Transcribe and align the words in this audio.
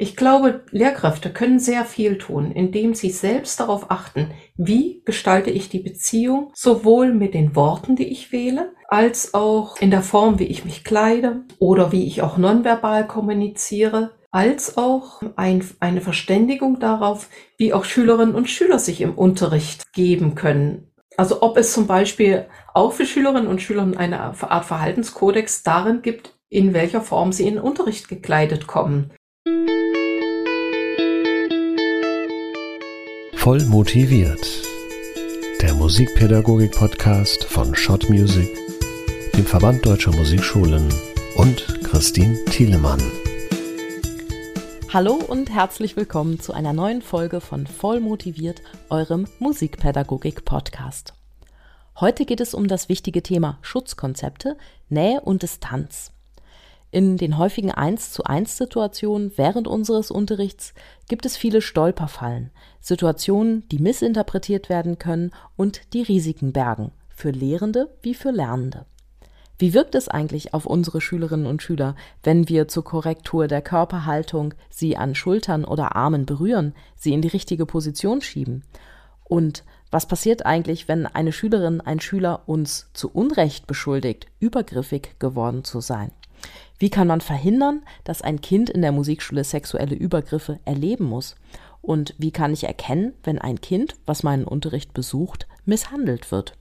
Ich 0.00 0.14
glaube, 0.14 0.64
Lehrkräfte 0.70 1.32
können 1.32 1.58
sehr 1.58 1.84
viel 1.84 2.18
tun, 2.18 2.52
indem 2.52 2.94
sie 2.94 3.10
selbst 3.10 3.58
darauf 3.58 3.90
achten, 3.90 4.30
wie 4.56 5.02
gestalte 5.04 5.50
ich 5.50 5.68
die 5.68 5.80
Beziehung, 5.80 6.52
sowohl 6.54 7.12
mit 7.12 7.34
den 7.34 7.56
Worten, 7.56 7.96
die 7.96 8.06
ich 8.06 8.30
wähle, 8.30 8.72
als 8.86 9.34
auch 9.34 9.76
in 9.80 9.90
der 9.90 10.02
Form, 10.02 10.38
wie 10.38 10.44
ich 10.44 10.64
mich 10.64 10.84
kleide 10.84 11.42
oder 11.58 11.90
wie 11.90 12.06
ich 12.06 12.22
auch 12.22 12.38
nonverbal 12.38 13.08
kommuniziere, 13.08 14.12
als 14.30 14.76
auch 14.76 15.20
ein, 15.34 15.64
eine 15.80 16.00
Verständigung 16.00 16.78
darauf, 16.78 17.28
wie 17.56 17.72
auch 17.72 17.84
Schülerinnen 17.84 18.36
und 18.36 18.48
Schüler 18.48 18.78
sich 18.78 19.00
im 19.00 19.14
Unterricht 19.18 19.92
geben 19.92 20.36
können. 20.36 20.92
Also 21.16 21.42
ob 21.42 21.56
es 21.56 21.72
zum 21.72 21.88
Beispiel 21.88 22.46
auch 22.72 22.92
für 22.92 23.04
Schülerinnen 23.04 23.48
und 23.48 23.60
Schüler 23.60 23.90
eine 23.96 24.20
Art 24.20 24.36
Verhaltenskodex 24.36 25.64
darin 25.64 26.02
gibt, 26.02 26.34
in 26.48 26.72
welcher 26.72 27.00
Form 27.00 27.32
sie 27.32 27.48
in 27.48 27.54
den 27.54 27.62
Unterricht 27.64 28.08
gekleidet 28.08 28.68
kommen. 28.68 29.10
Voll 33.38 33.64
motiviert. 33.66 34.44
Der 35.62 35.72
Musikpädagogik-Podcast 35.72 37.44
von 37.44 37.74
Schott 37.76 38.10
Music, 38.10 38.50
dem 39.36 39.46
Verband 39.46 39.86
Deutscher 39.86 40.10
Musikschulen 40.10 40.92
und 41.36 41.64
Christine 41.84 42.44
Thielemann. 42.46 43.00
Hallo 44.92 45.14
und 45.14 45.50
herzlich 45.50 45.96
willkommen 45.96 46.40
zu 46.40 46.52
einer 46.52 46.72
neuen 46.72 47.00
Folge 47.00 47.40
von 47.40 47.68
Voll 47.68 48.00
motiviert, 48.00 48.60
eurem 48.90 49.28
Musikpädagogik-Podcast. 49.38 51.14
Heute 52.00 52.26
geht 52.26 52.40
es 52.40 52.54
um 52.54 52.66
das 52.66 52.88
wichtige 52.88 53.22
Thema 53.22 53.60
Schutzkonzepte, 53.62 54.58
Nähe 54.88 55.20
und 55.20 55.44
Distanz. 55.44 56.10
In 56.90 57.18
den 57.18 57.36
häufigen 57.36 57.70
1 57.70 58.12
zu 58.12 58.24
1 58.24 58.56
Situationen 58.56 59.32
während 59.36 59.68
unseres 59.68 60.10
Unterrichts 60.10 60.72
gibt 61.06 61.26
es 61.26 61.36
viele 61.36 61.60
Stolperfallen, 61.60 62.50
Situationen, 62.80 63.68
die 63.68 63.78
missinterpretiert 63.78 64.70
werden 64.70 64.98
können 64.98 65.32
und 65.54 65.92
die 65.92 66.00
Risiken 66.00 66.52
bergen, 66.54 66.92
für 67.10 67.30
Lehrende 67.30 67.94
wie 68.00 68.14
für 68.14 68.30
Lernende. 68.30 68.86
Wie 69.58 69.74
wirkt 69.74 69.96
es 69.96 70.08
eigentlich 70.08 70.54
auf 70.54 70.64
unsere 70.64 71.02
Schülerinnen 71.02 71.44
und 71.44 71.62
Schüler, 71.62 71.94
wenn 72.22 72.48
wir 72.48 72.68
zur 72.68 72.84
Korrektur 72.84 73.48
der 73.48 73.60
Körperhaltung 73.60 74.54
sie 74.70 74.96
an 74.96 75.14
Schultern 75.14 75.66
oder 75.66 75.94
Armen 75.94 76.24
berühren, 76.24 76.74
sie 76.96 77.12
in 77.12 77.20
die 77.20 77.28
richtige 77.28 77.66
Position 77.66 78.22
schieben? 78.22 78.62
Und 79.24 79.62
was 79.90 80.06
passiert 80.06 80.46
eigentlich, 80.46 80.88
wenn 80.88 81.06
eine 81.06 81.32
Schülerin, 81.32 81.82
ein 81.82 82.00
Schüler 82.00 82.44
uns 82.46 82.88
zu 82.94 83.10
Unrecht 83.10 83.66
beschuldigt, 83.66 84.26
übergriffig 84.38 85.16
geworden 85.18 85.64
zu 85.64 85.80
sein? 85.80 86.12
Wie 86.78 86.90
kann 86.90 87.08
man 87.08 87.20
verhindern, 87.20 87.82
dass 88.04 88.22
ein 88.22 88.40
Kind 88.40 88.70
in 88.70 88.82
der 88.82 88.92
Musikschule 88.92 89.44
sexuelle 89.44 89.96
Übergriffe 89.96 90.60
erleben 90.64 91.04
muss? 91.04 91.34
Und 91.82 92.14
wie 92.18 92.30
kann 92.30 92.52
ich 92.52 92.64
erkennen, 92.64 93.14
wenn 93.24 93.38
ein 93.38 93.60
Kind, 93.60 93.96
was 94.06 94.22
meinen 94.22 94.44
Unterricht 94.44 94.94
besucht, 94.94 95.48
misshandelt 95.64 96.30
wird? 96.30 96.54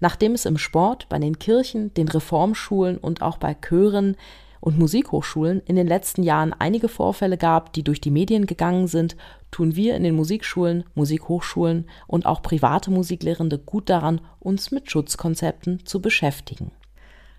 Nachdem 0.00 0.32
es 0.32 0.44
im 0.44 0.58
Sport, 0.58 1.08
bei 1.08 1.18
den 1.18 1.38
Kirchen, 1.38 1.92
den 1.94 2.08
Reformschulen 2.08 2.98
und 2.98 3.22
auch 3.22 3.38
bei 3.38 3.54
Chören 3.54 4.16
und 4.60 4.78
Musikhochschulen 4.78 5.62
in 5.66 5.76
den 5.76 5.86
letzten 5.86 6.22
Jahren 6.22 6.52
einige 6.52 6.88
Vorfälle 6.88 7.38
gab, 7.38 7.72
die 7.72 7.82
durch 7.82 8.00
die 8.00 8.10
Medien 8.10 8.46
gegangen 8.46 8.88
sind, 8.88 9.16
tun 9.50 9.76
wir 9.76 9.96
in 9.96 10.02
den 10.02 10.16
Musikschulen, 10.16 10.84
Musikhochschulen 10.94 11.88
und 12.06 12.26
auch 12.26 12.42
private 12.42 12.90
Musiklehrende 12.90 13.58
gut 13.58 13.88
daran, 13.88 14.20
uns 14.40 14.70
mit 14.70 14.90
Schutzkonzepten 14.90 15.86
zu 15.86 16.00
beschäftigen. 16.00 16.72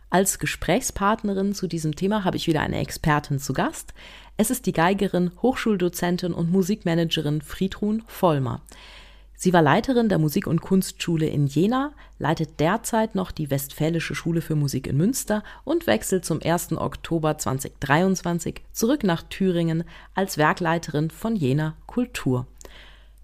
Als 0.10 0.40
Gesprächspartnerin 0.40 1.54
zu 1.54 1.68
diesem 1.68 1.96
Thema 1.96 2.24
habe 2.24 2.38
ich 2.38 2.48
wieder 2.48 2.62
eine 2.62 2.80
Expertin 2.80 3.40
zu 3.40 3.52
Gast. 3.52 3.94
Es 4.38 4.50
ist 4.50 4.66
die 4.66 4.72
Geigerin, 4.72 5.32
Hochschuldozentin 5.42 6.32
und 6.34 6.50
Musikmanagerin 6.50 7.42
Friedrun 7.42 8.04
Vollmer. 8.08 8.62
Sie 9.36 9.52
war 9.52 9.62
Leiterin 9.62 10.08
der 10.08 10.18
Musik- 10.18 10.48
und 10.48 10.62
Kunstschule 10.62 11.28
in 11.28 11.46
Jena, 11.46 11.92
leitet 12.20 12.60
derzeit 12.60 13.16
noch 13.16 13.32
die 13.32 13.52
Westfälische 13.52 14.16
Schule 14.16 14.42
für 14.42 14.56
Musik 14.56 14.88
in 14.88 14.98
Münster 14.98 15.44
und 15.66 15.88
wechselt 15.88 16.24
zum 16.24 16.42
1. 16.42 16.72
Oktober 16.78 17.38
2023 17.38 18.62
zurück 18.72 19.04
nach 19.04 19.24
Thüringen 19.24 19.84
als 20.16 20.38
Werkleiterin 20.38 21.12
von 21.12 21.36
Jena 21.36 21.76
Kultur. 21.86 22.48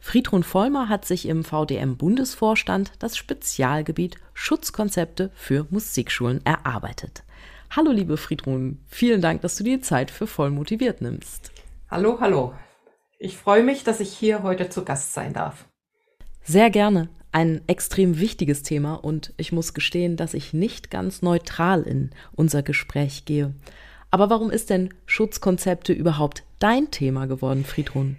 Friedrun 0.06 0.44
Vollmer 0.44 0.90
hat 0.90 1.06
sich 1.06 1.30
im 1.30 1.46
VDM-Bundesvorstand 1.46 2.92
das 3.00 3.16
Spezialgebiet 3.16 4.18
Schutzkonzepte 4.34 5.32
für 5.34 5.66
Musikschulen 5.70 6.46
erarbeitet. 6.46 7.24
Hallo, 7.72 7.92
liebe 7.92 8.18
Friedrun, 8.18 8.80
vielen 8.90 9.22
Dank, 9.22 9.42
dass 9.42 9.56
du 9.56 9.64
dir 9.64 9.82
Zeit 9.82 10.12
für 10.12 10.28
voll 10.28 10.52
motiviert 10.52 11.02
nimmst. 11.02 11.52
Hallo, 11.90 12.18
hallo. 12.20 12.54
Ich 13.18 13.38
freue 13.38 13.64
mich, 13.64 13.86
dass 13.86 14.02
ich 14.02 14.12
hier 14.12 14.44
heute 14.44 14.70
zu 14.70 14.84
Gast 14.84 15.14
sein 15.14 15.32
darf. 15.32 15.70
Sehr 16.44 16.70
gerne. 16.70 17.08
Ein 17.32 17.62
extrem 17.68 18.20
wichtiges 18.20 18.62
Thema 18.62 18.96
und 18.96 19.34
ich 19.38 19.54
muss 19.54 19.74
gestehen, 19.74 20.18
dass 20.18 20.34
ich 20.34 20.52
nicht 20.54 20.92
ganz 20.92 21.22
neutral 21.22 21.84
in 21.84 22.12
unser 22.34 22.62
Gespräch 22.62 23.24
gehe. 23.24 23.54
Aber 24.12 24.30
warum 24.30 24.52
ist 24.52 24.70
denn 24.70 24.94
Schutzkonzepte 25.06 25.94
überhaupt 25.94 26.44
dein 26.60 26.92
Thema 26.92 27.26
geworden, 27.26 27.64
Friedrun? 27.64 28.18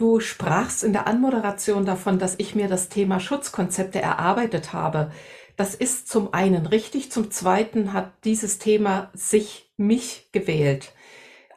Du 0.00 0.18
sprachst 0.18 0.82
in 0.82 0.94
der 0.94 1.06
Anmoderation 1.06 1.84
davon, 1.84 2.18
dass 2.18 2.36
ich 2.38 2.54
mir 2.54 2.68
das 2.68 2.88
Thema 2.88 3.20
Schutzkonzepte 3.20 4.00
erarbeitet 4.00 4.72
habe. 4.72 5.10
Das 5.58 5.74
ist 5.74 6.08
zum 6.08 6.32
einen 6.32 6.64
richtig, 6.64 7.12
zum 7.12 7.30
zweiten 7.30 7.92
hat 7.92 8.10
dieses 8.24 8.58
Thema 8.58 9.10
sich 9.12 9.70
mich 9.76 10.30
gewählt. 10.32 10.94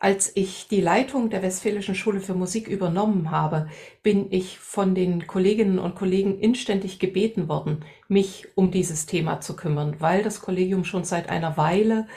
Als 0.01 0.29
ich 0.35 0.67
die 0.67 0.81
Leitung 0.81 1.29
der 1.29 1.41
Westfälischen 1.41 1.95
Schule 1.95 2.19
für 2.19 2.33
Musik 2.33 2.67
übernommen 2.67 3.31
habe, 3.31 3.69
bin 4.01 4.27
ich 4.29 4.59
von 4.59 4.93
den 4.93 5.25
Kolleginnen 5.25 5.79
und 5.79 5.95
Kollegen 5.95 6.37
inständig 6.37 6.99
gebeten 6.99 7.47
worden, 7.47 7.85
mich 8.09 8.49
um 8.55 8.71
dieses 8.71 9.05
Thema 9.05 9.39
zu 9.39 9.55
kümmern, 9.55 9.95
weil 9.99 10.21
das 10.21 10.41
Kollegium 10.41 10.83
schon 10.83 11.05
seit 11.05 11.29
einer 11.29 11.55
Weile 11.55 12.07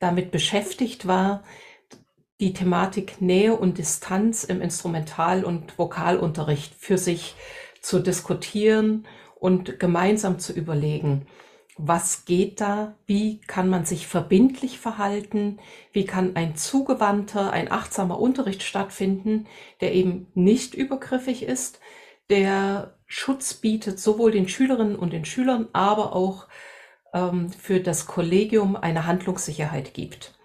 damit 0.00 0.32
beschäftigt 0.32 1.06
war, 1.06 1.42
die 2.42 2.52
Thematik 2.52 3.20
Nähe 3.20 3.54
und 3.54 3.78
Distanz 3.78 4.42
im 4.42 4.60
Instrumental- 4.60 5.44
und 5.44 5.78
Vokalunterricht 5.78 6.74
für 6.74 6.98
sich 6.98 7.36
zu 7.80 8.00
diskutieren 8.00 9.06
und 9.36 9.78
gemeinsam 9.78 10.40
zu 10.40 10.52
überlegen, 10.52 11.28
was 11.78 12.24
geht 12.24 12.60
da, 12.60 12.96
wie 13.06 13.40
kann 13.42 13.68
man 13.68 13.84
sich 13.84 14.08
verbindlich 14.08 14.80
verhalten, 14.80 15.60
wie 15.92 16.04
kann 16.04 16.34
ein 16.34 16.56
zugewandter, 16.56 17.52
ein 17.52 17.70
achtsamer 17.70 18.18
Unterricht 18.18 18.64
stattfinden, 18.64 19.46
der 19.80 19.94
eben 19.94 20.26
nicht 20.34 20.74
übergriffig 20.74 21.44
ist, 21.44 21.78
der 22.28 22.98
Schutz 23.06 23.54
bietet 23.54 24.00
sowohl 24.00 24.32
den 24.32 24.48
Schülerinnen 24.48 24.96
und 24.96 25.12
den 25.12 25.24
Schülern, 25.24 25.68
aber 25.72 26.16
auch 26.16 26.48
ähm, 27.14 27.50
für 27.52 27.78
das 27.78 28.08
Kollegium 28.08 28.74
eine 28.74 29.06
Handlungssicherheit 29.06 29.94
gibt. 29.94 30.36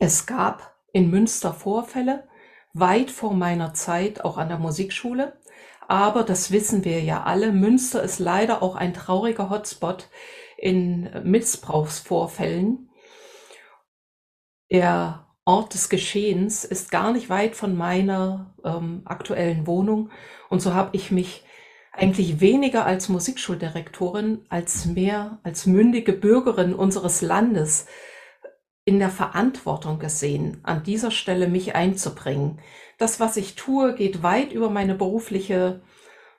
Es 0.00 0.26
gab 0.26 0.77
in 0.92 1.10
Münster 1.10 1.52
Vorfälle, 1.52 2.28
weit 2.72 3.10
vor 3.10 3.34
meiner 3.34 3.74
Zeit 3.74 4.24
auch 4.24 4.38
an 4.38 4.48
der 4.48 4.58
Musikschule. 4.58 5.38
Aber 5.86 6.22
das 6.22 6.50
wissen 6.50 6.84
wir 6.84 7.02
ja 7.02 7.24
alle. 7.24 7.50
Münster 7.52 8.02
ist 8.02 8.18
leider 8.18 8.62
auch 8.62 8.76
ein 8.76 8.92
trauriger 8.92 9.48
Hotspot 9.50 10.08
in 10.58 11.08
Missbrauchsvorfällen. 11.24 12.90
Der 14.70 15.26
Ort 15.46 15.72
des 15.72 15.88
Geschehens 15.88 16.64
ist 16.64 16.90
gar 16.90 17.12
nicht 17.12 17.30
weit 17.30 17.56
von 17.56 17.74
meiner 17.74 18.54
ähm, 18.64 19.00
aktuellen 19.06 19.66
Wohnung. 19.66 20.10
Und 20.50 20.60
so 20.60 20.74
habe 20.74 20.90
ich 20.92 21.10
mich 21.10 21.42
eigentlich 21.92 22.40
weniger 22.40 22.84
als 22.84 23.08
Musikschuldirektorin, 23.08 24.44
als 24.50 24.84
mehr 24.84 25.40
als 25.42 25.64
mündige 25.64 26.12
Bürgerin 26.12 26.74
unseres 26.74 27.22
Landes 27.22 27.86
in 28.88 28.98
der 28.98 29.10
Verantwortung 29.10 29.98
gesehen, 29.98 30.60
an 30.62 30.82
dieser 30.82 31.10
Stelle 31.10 31.46
mich 31.46 31.74
einzubringen. 31.74 32.58
Das, 32.96 33.20
was 33.20 33.36
ich 33.36 33.54
tue, 33.54 33.94
geht 33.94 34.22
weit 34.22 34.50
über 34.50 34.70
meine 34.70 34.94
berufliche 34.94 35.82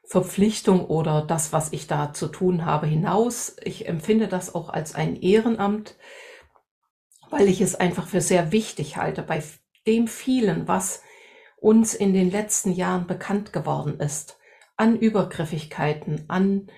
Verpflichtung 0.03 0.87
oder 0.87 1.21
das, 1.21 1.53
was 1.53 1.71
ich 1.73 1.85
da 1.85 2.11
zu 2.11 2.27
tun 2.27 2.65
habe, 2.65 2.87
hinaus. 2.87 3.55
Ich 3.63 3.87
empfinde 3.87 4.27
das 4.27 4.55
auch 4.55 4.69
als 4.69 4.95
ein 4.95 5.15
Ehrenamt, 5.15 5.95
weil 7.29 7.47
ich 7.47 7.61
es 7.61 7.75
einfach 7.75 8.07
für 8.07 8.19
sehr 8.19 8.51
wichtig 8.51 8.97
halte, 8.97 9.21
bei 9.21 9.43
dem 9.85 10.07
vielen, 10.07 10.67
was 10.67 11.03
uns 11.57 11.93
in 11.93 12.15
den 12.15 12.31
letzten 12.31 12.71
Jahren 12.71 13.05
bekannt 13.05 13.53
geworden 13.53 13.99
ist, 13.99 14.39
an 14.75 14.97
Übergriffigkeiten, 14.97 16.25
an 16.29 16.71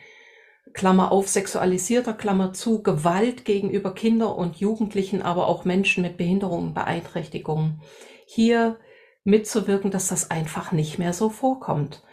Klammer 0.73 1.11
auf, 1.11 1.27
sexualisierter 1.27 2.13
Klammer 2.13 2.53
zu, 2.53 2.81
Gewalt 2.83 3.45
gegenüber 3.45 3.93
Kinder 3.93 4.35
und 4.35 4.57
Jugendlichen, 4.57 5.21
aber 5.21 5.47
auch 5.47 5.65
Menschen 5.65 6.03
mit 6.03 6.17
Behinderungen, 6.17 6.73
Beeinträchtigungen, 6.73 7.81
hier 8.25 8.79
mitzuwirken, 9.23 9.91
dass 9.91 10.07
das 10.07 10.31
einfach 10.31 10.71
nicht 10.71 10.97
mehr 10.99 11.13
so 11.13 11.29
vorkommt. 11.29 12.03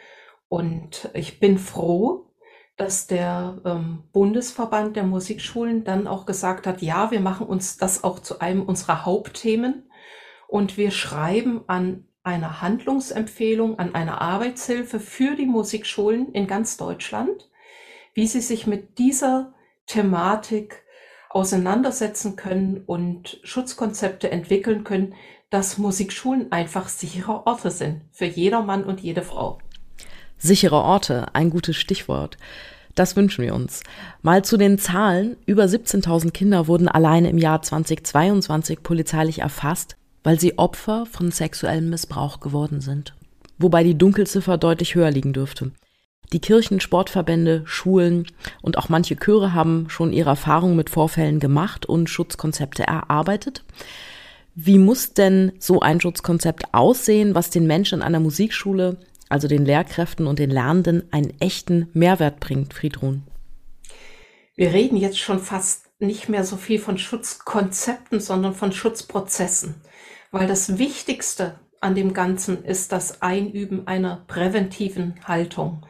Und 0.48 1.10
ich 1.14 1.40
bin 1.40 1.58
froh, 1.58 2.28
dass 2.76 3.06
der 3.06 3.60
ähm, 3.64 4.04
Bundesverband 4.12 4.96
der 4.96 5.02
Musikschulen 5.02 5.84
dann 5.84 6.06
auch 6.06 6.26
gesagt 6.26 6.66
hat, 6.66 6.80
ja, 6.80 7.10
wir 7.10 7.20
machen 7.20 7.46
uns 7.46 7.76
das 7.76 8.04
auch 8.04 8.20
zu 8.20 8.40
einem 8.40 8.62
unserer 8.62 9.04
Hauptthemen 9.04 9.90
und 10.46 10.76
wir 10.76 10.92
schreiben 10.92 11.62
an 11.66 12.06
eine 12.22 12.62
Handlungsempfehlung, 12.62 13.78
an 13.78 13.94
eine 13.94 14.20
Arbeitshilfe 14.20 15.00
für 15.00 15.34
die 15.34 15.46
Musikschulen 15.46 16.32
in 16.32 16.46
ganz 16.46 16.76
Deutschland, 16.76 17.50
wie 18.18 18.26
sie 18.26 18.40
sich 18.40 18.66
mit 18.66 18.98
dieser 18.98 19.54
Thematik 19.86 20.82
auseinandersetzen 21.30 22.34
können 22.34 22.82
und 22.84 23.38
Schutzkonzepte 23.44 24.28
entwickeln 24.32 24.82
können, 24.82 25.14
dass 25.50 25.78
Musikschulen 25.78 26.50
einfach 26.50 26.88
sichere 26.88 27.46
Orte 27.46 27.70
sind 27.70 28.02
für 28.10 28.24
jeder 28.24 28.62
Mann 28.62 28.82
und 28.82 28.98
jede 28.98 29.22
Frau. 29.22 29.58
Sichere 30.36 30.82
Orte, 30.82 31.32
ein 31.32 31.48
gutes 31.50 31.76
Stichwort. 31.76 32.38
Das 32.96 33.14
wünschen 33.14 33.44
wir 33.44 33.54
uns. 33.54 33.84
Mal 34.20 34.44
zu 34.44 34.56
den 34.56 34.80
Zahlen. 34.80 35.36
Über 35.46 35.66
17.000 35.66 36.32
Kinder 36.32 36.66
wurden 36.66 36.88
alleine 36.88 37.30
im 37.30 37.38
Jahr 37.38 37.62
2022 37.62 38.82
polizeilich 38.82 39.42
erfasst, 39.42 39.96
weil 40.24 40.40
sie 40.40 40.58
Opfer 40.58 41.06
von 41.06 41.30
sexuellem 41.30 41.88
Missbrauch 41.88 42.40
geworden 42.40 42.80
sind. 42.80 43.14
Wobei 43.58 43.84
die 43.84 43.96
Dunkelziffer 43.96 44.58
deutlich 44.58 44.96
höher 44.96 45.12
liegen 45.12 45.32
dürfte. 45.32 45.70
Die 46.32 46.40
Kirchen, 46.40 46.80
Sportverbände, 46.80 47.62
Schulen 47.64 48.26
und 48.60 48.76
auch 48.76 48.88
manche 48.90 49.16
Chöre 49.16 49.54
haben 49.54 49.86
schon 49.88 50.12
ihre 50.12 50.30
Erfahrungen 50.30 50.76
mit 50.76 50.90
Vorfällen 50.90 51.40
gemacht 51.40 51.86
und 51.86 52.10
Schutzkonzepte 52.10 52.82
erarbeitet. 52.82 53.64
Wie 54.54 54.78
muss 54.78 55.14
denn 55.14 55.52
so 55.58 55.80
ein 55.80 56.00
Schutzkonzept 56.00 56.74
aussehen, 56.74 57.34
was 57.34 57.48
den 57.48 57.66
Menschen 57.66 58.02
an 58.02 58.12
der 58.12 58.20
Musikschule, 58.20 58.98
also 59.28 59.48
den 59.48 59.64
Lehrkräften 59.64 60.26
und 60.26 60.38
den 60.38 60.50
Lernenden, 60.50 61.04
einen 61.12 61.32
echten 61.40 61.88
Mehrwert 61.94 62.40
bringt, 62.40 62.74
Friedrun? 62.74 63.22
Wir 64.54 64.72
reden 64.72 64.96
jetzt 64.96 65.18
schon 65.18 65.38
fast 65.38 65.86
nicht 66.00 66.28
mehr 66.28 66.44
so 66.44 66.56
viel 66.56 66.78
von 66.78 66.98
Schutzkonzepten, 66.98 68.20
sondern 68.20 68.54
von 68.54 68.72
Schutzprozessen, 68.72 69.76
weil 70.30 70.46
das 70.46 70.78
Wichtigste 70.78 71.58
an 71.80 71.94
dem 71.94 72.12
Ganzen 72.12 72.64
ist 72.64 72.92
das 72.92 73.22
Einüben 73.22 73.86
einer 73.86 74.24
präventiven 74.26 75.14
Haltung, 75.24 75.86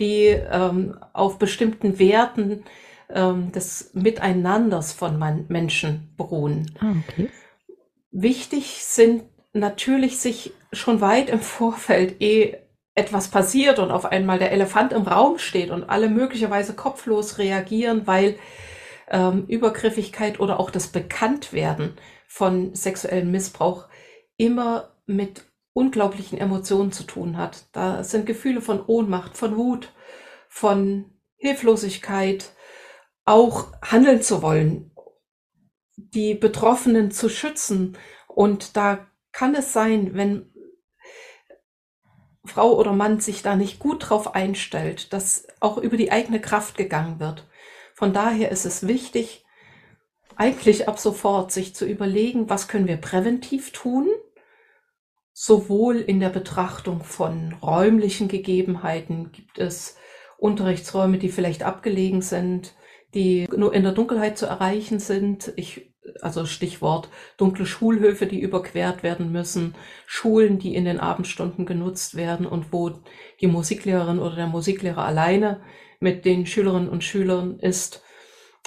die 0.00 0.26
ähm, 0.26 0.98
auf 1.12 1.38
bestimmten 1.38 1.98
Werten 1.98 2.64
ähm, 3.10 3.52
des 3.52 3.90
Miteinanders 3.94 4.92
von 4.92 5.18
Menschen 5.48 6.12
beruhen. 6.16 6.70
Ah, 6.80 6.94
okay. 7.08 7.28
Wichtig 8.10 8.84
sind 8.84 9.24
natürlich 9.52 10.18
sich 10.18 10.52
schon 10.72 11.00
weit 11.00 11.30
im 11.30 11.40
Vorfeld 11.40 12.20
eh 12.20 12.56
etwas 12.94 13.28
passiert 13.28 13.78
und 13.78 13.90
auf 13.90 14.04
einmal 14.04 14.38
der 14.38 14.52
Elefant 14.52 14.92
im 14.92 15.02
Raum 15.02 15.38
steht 15.38 15.70
und 15.70 15.84
alle 15.84 16.08
möglicherweise 16.08 16.74
kopflos 16.74 17.38
reagieren, 17.38 18.06
weil 18.06 18.38
ähm, 19.10 19.46
Übergriffigkeit 19.46 20.40
oder 20.40 20.60
auch 20.60 20.70
das 20.70 20.88
Bekanntwerden 20.88 21.94
von 22.26 22.74
sexuellem 22.74 23.30
Missbrauch 23.30 23.88
immer 24.36 24.90
mit 25.06 25.44
unglaublichen 25.72 26.38
Emotionen 26.38 26.92
zu 26.92 27.04
tun 27.04 27.36
hat. 27.36 27.66
Da 27.72 28.04
sind 28.04 28.26
Gefühle 28.26 28.60
von 28.60 28.84
Ohnmacht, 28.84 29.36
von 29.36 29.56
Wut, 29.56 29.92
von 30.48 31.12
Hilflosigkeit, 31.36 32.52
auch 33.24 33.68
handeln 33.82 34.22
zu 34.22 34.42
wollen, 34.42 34.90
die 35.96 36.34
Betroffenen 36.34 37.10
zu 37.10 37.28
schützen. 37.28 37.96
Und 38.28 38.76
da 38.76 39.06
kann 39.32 39.54
es 39.54 39.72
sein, 39.72 40.14
wenn 40.14 40.52
Frau 42.44 42.76
oder 42.76 42.92
Mann 42.92 43.20
sich 43.20 43.42
da 43.42 43.56
nicht 43.56 43.78
gut 43.78 44.08
drauf 44.08 44.34
einstellt, 44.34 45.12
dass 45.12 45.46
auch 45.60 45.78
über 45.78 45.96
die 45.96 46.10
eigene 46.10 46.40
Kraft 46.40 46.76
gegangen 46.76 47.20
wird. 47.20 47.46
Von 47.94 48.12
daher 48.12 48.50
ist 48.50 48.64
es 48.64 48.86
wichtig, 48.86 49.44
eigentlich 50.36 50.88
ab 50.88 50.98
sofort 50.98 51.52
sich 51.52 51.74
zu 51.74 51.86
überlegen, 51.86 52.50
was 52.50 52.66
können 52.66 52.88
wir 52.88 52.96
präventiv 52.96 53.70
tun, 53.70 54.08
sowohl 55.32 55.96
in 55.96 56.20
der 56.20 56.28
Betrachtung 56.28 57.02
von 57.02 57.54
räumlichen 57.62 58.28
Gegebenheiten, 58.28 59.32
gibt 59.32 59.58
es 59.58 59.96
Unterrichtsräume, 60.38 61.18
die 61.18 61.28
vielleicht 61.28 61.62
abgelegen 61.62 62.22
sind, 62.22 62.74
die 63.14 63.48
nur 63.54 63.74
in 63.74 63.82
der 63.82 63.92
Dunkelheit 63.92 64.36
zu 64.36 64.46
erreichen 64.46 64.98
sind. 64.98 65.52
Ich, 65.56 65.92
also 66.20 66.46
Stichwort 66.46 67.08
dunkle 67.36 67.66
Schulhöfe, 67.66 68.26
die 68.26 68.40
überquert 68.40 69.02
werden 69.02 69.30
müssen, 69.30 69.74
Schulen, 70.06 70.58
die 70.58 70.74
in 70.74 70.84
den 70.84 70.98
Abendstunden 70.98 71.64
genutzt 71.64 72.16
werden 72.16 72.46
und 72.46 72.72
wo 72.72 72.90
die 73.40 73.46
Musiklehrerin 73.46 74.18
oder 74.18 74.34
der 74.34 74.46
Musiklehrer 74.46 75.04
alleine 75.04 75.60
mit 76.00 76.24
den 76.24 76.46
Schülerinnen 76.46 76.88
und 76.88 77.04
Schülern 77.04 77.58
ist 77.60 78.02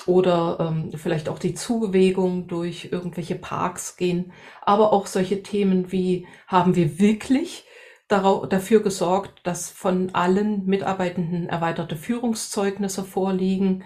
oder 0.06 0.58
ähm, 0.60 0.92
vielleicht 0.96 1.30
auch 1.30 1.40
die 1.40 1.54
Zubewegung 1.54 2.48
durch 2.48 2.90
irgendwelche 2.92 3.36
Parks 3.36 3.98
gehen, 3.98 4.34
aber 4.62 4.94
auch 4.94 5.08
solche 5.08 5.42
Themen 5.42 5.92
wie 5.92 6.28
haben 6.48 6.76
wir 6.76 7.00
wirklich 7.00 7.66
dafür 8.08 8.84
gesorgt, 8.84 9.42
dass 9.44 9.72
von 9.72 10.14
allen 10.14 10.66
Mitarbeitenden 10.66 11.50
erweiterte 11.50 11.96
Führungszeugnisse 11.96 13.04
vorliegen, 13.04 13.84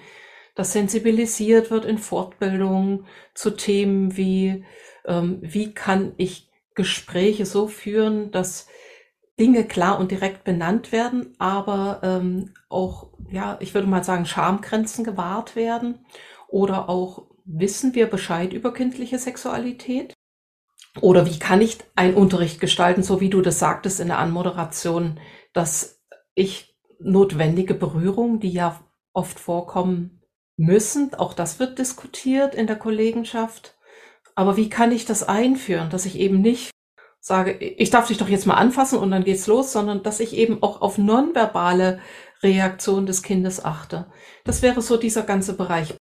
dass 0.55 0.73
sensibilisiert 0.73 1.71
wird 1.71 1.85
in 1.85 1.97
Fortbildungen 1.97 3.05
zu 3.33 3.51
Themen 3.51 4.17
wie, 4.17 4.65
ähm, 5.05 5.39
wie 5.41 5.73
kann 5.73 6.13
ich 6.17 6.49
Gespräche 6.75 7.45
so 7.45 7.67
führen, 7.67 8.31
dass 8.31 8.67
Dinge 9.39 9.63
klar 9.63 9.99
und 9.99 10.11
direkt 10.11 10.43
benannt 10.43 10.91
werden, 10.91 11.33
aber 11.39 12.01
ähm, 12.03 12.53
auch, 12.67 13.07
ja, 13.31 13.57
ich 13.61 13.73
würde 13.73 13.87
mal 13.87 14.03
sagen, 14.03 14.25
Schamgrenzen 14.25 15.03
gewahrt 15.03 15.55
werden 15.55 16.05
oder 16.47 16.89
auch 16.89 17.27
wissen 17.45 17.95
wir 17.95 18.07
Bescheid 18.07 18.53
über 18.53 18.73
kindliche 18.73 19.17
Sexualität? 19.17 20.13
Oder 21.01 21.25
wie 21.25 21.39
kann 21.39 21.61
ich 21.61 21.77
einen 21.95 22.15
Unterricht 22.15 22.59
gestalten, 22.59 23.03
so 23.03 23.21
wie 23.21 23.29
du 23.29 23.41
das 23.41 23.59
sagtest 23.59 23.99
in 23.99 24.07
der 24.07 24.19
Anmoderation, 24.19 25.19
dass 25.53 26.01
ich 26.35 26.75
notwendige 26.99 27.73
Berührung, 27.73 28.39
die 28.39 28.49
ja 28.49 28.79
oft 29.13 29.39
vorkommen 29.39 30.21
müssen, 30.57 31.13
auch 31.13 31.33
das 31.33 31.59
wird 31.59 31.79
diskutiert 31.79 32.53
in 32.53 32.67
der 32.67 32.75
Kollegenschaft. 32.75 33.77
Aber 34.35 34.57
wie 34.57 34.69
kann 34.69 34.91
ich 34.91 35.05
das 35.05 35.27
einführen, 35.27 35.89
dass 35.89 36.05
ich 36.05 36.17
eben 36.17 36.41
nicht 36.41 36.71
sage, 37.19 37.57
ich 37.57 37.89
darf 37.89 38.07
dich 38.07 38.17
doch 38.17 38.29
jetzt 38.29 38.47
mal 38.47 38.55
anfassen 38.55 38.99
und 38.99 39.11
dann 39.11 39.23
geht's 39.23 39.47
los, 39.47 39.71
sondern 39.71 40.03
dass 40.03 40.19
ich 40.19 40.35
eben 40.35 40.63
auch 40.63 40.81
auf 40.81 40.97
nonverbale 40.97 41.99
Reaktion 42.41 43.05
des 43.05 43.23
Kindes 43.23 43.63
achte. 43.63 44.07
Das 44.45 44.61
wäre 44.61 44.81
so 44.81 44.97
dieser 44.97 45.23
ganze 45.23 45.55
Bereich. 45.55 45.95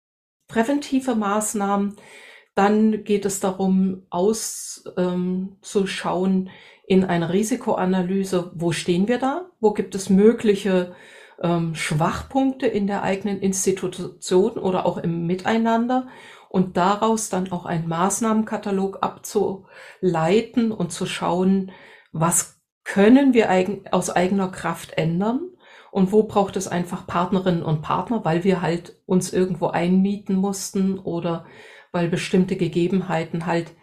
Präventive 0.48 1.16
Maßnahmen, 1.16 1.96
dann 2.54 3.04
geht 3.04 3.26
es 3.26 3.40
darum, 3.40 4.06
auszuschauen 4.10 4.86
ähm, 6.48 6.50
in 6.88 7.04
einer 7.04 7.34
Risikoanalyse, 7.34 8.52
wo 8.54 8.72
stehen 8.72 9.08
wir 9.08 9.18
da? 9.18 9.50
Wo 9.60 9.74
gibt 9.74 9.96
es 9.96 10.10
mögliche 10.10 10.96
ähm, 11.42 11.74
Schwachpunkte 11.76 12.68
in 12.68 12.88
der 12.88 13.04
eigenen 13.04 13.40
Institution 13.40 14.58
oder 14.58 14.86
auch 14.86 14.98
im 14.98 15.26
Miteinander? 15.26 16.08
Und 16.56 16.78
daraus 16.78 17.28
dann 17.28 17.52
auch 17.52 17.66
einen 17.66 17.90
Maßnahmenkatalog 17.90 19.00
abzuleiten 19.02 20.72
und 20.72 20.90
zu 20.90 21.06
schauen, 21.06 21.74
was 22.14 22.62
können 22.86 23.34
wir 23.34 23.50
aus 23.92 24.10
eigener 24.10 24.48
Kraft 24.48 24.94
ändern? 24.98 25.50
Und 25.92 26.14
wo 26.14 26.24
braucht 26.24 26.56
es 26.56 26.70
einfach 26.70 27.08
Partnerinnen 27.08 27.62
und 27.62 27.82
Partner, 27.82 28.24
weil 28.24 28.46
wir 28.46 28.62
halt 28.62 29.02
uns 29.06 29.34
irgendwo 29.34 29.68
einmieten 29.68 30.38
mussten 30.38 30.98
oder 30.98 31.46
weil 31.92 32.08
bestimmte 32.08 32.56
Gegebenheiten 32.56 33.48
halt 33.48 33.74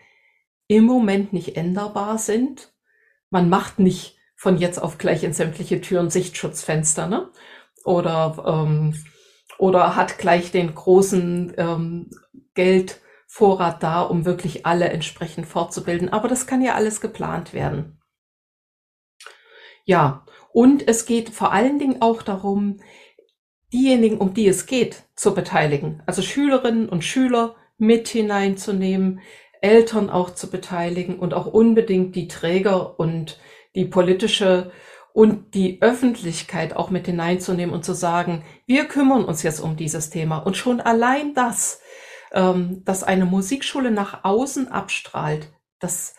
im 0.67 0.85
Moment 0.85 1.35
nicht 1.35 1.59
änderbar 1.59 2.17
sind. 2.17 2.73
Man 3.29 3.51
macht 3.51 3.81
nicht 3.81 4.17
von 4.35 4.57
jetzt 4.57 4.79
auf 4.79 4.97
gleich 4.97 5.25
in 5.25 5.35
sämtliche 5.35 5.83
Türen 5.83 6.09
Sichtschutzfenster, 6.09 7.07
ne? 7.07 7.29
Oder, 7.85 8.43
ähm, 8.47 8.95
oder 9.59 9.95
hat 9.95 10.17
gleich 10.17 10.53
den 10.53 10.75
großen 10.75 11.53
ähm, 11.59 12.11
Geldvorrat 12.55 13.83
da, 13.83 14.03
um 14.03 14.25
wirklich 14.25 14.67
alle 14.67 14.89
entsprechend 14.89 15.47
fortzubilden. 15.47 16.11
Aber 16.11 16.29
das 16.29 16.47
kann 16.47 16.63
ja 16.63 16.75
alles 16.75 17.01
geplant 17.01 17.55
werden. 17.55 17.99
Ja, 19.85 20.25
und 20.53 20.87
es 20.87 21.07
geht 21.07 21.31
vor 21.31 21.53
allen 21.53 21.79
Dingen 21.79 22.03
auch 22.03 22.23
darum, 22.23 22.81
diejenigen, 23.73 24.19
um 24.19 24.35
die 24.35 24.47
es 24.47 24.67
geht, 24.67 25.05
zu 25.17 25.35
beteiligen. 25.35 26.03
Also 26.07 26.23
Schülerinnen 26.23 26.89
und 26.89 27.05
Schüler 27.05 27.57
mit 27.79 28.09
hineinzunehmen, 28.09 29.21
Eltern 29.61 30.11
auch 30.11 30.35
zu 30.35 30.51
beteiligen 30.51 31.19
und 31.19 31.35
auch 31.35 31.47
unbedingt 31.47 32.15
die 32.15 32.29
Träger 32.29 32.99
und 32.99 33.41
die 33.75 33.87
politische 33.87 34.73
und 35.15 35.55
die 35.55 35.81
Öffentlichkeit 35.83 36.75
auch 36.75 36.91
mit 36.91 37.07
hineinzunehmen 37.07 37.75
und 37.75 37.85
zu 37.85 37.93
sagen, 37.93 38.45
wir 38.67 38.87
kümmern 38.87 39.25
uns 39.25 39.43
jetzt 39.43 39.61
um 39.61 39.77
dieses 39.77 40.11
Thema. 40.11 40.39
Und 40.39 40.57
schon 40.57 40.81
allein 40.81 41.35
das, 41.35 41.81
ähm, 42.33 42.85
dass 42.85 43.03
eine 43.03 43.25
Musikschule 43.25 43.91
nach 43.91 44.25
außen 44.25 44.69
abstrahlt, 44.69 45.53
dass 45.79 46.15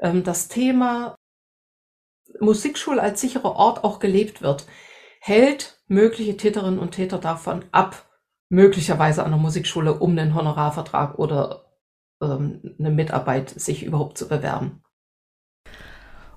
ähm, 0.00 0.24
das 0.24 0.48
Thema 0.48 1.14
Musikschule 2.40 3.02
als 3.02 3.20
sicherer 3.20 3.56
Ort 3.56 3.84
auch 3.84 3.98
gelebt 3.98 4.42
wird, 4.42 4.66
hält 5.20 5.80
mögliche 5.88 6.36
Täterinnen 6.36 6.78
und 6.78 6.92
Täter 6.92 7.18
davon 7.18 7.64
ab, 7.72 8.06
möglicherweise 8.48 9.24
an 9.24 9.30
der 9.30 9.40
Musikschule 9.40 9.94
um 9.94 10.12
einen 10.12 10.34
Honorarvertrag 10.34 11.18
oder 11.18 11.64
ähm, 12.22 12.76
eine 12.78 12.90
Mitarbeit 12.90 13.50
sich 13.50 13.84
überhaupt 13.84 14.18
zu 14.18 14.28
bewerben. 14.28 14.82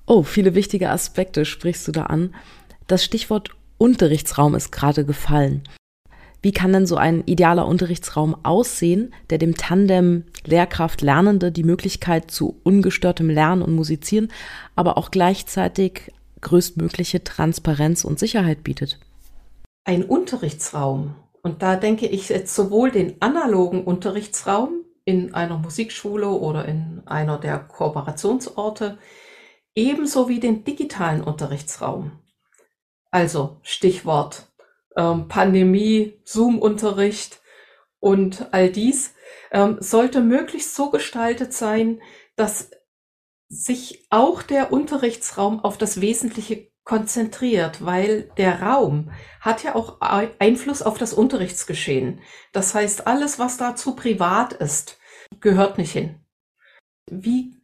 Oh, 0.06 0.22
viele 0.22 0.54
wichtige 0.54 0.90
Aspekte 0.90 1.44
sprichst 1.44 1.86
du 1.88 1.92
da 1.92 2.04
an. 2.04 2.34
Das 2.86 3.04
Stichwort 3.04 3.50
Unterrichtsraum 3.78 4.54
ist 4.54 4.72
gerade 4.72 5.04
gefallen. 5.04 5.62
Wie 6.42 6.52
kann 6.52 6.72
denn 6.72 6.86
so 6.86 6.96
ein 6.96 7.22
idealer 7.24 7.66
Unterrichtsraum 7.66 8.36
aussehen, 8.44 9.14
der 9.30 9.38
dem 9.38 9.56
Tandem 9.56 10.24
Lehrkraft-Lernende 10.44 11.52
die 11.52 11.62
Möglichkeit 11.62 12.32
zu 12.32 12.60
ungestörtem 12.64 13.30
Lernen 13.30 13.62
und 13.62 13.74
Musizieren, 13.76 14.30
aber 14.74 14.98
auch 14.98 15.12
gleichzeitig 15.12 16.12
größtmögliche 16.40 17.22
Transparenz 17.22 18.04
und 18.04 18.18
Sicherheit 18.18 18.64
bietet? 18.64 18.98
Ein 19.84 20.04
Unterrichtsraum. 20.04 21.14
Und 21.42 21.62
da 21.62 21.76
denke 21.76 22.06
ich 22.06 22.28
jetzt 22.28 22.54
sowohl 22.54 22.90
den 22.90 23.20
analogen 23.20 23.84
Unterrichtsraum 23.84 24.84
in 25.04 25.34
einer 25.34 25.58
Musikschule 25.58 26.28
oder 26.28 26.66
in 26.66 27.02
einer 27.06 27.38
der 27.38 27.58
Kooperationsorte, 27.58 28.98
ebenso 29.74 30.28
wie 30.28 30.40
den 30.40 30.64
digitalen 30.64 31.22
Unterrichtsraum. 31.22 32.12
Also 33.10 33.58
Stichwort 33.62 34.51
ähm, 34.96 35.28
Pandemie, 35.28 36.20
Zoom-Unterricht 36.24 37.40
und 38.00 38.52
all 38.52 38.70
dies 38.70 39.14
ähm, 39.50 39.76
sollte 39.80 40.20
möglichst 40.20 40.74
so 40.74 40.90
gestaltet 40.90 41.52
sein, 41.52 42.00
dass 42.36 42.70
sich 43.48 44.06
auch 44.10 44.42
der 44.42 44.72
Unterrichtsraum 44.72 45.60
auf 45.60 45.76
das 45.76 46.00
Wesentliche 46.00 46.72
konzentriert, 46.84 47.84
weil 47.84 48.30
der 48.36 48.62
Raum 48.62 49.12
hat 49.40 49.62
ja 49.62 49.74
auch 49.74 50.00
Einfluss 50.00 50.82
auf 50.82 50.98
das 50.98 51.12
Unterrichtsgeschehen. 51.12 52.20
Das 52.52 52.74
heißt, 52.74 53.06
alles, 53.06 53.38
was 53.38 53.56
dazu 53.56 53.94
privat 53.94 54.52
ist, 54.54 54.98
gehört 55.40 55.78
nicht 55.78 55.92
hin. 55.92 56.18
Wie 57.10 57.62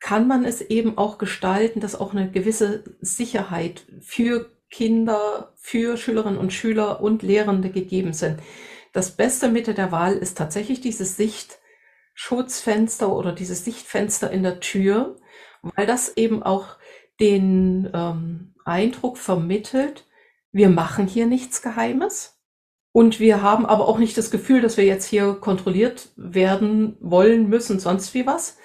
kann 0.00 0.28
man 0.28 0.44
es 0.44 0.60
eben 0.60 0.98
auch 0.98 1.18
gestalten, 1.18 1.80
dass 1.80 1.98
auch 1.98 2.12
eine 2.12 2.30
gewisse 2.30 2.84
Sicherheit 3.00 3.86
für 4.00 4.50
Kinder, 4.70 5.52
für 5.56 5.96
Schülerinnen 5.96 6.38
und 6.38 6.52
Schüler 6.52 7.00
und 7.00 7.22
Lehrende 7.22 7.70
gegeben 7.70 8.12
sind? 8.12 8.40
Das 8.92 9.12
beste 9.12 9.48
Mittel 9.48 9.74
der 9.74 9.92
Wahl 9.92 10.16
ist 10.16 10.38
tatsächlich 10.38 10.80
dieses 10.80 11.16
Sichtschutzfenster 11.16 13.12
oder 13.12 13.32
dieses 13.32 13.64
Sichtfenster 13.64 14.30
in 14.30 14.42
der 14.42 14.60
Tür, 14.60 15.16
weil 15.62 15.86
das 15.86 16.16
eben 16.16 16.42
auch 16.42 16.76
den 17.20 17.90
ähm, 17.94 18.54
Eindruck 18.64 19.18
vermittelt, 19.18 20.06
wir 20.52 20.68
machen 20.68 21.06
hier 21.06 21.26
nichts 21.26 21.62
Geheimes. 21.62 22.38
Und 22.92 23.20
wir 23.20 23.42
haben 23.42 23.66
aber 23.66 23.86
auch 23.86 23.98
nicht 23.98 24.16
das 24.16 24.30
Gefühl, 24.30 24.60
dass 24.60 24.76
wir 24.76 24.84
jetzt 24.84 25.04
hier 25.04 25.34
kontrolliert 25.34 26.08
werden 26.16 26.96
wollen 27.00 27.48
müssen, 27.48 27.78
sonst 27.78 28.14
wie 28.14 28.26
was. 28.26 28.56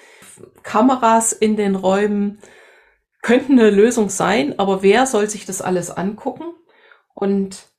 Kameras 0.62 1.32
in 1.32 1.56
den 1.56 1.74
Räumen 1.74 2.40
könnten 3.24 3.58
eine 3.58 3.70
Lösung 3.70 4.10
sein, 4.10 4.58
aber 4.58 4.82
wer 4.82 5.06
soll 5.06 5.30
sich 5.30 5.46
das 5.46 5.62
alles 5.62 5.90
angucken? 5.90 6.44
Und 7.14 7.70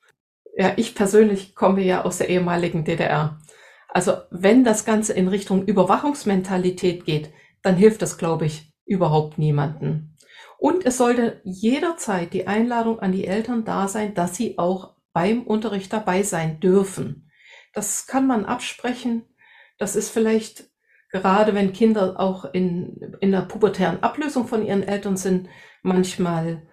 ja, 0.57 0.73
ich 0.75 0.95
persönlich 0.95 1.53
komme 1.53 1.83
ja 1.83 2.03
aus 2.03 2.17
der 2.17 2.29
ehemaligen 2.29 2.83
DDR. 2.83 3.39
Also 3.87 4.17
wenn 4.31 4.63
das 4.63 4.85
Ganze 4.85 5.13
in 5.13 5.27
Richtung 5.27 5.65
Überwachungsmentalität 5.65 7.05
geht, 7.05 7.31
dann 7.61 7.75
hilft 7.75 8.01
das, 8.01 8.17
glaube 8.17 8.47
ich, 8.47 8.73
überhaupt 8.85 9.37
niemanden. 9.37 10.17
Und 10.57 10.83
es 10.83 10.97
sollte 10.97 11.41
jederzeit 11.43 12.33
die 12.33 12.47
Einladung 12.47 12.99
an 12.99 13.11
die 13.11 13.27
Eltern 13.27 13.65
da 13.65 13.87
sein, 13.87 14.15
dass 14.15 14.35
sie 14.35 14.57
auch 14.57 14.95
beim 15.13 15.43
Unterricht 15.43 15.93
dabei 15.93 16.23
sein 16.23 16.59
dürfen. 16.59 17.29
Das 17.71 18.07
kann 18.07 18.25
man 18.25 18.45
absprechen. 18.45 19.23
Das 19.77 19.95
ist 19.95 20.09
vielleicht 20.09 20.71
gerade 21.15 21.55
wenn 21.55 21.71
Kinder 21.71 22.19
auch 22.19 22.43
in, 22.43 23.15
in 23.21 23.31
der 23.31 23.41
pubertären 23.41 24.03
Ablösung 24.03 24.47
von 24.47 24.65
ihren 24.65 24.83
Eltern 24.83 25.15
sind, 25.15 25.47
manchmal 25.81 26.63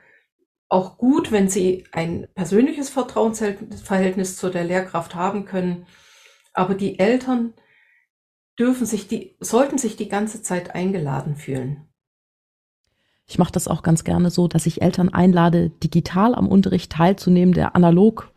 auch 0.69 0.99
gut, 0.99 1.31
wenn 1.31 1.49
sie 1.49 1.87
ein 1.93 2.27
persönliches 2.35 2.89
Vertrauensverhältnis 2.91 4.37
zu 4.37 4.49
der 4.51 4.65
Lehrkraft 4.65 5.15
haben 5.15 5.45
können. 5.45 5.87
Aber 6.55 6.75
die 6.75 6.99
Eltern 6.99 7.55
dürfen 8.59 8.85
sich 8.85 9.07
die, 9.07 9.37
sollten 9.39 9.79
sich 9.79 9.97
die 9.97 10.09
ganze 10.09 10.43
Zeit 10.43 10.75
eingeladen 10.75 11.37
fühlen. 11.37 11.89
Ich 13.27 13.39
mache 13.39 13.53
das 13.53 13.69
auch 13.69 13.83
ganz 13.83 14.03
gerne 14.03 14.31
so, 14.31 14.49
dass 14.49 14.67
ich 14.67 14.83
Eltern 14.83 15.09
einlade, 15.09 15.71
digital 15.71 16.35
am 16.35 16.49
Unterricht 16.49 16.91
teilzunehmen, 16.91 17.55
der 17.55 17.77
analog 17.77 18.33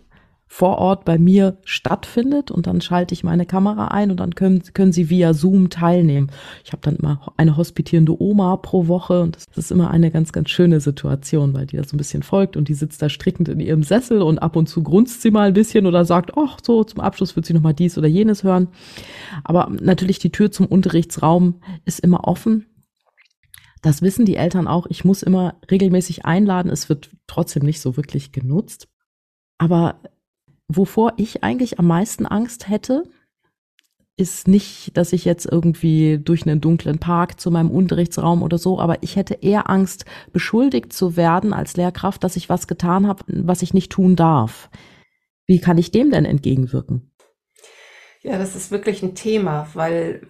vor 0.48 0.78
Ort 0.78 1.06
bei 1.06 1.18
mir 1.18 1.58
stattfindet 1.66 2.52
und 2.52 2.68
dann 2.68 2.80
schalte 2.80 3.14
ich 3.14 3.24
meine 3.24 3.46
Kamera 3.46 3.88
ein 3.88 4.12
und 4.12 4.20
dann 4.20 4.36
können, 4.36 4.62
können 4.74 4.92
sie 4.92 5.10
via 5.10 5.34
Zoom 5.34 5.70
teilnehmen. 5.70 6.32
Ich 6.64 6.72
habe 6.72 6.82
dann 6.82 6.98
immer 6.98 7.34
eine 7.36 7.58
hospitierende 7.58 8.22
Oma 8.22 8.58
pro 8.58 8.88
Woche 8.88 9.22
und 9.22 9.36
das 9.36 9.48
ist 9.58 9.72
immer 9.72 9.90
eine 9.90 10.12
ganz, 10.12 10.32
ganz 10.32 10.50
schöne 10.50 10.80
Situation, 10.80 11.54
weil 11.54 11.66
die 11.66 11.78
da 11.78 11.84
so 11.84 11.96
ein 11.96 11.98
bisschen 11.98 12.24
folgt 12.24 12.56
und 12.58 12.70
die 12.70 12.76
sitzt 12.76 13.02
da 13.02 13.10
strickend 13.10 13.50
in 13.50 13.60
ihrem 13.60 13.84
Sessel 13.84 14.22
und 14.22 14.40
ab 14.40 14.56
und 14.56 14.68
zu 14.68 14.84
grunzt 14.84 15.22
sie 15.22 15.32
mal 15.32 15.48
ein 15.48 15.54
bisschen 15.54 15.88
oder 15.88 16.06
sagt, 16.06 16.34
ach 16.38 16.60
so, 16.64 16.84
zum 16.84 17.02
Abschluss 17.02 17.36
wird 17.36 17.46
sie 17.46 17.54
nochmal 17.54 17.74
dies 17.74 17.98
oder 17.98 18.08
jenes 18.08 18.44
hören. 18.44 18.68
Aber 19.44 19.70
natürlich 19.82 20.20
die 20.20 20.32
Tür 20.32 20.52
zum 20.52 20.68
Unterrichtsraum 20.68 21.56
ist 21.86 22.00
immer 22.00 22.28
offen 22.28 22.66
das 23.86 24.02
wissen 24.02 24.26
die 24.26 24.36
Eltern 24.36 24.68
auch. 24.68 24.88
Ich 24.90 25.06
muss 25.06 25.22
immer 25.22 25.60
regelmäßig 25.70 26.26
einladen. 26.26 26.72
Es 26.72 26.90
wird 26.90 27.12
trotzdem 27.28 27.62
nicht 27.62 27.80
so 27.80 27.96
wirklich 27.98 28.32
genutzt. 28.32 28.88
Aber 29.60 30.00
wovor 30.68 31.14
ich 31.18 31.44
eigentlich 31.44 31.80
am 31.80 31.88
meisten 31.88 32.26
Angst 32.26 32.70
hätte, 32.70 33.04
ist 34.18 34.48
nicht, 34.48 34.96
dass 34.96 35.12
ich 35.12 35.26
jetzt 35.26 35.46
irgendwie 35.46 36.18
durch 36.18 36.44
einen 36.44 36.62
dunklen 36.62 37.00
Park 37.00 37.40
zu 37.40 37.52
meinem 37.52 37.70
Unterrichtsraum 37.70 38.44
oder 38.44 38.58
so, 38.58 38.80
aber 38.80 39.04
ich 39.04 39.18
hätte 39.18 39.34
eher 39.34 39.70
Angst, 39.70 40.06
beschuldigt 40.32 40.94
zu 40.94 41.18
werden 41.18 41.52
als 41.52 41.76
Lehrkraft, 41.76 42.24
dass 42.24 42.38
ich 42.38 42.48
was 42.48 42.68
getan 42.68 43.08
habe, 43.08 43.24
was 43.28 43.62
ich 43.62 43.74
nicht 43.74 43.92
tun 43.92 44.16
darf. 44.16 44.70
Wie 45.46 45.60
kann 45.60 45.78
ich 45.78 45.92
dem 45.92 46.12
denn 46.12 46.26
entgegenwirken? 46.26 47.12
Ja, 48.22 48.38
das 48.38 48.56
ist 48.56 48.72
wirklich 48.72 49.04
ein 49.04 49.16
Thema, 49.16 49.68
weil 49.74 50.26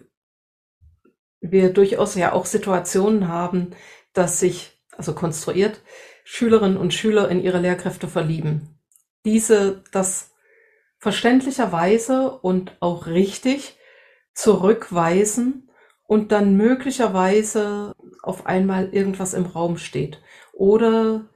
wir 1.39 1.71
durchaus 1.71 2.15
ja 2.15 2.33
auch 2.33 2.45
Situationen 2.45 3.27
haben, 3.27 3.69
dass 4.13 4.39
sich, 4.39 4.71
also 4.97 5.13
konstruiert, 5.13 5.81
Schülerinnen 6.23 6.77
und 6.77 6.93
Schüler 6.93 7.29
in 7.29 7.41
ihre 7.41 7.59
Lehrkräfte 7.59 8.07
verlieben. 8.07 8.74
Diese 9.25 9.83
das 9.91 10.31
verständlicherweise 10.97 12.31
und 12.31 12.77
auch 12.79 13.07
richtig 13.07 13.77
zurückweisen 14.33 15.69
und 16.03 16.31
dann 16.31 16.55
möglicherweise 16.55 17.93
auf 18.21 18.45
einmal 18.45 18.89
irgendwas 18.93 19.33
im 19.33 19.45
Raum 19.45 19.77
steht. 19.77 20.21
Oder 20.53 21.29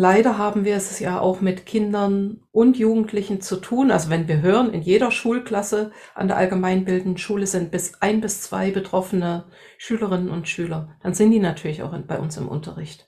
Leider 0.00 0.38
haben 0.38 0.64
wir 0.64 0.76
es 0.76 1.00
ja 1.00 1.18
auch 1.18 1.40
mit 1.40 1.66
Kindern 1.66 2.44
und 2.52 2.78
Jugendlichen 2.78 3.40
zu 3.40 3.56
tun. 3.56 3.90
Also 3.90 4.10
wenn 4.10 4.28
wir 4.28 4.42
hören, 4.42 4.72
in 4.72 4.80
jeder 4.80 5.10
Schulklasse 5.10 5.90
an 6.14 6.28
der 6.28 6.36
allgemeinbildenden 6.36 7.18
Schule 7.18 7.48
sind 7.48 7.72
bis 7.72 8.00
ein 8.00 8.20
bis 8.20 8.42
zwei 8.42 8.70
betroffene 8.70 9.46
Schülerinnen 9.76 10.30
und 10.30 10.46
Schüler, 10.46 10.96
dann 11.02 11.14
sind 11.14 11.32
die 11.32 11.40
natürlich 11.40 11.82
auch 11.82 11.98
bei 12.06 12.20
uns 12.20 12.36
im 12.36 12.48
Unterricht. 12.48 13.07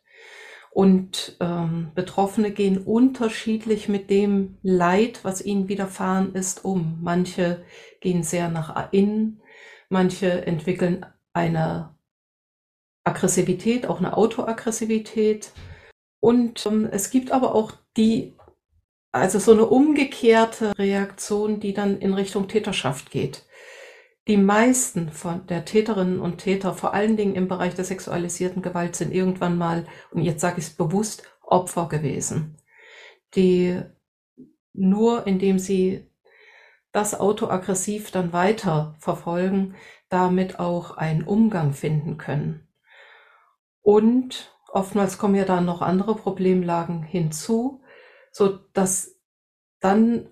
Und 0.72 1.36
ähm, 1.40 1.90
Betroffene 1.94 2.52
gehen 2.52 2.78
unterschiedlich 2.78 3.88
mit 3.88 4.08
dem 4.08 4.58
Leid, 4.62 5.20
was 5.24 5.44
ihnen 5.44 5.68
widerfahren 5.68 6.34
ist, 6.34 6.64
um. 6.64 6.98
Manche 7.02 7.64
gehen 8.00 8.22
sehr 8.22 8.48
nach 8.48 8.92
innen, 8.92 9.42
manche 9.88 10.46
entwickeln 10.46 11.04
eine 11.32 11.94
Aggressivität, 13.04 13.86
auch 13.86 13.98
eine 13.98 14.16
Autoaggressivität 14.16 15.52
und 16.20 16.64
ähm, 16.66 16.88
es 16.90 17.10
gibt 17.10 17.32
aber 17.32 17.54
auch 17.54 17.72
die, 17.96 18.36
also 19.10 19.38
so 19.38 19.52
eine 19.52 19.66
umgekehrte 19.66 20.78
Reaktion, 20.78 21.60
die 21.60 21.74
dann 21.74 21.98
in 21.98 22.14
Richtung 22.14 22.46
Täterschaft 22.46 23.10
geht. 23.10 23.46
Die 24.30 24.38
meisten 24.38 25.10
von 25.10 25.46
der 25.48 25.66
Täterinnen 25.66 26.20
und 26.20 26.38
Täter, 26.38 26.72
vor 26.72 26.94
allen 26.94 27.18
Dingen 27.18 27.34
im 27.34 27.48
Bereich 27.48 27.74
der 27.74 27.84
sexualisierten 27.84 28.62
Gewalt, 28.62 28.96
sind 28.96 29.12
irgendwann 29.12 29.58
mal, 29.58 29.86
und 30.10 30.22
jetzt 30.22 30.40
sage 30.40 30.60
ich 30.60 30.68
es 30.68 30.76
bewusst, 30.76 31.24
Opfer 31.42 31.88
gewesen, 31.88 32.56
die 33.34 33.82
nur 34.72 35.26
indem 35.26 35.58
sie 35.58 36.08
das 36.92 37.18
autoaggressiv 37.18 38.10
dann 38.10 38.32
weiter 38.32 38.94
verfolgen, 39.00 39.74
damit 40.08 40.58
auch 40.58 40.96
einen 40.96 41.24
Umgang 41.24 41.72
finden 41.72 42.16
können. 42.16 42.66
Und 43.82 44.50
Oftmals 44.72 45.18
kommen 45.18 45.34
ja 45.34 45.44
dann 45.44 45.64
noch 45.64 45.82
andere 45.82 46.14
Problemlagen 46.14 47.02
hinzu, 47.02 47.82
so 48.30 48.58
dass 48.72 49.16
dann 49.80 50.28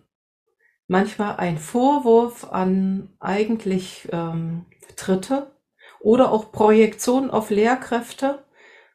manchmal 0.88 1.37
ein 1.37 1.59
Vorwurf 1.59 2.50
an 2.50 3.11
eigentlich 3.21 4.09
ähm, 4.11 4.64
Dritte 4.97 5.52
oder 6.00 6.33
auch 6.33 6.50
Projektion 6.50 7.30
auf 7.30 7.50
Lehrkräfte, 7.50 8.45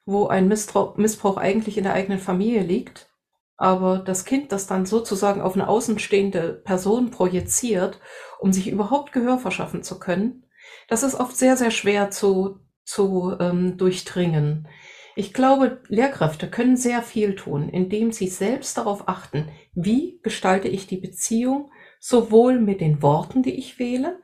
wo 0.06 0.28
ein 0.28 0.48
Missbrauch, 0.48 0.98
Missbrauch 0.98 1.38
eigentlich 1.38 1.78
in 1.78 1.86
der 1.86 1.94
eigenen 1.94 2.20
Familie 2.20 2.64
liegt, 2.64 3.10
aber 3.56 4.00
das 4.00 4.26
Kind 4.26 4.52
das 4.52 4.68
dann 4.68 4.86
sozusagen 4.86 5.42
auf 5.42 5.54
eine 5.54 5.70
außenstehende 5.70 6.62
Person 6.66 7.12
projiziert, 7.12 8.00
um 8.40 8.52
sich 8.52 8.68
überhaupt 8.68 9.14
Gehör 9.14 9.38
verschaffen 9.38 9.84
zu 9.84 10.00
können, 10.00 10.44
das 10.90 11.04
ist 11.04 11.16
oft 11.16 11.38
sehr, 11.38 11.56
sehr 11.56 11.72
schwer 11.72 12.10
zu, 12.10 12.60
zu 12.84 13.36
ähm, 13.40 13.78
durchdringen. 13.78 14.68
Ich 15.16 15.34
glaube, 15.34 15.82
Lehrkräfte 15.88 16.50
können 16.50 16.76
sehr 16.76 17.04
viel 17.04 17.36
tun, 17.36 17.70
indem 17.70 18.12
sie 18.12 18.28
selbst 18.28 18.78
darauf 18.78 19.08
achten, 19.08 19.50
wie 19.74 20.20
gestalte 20.24 20.68
ich 20.68 20.88
die 20.88 20.98
Beziehung, 20.98 21.70
sowohl 22.04 22.60
mit 22.60 22.82
den 22.82 23.02
Worten, 23.02 23.44
die 23.44 23.56
ich 23.56 23.80
wähle, 23.80 24.20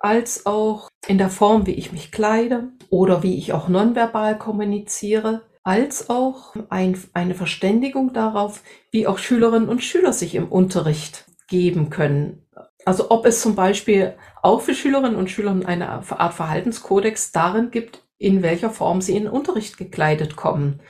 als 0.00 0.46
auch 0.46 0.88
in 1.06 1.18
der 1.18 1.28
Form, 1.28 1.66
wie 1.66 1.74
ich 1.74 1.92
mich 1.92 2.10
kleide 2.10 2.72
oder 2.88 3.22
wie 3.22 3.36
ich 3.36 3.52
auch 3.52 3.68
nonverbal 3.68 4.38
kommuniziere, 4.38 5.42
als 5.62 6.08
auch 6.08 6.54
ein, 6.70 6.98
eine 7.12 7.34
Verständigung 7.34 8.14
darauf, 8.14 8.62
wie 8.90 9.06
auch 9.06 9.18
Schülerinnen 9.18 9.68
und 9.68 9.84
Schüler 9.84 10.14
sich 10.14 10.34
im 10.34 10.48
Unterricht 10.48 11.26
geben 11.46 11.90
können. 11.90 12.46
Also 12.86 13.10
ob 13.10 13.26
es 13.26 13.42
zum 13.42 13.54
Beispiel 13.54 14.14
auch 14.42 14.62
für 14.62 14.74
Schülerinnen 14.74 15.16
und 15.16 15.30
Schüler 15.30 15.54
eine 15.66 15.90
Art 15.90 16.34
Verhaltenskodex 16.34 17.32
darin 17.32 17.70
gibt, 17.70 18.02
in 18.16 18.42
welcher 18.42 18.70
Form 18.70 19.02
sie 19.02 19.14
in 19.14 19.24
den 19.24 19.32
Unterricht 19.32 19.76
gekleidet 19.76 20.36
kommen. 20.36 20.80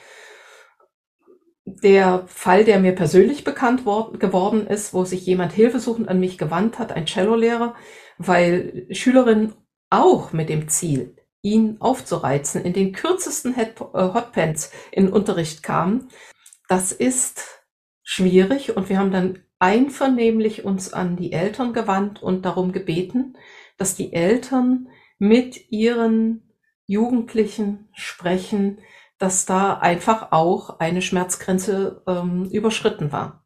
Der 1.66 2.24
Fall, 2.26 2.64
der 2.64 2.78
mir 2.78 2.94
persönlich 2.94 3.42
bekannt 3.42 3.86
worden, 3.86 4.18
geworden 4.18 4.66
ist, 4.66 4.92
wo 4.92 5.04
sich 5.04 5.24
jemand 5.24 5.52
hilfesuchend 5.52 6.08
an 6.08 6.20
mich 6.20 6.36
gewandt 6.36 6.78
hat, 6.78 6.92
ein 6.92 7.06
Cellolehrer, 7.06 7.74
weil 8.18 8.86
Schülerinnen 8.90 9.54
auch 9.88 10.32
mit 10.32 10.48
dem 10.48 10.68
Ziel, 10.68 11.16
ihn 11.44 11.76
aufzureizen, 11.80 12.64
in 12.64 12.72
den 12.72 12.92
kürzesten 12.92 13.54
äh, 13.56 13.66
Hotpants 13.94 14.72
in 14.90 15.12
Unterricht 15.12 15.62
kamen. 15.62 16.08
Das 16.68 16.90
ist 16.90 17.64
schwierig 18.02 18.76
und 18.76 18.88
wir 18.88 18.98
haben 18.98 19.12
dann 19.12 19.42
einvernehmlich 19.58 20.64
uns 20.64 20.92
an 20.92 21.16
die 21.16 21.32
Eltern 21.32 21.72
gewandt 21.72 22.22
und 22.22 22.44
darum 22.44 22.72
gebeten, 22.72 23.36
dass 23.76 23.94
die 23.94 24.12
Eltern 24.12 24.88
mit 25.18 25.70
ihren 25.70 26.50
Jugendlichen 26.86 27.88
sprechen, 27.92 28.78
dass 29.18 29.46
da 29.46 29.74
einfach 29.74 30.32
auch 30.32 30.80
eine 30.80 31.02
Schmerzgrenze 31.02 32.02
ähm, 32.06 32.46
überschritten 32.46 33.12
war. 33.12 33.44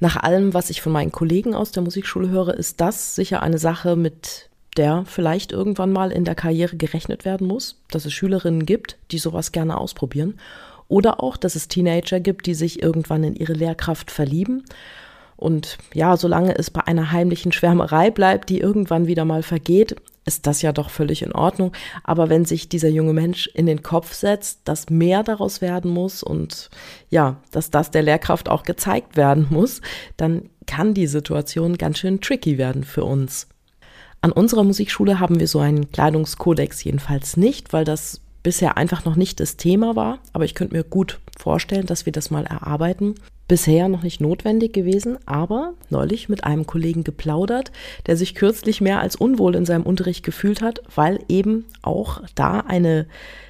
Nach 0.00 0.16
allem, 0.16 0.52
was 0.52 0.70
ich 0.70 0.82
von 0.82 0.92
meinen 0.92 1.12
Kollegen 1.12 1.54
aus 1.54 1.70
der 1.70 1.82
Musikschule 1.82 2.28
höre, 2.28 2.54
ist 2.54 2.80
das 2.80 3.14
sicher 3.14 3.42
eine 3.42 3.58
Sache, 3.58 3.94
mit 3.94 4.50
der 4.76 5.04
vielleicht 5.06 5.52
irgendwann 5.52 5.92
mal 5.92 6.10
in 6.10 6.24
der 6.24 6.34
Karriere 6.34 6.76
gerechnet 6.76 7.24
werden 7.24 7.46
muss, 7.46 7.80
dass 7.90 8.04
es 8.04 8.12
Schülerinnen 8.12 8.66
gibt, 8.66 8.98
die 9.10 9.18
sowas 9.18 9.52
gerne 9.52 9.78
ausprobieren. 9.78 10.38
Oder 10.88 11.22
auch, 11.22 11.36
dass 11.36 11.54
es 11.54 11.68
Teenager 11.68 12.20
gibt, 12.20 12.46
die 12.46 12.54
sich 12.54 12.82
irgendwann 12.82 13.24
in 13.24 13.36
ihre 13.36 13.52
Lehrkraft 13.52 14.10
verlieben. 14.10 14.64
Und 15.36 15.78
ja, 15.94 16.16
solange 16.16 16.56
es 16.56 16.70
bei 16.70 16.86
einer 16.86 17.12
heimlichen 17.12 17.52
Schwärmerei 17.52 18.10
bleibt, 18.10 18.48
die 18.48 18.60
irgendwann 18.60 19.06
wieder 19.06 19.24
mal 19.24 19.42
vergeht, 19.42 19.96
ist 20.24 20.46
das 20.46 20.62
ja 20.62 20.72
doch 20.72 20.90
völlig 20.90 21.22
in 21.22 21.32
Ordnung. 21.32 21.72
Aber 22.04 22.28
wenn 22.28 22.44
sich 22.44 22.68
dieser 22.68 22.88
junge 22.88 23.12
Mensch 23.12 23.48
in 23.54 23.66
den 23.66 23.82
Kopf 23.82 24.12
setzt, 24.12 24.60
dass 24.64 24.90
mehr 24.90 25.22
daraus 25.22 25.60
werden 25.60 25.90
muss 25.90 26.22
und 26.22 26.70
ja, 27.10 27.40
dass 27.50 27.70
das 27.70 27.90
der 27.90 28.02
Lehrkraft 28.02 28.48
auch 28.48 28.62
gezeigt 28.62 29.16
werden 29.16 29.46
muss, 29.50 29.80
dann 30.16 30.48
kann 30.66 30.94
die 30.94 31.06
Situation 31.06 31.76
ganz 31.76 31.98
schön 31.98 32.20
tricky 32.20 32.58
werden 32.58 32.84
für 32.84 33.04
uns. 33.04 33.48
An 34.20 34.30
unserer 34.30 34.62
Musikschule 34.62 35.18
haben 35.18 35.40
wir 35.40 35.48
so 35.48 35.58
einen 35.58 35.90
Kleidungskodex 35.90 36.84
jedenfalls 36.84 37.36
nicht, 37.36 37.72
weil 37.72 37.84
das 37.84 38.20
bisher 38.44 38.76
einfach 38.76 39.04
noch 39.04 39.16
nicht 39.16 39.40
das 39.40 39.56
Thema 39.56 39.96
war. 39.96 40.20
Aber 40.32 40.44
ich 40.44 40.54
könnte 40.54 40.76
mir 40.76 40.84
gut 40.84 41.18
vorstellen, 41.36 41.86
dass 41.86 42.06
wir 42.06 42.12
das 42.12 42.30
mal 42.30 42.44
erarbeiten 42.44 43.16
bisher 43.48 43.88
noch 43.88 44.02
nicht 44.02 44.20
notwendig 44.20 44.72
gewesen, 44.72 45.18
aber 45.26 45.74
neulich 45.90 46.28
mit 46.28 46.44
einem 46.44 46.66
Kollegen 46.66 47.04
geplaudert, 47.04 47.72
der 48.06 48.16
sich 48.16 48.34
kürzlich 48.34 48.80
mehr 48.80 49.00
als 49.00 49.16
unwohl 49.16 49.54
in 49.54 49.66
seinem 49.66 49.82
Unterricht 49.84 50.24
gefühlt 50.24 50.62
hat, 50.62 50.82
weil 50.94 51.20
eben 51.28 51.66
auch 51.82 52.22
da 52.34 52.60
eine 52.60 53.06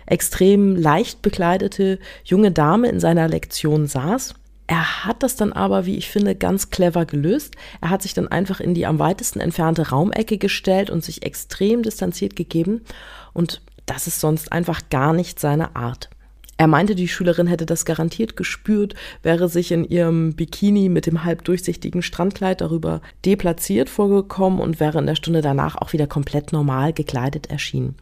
extrem 0.07 0.77
leicht 0.77 1.23
bekleidete 1.23 1.99
junge 2.25 2.51
Dame 2.51 2.89
in 2.89 3.01
seiner 3.01 3.29
Lektion 3.29 3.87
saß. 3.87 4.35
Er 4.67 5.05
hat 5.05 5.23
das 5.23 5.37
dann 5.37 5.53
aber, 5.53 5.87
wie 5.87 5.97
ich 5.97 6.09
finde, 6.09 6.35
ganz 6.35 6.71
clever 6.71 7.05
gelöst. 7.05 7.57
Er 7.81 7.91
hat 7.91 8.03
sich 8.03 8.15
dann 8.15 8.29
einfach 8.29 8.61
in 8.61 8.75
die 8.75 8.87
am 8.87 8.99
weitesten 8.99 9.41
entfernte 9.41 9.91
Raumecke 9.91 10.39
gestellt 10.39 10.89
und 10.89 11.05
sich 11.05 11.25
extrem 11.25 11.83
distanziert 11.83 12.37
gegeben. 12.37 12.81
Und 13.33 13.61
das 13.87 14.07
ist 14.07 14.21
sonst 14.21 14.53
einfach 14.53 14.81
gar 14.91 15.13
nicht 15.13 15.41
seine 15.41 15.77
Art. 15.77 16.09
Er 16.59 16.67
meinte, 16.67 16.95
die 16.95 17.09
Schülerin 17.09 17.47
hätte 17.47 17.67
das 17.67 17.85
garantiert 17.85 18.37
gespürt, 18.37 18.95
wäre 19.23 19.49
sich 19.49 19.73
in 19.73 19.85
ihrem 19.85 20.35
Bikini 20.35 20.89
mit 20.89 21.07
dem 21.07 21.25
halb 21.25 21.45
durchsichtigen 21.45 22.03
Strandkleid 22.03 22.61
darüber 22.61 23.01
deplatziert 23.25 23.89
vorgekommen 23.89 24.61
und 24.61 24.79
wäre 24.79 24.99
in 24.99 25.07
der 25.07 25.17
Stunde 25.17 25.41
danach 25.41 25.77
auch 25.77 25.93
wieder 25.93 26.07
komplett 26.07 26.53
normal 26.53 26.93
gekleidet 26.93 27.51
erschienen. 27.51 27.97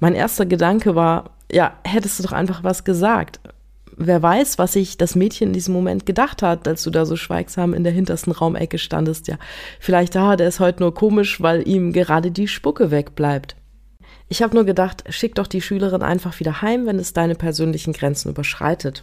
Mein 0.00 0.14
erster 0.14 0.46
Gedanke 0.46 0.94
war, 0.94 1.36
ja, 1.50 1.78
hättest 1.84 2.18
du 2.18 2.22
doch 2.22 2.32
einfach 2.32 2.62
was 2.62 2.84
gesagt. 2.84 3.40
Wer 3.96 4.22
weiß, 4.22 4.58
was 4.58 4.74
sich 4.74 4.96
das 4.96 5.16
Mädchen 5.16 5.48
in 5.48 5.52
diesem 5.52 5.74
Moment 5.74 6.06
gedacht 6.06 6.40
hat, 6.42 6.68
als 6.68 6.84
du 6.84 6.90
da 6.90 7.04
so 7.04 7.16
schweigsam 7.16 7.74
in 7.74 7.82
der 7.82 7.92
hintersten 7.92 8.32
Raumecke 8.32 8.78
standest. 8.78 9.26
Ja, 9.26 9.38
vielleicht 9.80 10.14
da 10.14 10.28
hat 10.28 10.40
er 10.40 10.46
es 10.46 10.60
heute 10.60 10.84
nur 10.84 10.94
komisch, 10.94 11.42
weil 11.42 11.66
ihm 11.66 11.92
gerade 11.92 12.30
die 12.30 12.46
Spucke 12.46 12.92
wegbleibt. 12.92 13.56
Ich 14.30 14.42
habe 14.42 14.54
nur 14.54 14.64
gedacht, 14.64 15.04
schick 15.08 15.34
doch 15.36 15.46
die 15.46 15.62
Schülerin 15.62 16.02
einfach 16.02 16.38
wieder 16.38 16.60
heim, 16.60 16.84
wenn 16.84 16.98
es 16.98 17.14
deine 17.14 17.34
persönlichen 17.34 17.94
Grenzen 17.94 18.30
überschreitet. 18.30 19.02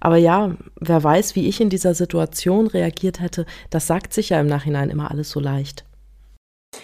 Aber 0.00 0.18
ja, 0.18 0.54
wer 0.78 1.02
weiß, 1.02 1.34
wie 1.34 1.48
ich 1.48 1.62
in 1.62 1.70
dieser 1.70 1.94
Situation 1.94 2.66
reagiert 2.66 3.20
hätte, 3.20 3.46
das 3.70 3.86
sagt 3.86 4.12
sich 4.12 4.30
ja 4.30 4.40
im 4.40 4.46
Nachhinein 4.46 4.90
immer 4.90 5.10
alles 5.10 5.30
so 5.30 5.40
leicht. 5.40 5.86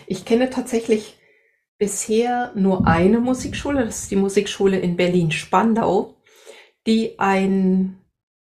Ich 0.06 0.24
kenne 0.24 0.48
tatsächlich 0.48 1.18
bisher 1.78 2.52
nur 2.54 2.86
eine 2.86 3.20
Musikschule, 3.20 3.84
das 3.84 4.04
ist 4.04 4.10
die 4.10 4.16
Musikschule 4.16 4.78
in 4.78 4.96
Berlin-Spandau, 4.96 6.14
die 6.86 7.18
ein 7.18 7.98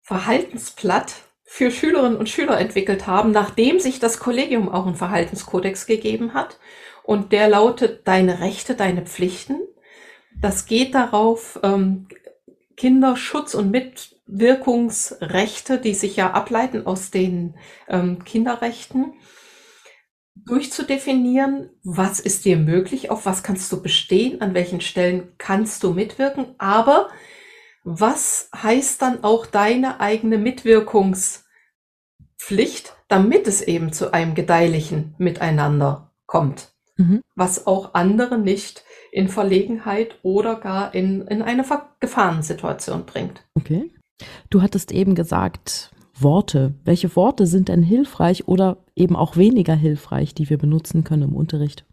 Verhaltensblatt 0.01 1.13
für 1.43 1.71
Schülerinnen 1.71 2.17
und 2.17 2.29
Schüler 2.29 2.59
entwickelt 2.59 3.05
haben, 3.05 3.31
nachdem 3.31 3.79
sich 3.79 3.99
das 3.99 4.19
Kollegium 4.19 4.69
auch 4.69 4.85
einen 4.85 4.95
Verhaltenskodex 4.95 5.87
gegeben 5.87 6.33
hat 6.33 6.57
und 7.05 7.31
der 7.31 7.47
lautet 7.49 8.07
Deine 8.07 8.39
Rechte, 8.39 8.73
deine 8.75 9.03
Pflichten. 9.03 9.59
Das 10.35 10.65
geht 10.65 10.95
darauf, 10.95 11.59
ähm, 11.63 12.07
Kinderschutz 12.75 13.53
und 13.53 13.71
Mitwirkungsrechte, 13.71 15.79
die 15.79 15.93
sich 15.93 16.17
ja 16.17 16.31
ableiten 16.31 16.85
aus 16.85 17.11
den 17.11 17.55
ähm, 17.87 18.25
Kinderrechten, 18.25 19.13
durchzudefinieren, 20.35 21.69
was 21.83 22.19
ist 22.19 22.43
dir 22.43 22.57
möglich, 22.57 23.09
auf 23.09 23.25
was 23.25 23.43
kannst 23.43 23.71
du 23.71 23.81
bestehen, 23.81 24.41
an 24.41 24.53
welchen 24.53 24.81
Stellen 24.81 25.31
kannst 25.37 25.81
du 25.83 25.93
mitwirken, 25.93 26.55
aber 26.57 27.07
was 27.85 28.49
heißt 28.53 29.01
dann 29.01 29.23
auch 29.23 29.45
deine 29.45 30.01
eigene 30.01 30.37
Mitwirkungspflicht, 30.37 32.93
damit 33.07 33.47
es 33.47 33.61
eben 33.61 33.93
zu 33.93 34.13
einem 34.13 34.35
gedeihlichen 34.35 35.15
Miteinander 35.17 36.11
kommt 36.25 36.74
mhm. 36.97 37.21
was 37.35 37.67
auch 37.67 37.93
andere 37.93 38.37
nicht 38.37 38.83
in 39.11 39.29
Verlegenheit 39.29 40.19
oder 40.23 40.55
gar 40.55 40.93
in, 40.93 41.21
in 41.27 41.41
eine 41.41 41.65
Gefahrensituation 41.99 43.05
bringt. 43.05 43.45
Okay. 43.55 43.91
Du 44.49 44.61
hattest 44.61 44.91
eben 44.91 45.15
gesagt, 45.15 45.91
Worte. 46.17 46.73
Welche 46.83 47.15
Worte 47.15 47.47
sind 47.47 47.69
denn 47.69 47.83
hilfreich 47.83 48.47
oder 48.47 48.85
eben 48.95 49.15
auch 49.15 49.35
weniger 49.35 49.75
hilfreich, 49.75 50.33
die 50.33 50.49
wir 50.49 50.57
benutzen 50.57 51.03
können 51.03 51.23
im 51.23 51.35
Unterricht? 51.35 51.85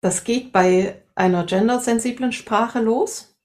Das 0.00 0.24
geht 0.24 0.52
bei 0.52 1.02
einer 1.14 1.46
gendersensiblen 1.46 2.32
Sprache 2.32 2.80
los, 2.80 3.36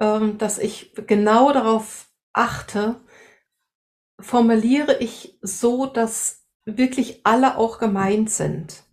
ähm, 0.00 0.38
dass 0.38 0.58
ich 0.58 0.92
genau 1.06 1.52
darauf 1.52 2.08
achte, 2.32 2.96
formuliere 4.20 4.98
ich 5.00 5.38
so, 5.42 5.86
dass 5.86 6.46
wirklich 6.64 7.20
alle 7.24 7.58
auch 7.58 7.78
gemeint 7.78 8.30
sind. 8.30 8.84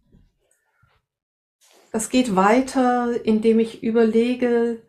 Das 1.99 2.09
geht 2.09 2.33
weiter, 2.33 3.09
indem 3.25 3.59
ich 3.59 3.83
überlege, 3.83 4.81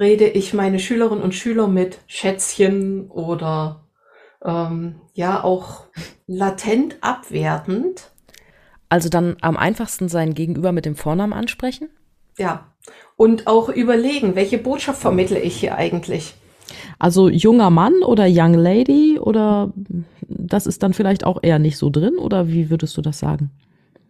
rede 0.00 0.26
ich 0.26 0.54
meine 0.54 0.78
Schülerinnen 0.78 1.22
und 1.22 1.34
Schüler 1.34 1.68
mit 1.68 1.98
Schätzchen 2.06 3.10
oder 3.10 3.84
ähm, 4.42 5.02
ja 5.12 5.44
auch 5.44 5.82
latent 6.26 6.96
abwertend. 7.02 8.10
Also 8.88 9.10
dann 9.10 9.36
am 9.42 9.58
einfachsten 9.58 10.08
sein 10.08 10.32
Gegenüber 10.32 10.72
mit 10.72 10.86
dem 10.86 10.96
Vornamen 10.96 11.34
ansprechen? 11.34 11.90
Ja. 12.38 12.72
Und 13.16 13.46
auch 13.46 13.68
überlegen, 13.68 14.34
welche 14.34 14.56
Botschaft 14.56 15.02
vermittle 15.02 15.38
ich 15.38 15.54
hier 15.56 15.76
eigentlich? 15.76 16.32
Also 16.98 17.28
junger 17.28 17.68
Mann 17.68 18.02
oder 18.02 18.24
Young 18.30 18.54
Lady 18.54 19.18
oder 19.20 19.74
das 20.26 20.66
ist 20.66 20.82
dann 20.82 20.94
vielleicht 20.94 21.26
auch 21.26 21.40
eher 21.42 21.58
nicht 21.58 21.76
so 21.76 21.90
drin 21.90 22.16
oder 22.16 22.48
wie 22.48 22.70
würdest 22.70 22.96
du 22.96 23.02
das 23.02 23.18
sagen? 23.18 23.50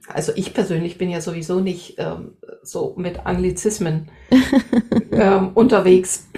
Also 0.08 0.32
ich 0.34 0.54
persönlich 0.54 0.98
bin 0.98 1.10
ja 1.10 1.20
sowieso 1.20 1.60
nicht 1.60 1.94
ähm, 1.98 2.32
so 2.62 2.94
mit 2.96 3.26
Anglizismen 3.26 4.08
ähm, 5.12 5.50
unterwegs. 5.54 6.28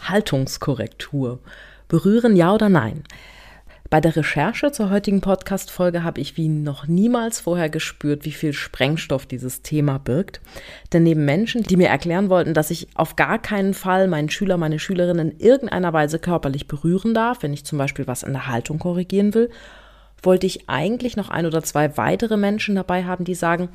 Haltungskorrektur. 0.00 1.40
Berühren 1.88 2.36
ja 2.36 2.54
oder 2.54 2.68
nein? 2.68 3.04
Bei 3.90 4.00
der 4.00 4.14
Recherche 4.14 4.70
zur 4.70 4.88
heutigen 4.88 5.20
Podcast-Folge 5.20 6.04
habe 6.04 6.20
ich 6.20 6.36
wie 6.36 6.46
noch 6.46 6.86
niemals 6.86 7.40
vorher 7.40 7.68
gespürt, 7.68 8.24
wie 8.24 8.30
viel 8.30 8.52
Sprengstoff 8.52 9.26
dieses 9.26 9.62
Thema 9.62 9.98
birgt. 9.98 10.40
Denn 10.92 11.02
neben 11.02 11.24
Menschen, 11.24 11.64
die 11.64 11.76
mir 11.76 11.88
erklären 11.88 12.30
wollten, 12.30 12.54
dass 12.54 12.70
ich 12.70 12.86
auf 12.94 13.16
gar 13.16 13.42
keinen 13.42 13.74
Fall 13.74 14.06
meinen 14.06 14.30
Schüler, 14.30 14.58
meine 14.58 14.78
Schülerinnen 14.78 15.32
in 15.32 15.40
irgendeiner 15.40 15.92
Weise 15.92 16.20
körperlich 16.20 16.68
berühren 16.68 17.14
darf, 17.14 17.42
wenn 17.42 17.52
ich 17.52 17.64
zum 17.64 17.78
Beispiel 17.78 18.06
was 18.06 18.22
in 18.22 18.32
der 18.32 18.46
Haltung 18.46 18.78
korrigieren 18.78 19.34
will, 19.34 19.50
wollte 20.22 20.46
ich 20.46 20.68
eigentlich 20.68 21.16
noch 21.16 21.30
ein 21.30 21.46
oder 21.46 21.62
zwei 21.62 21.96
weitere 21.96 22.36
Menschen 22.36 22.74
dabei 22.74 23.04
haben, 23.04 23.24
die 23.24 23.34
sagen, 23.34 23.68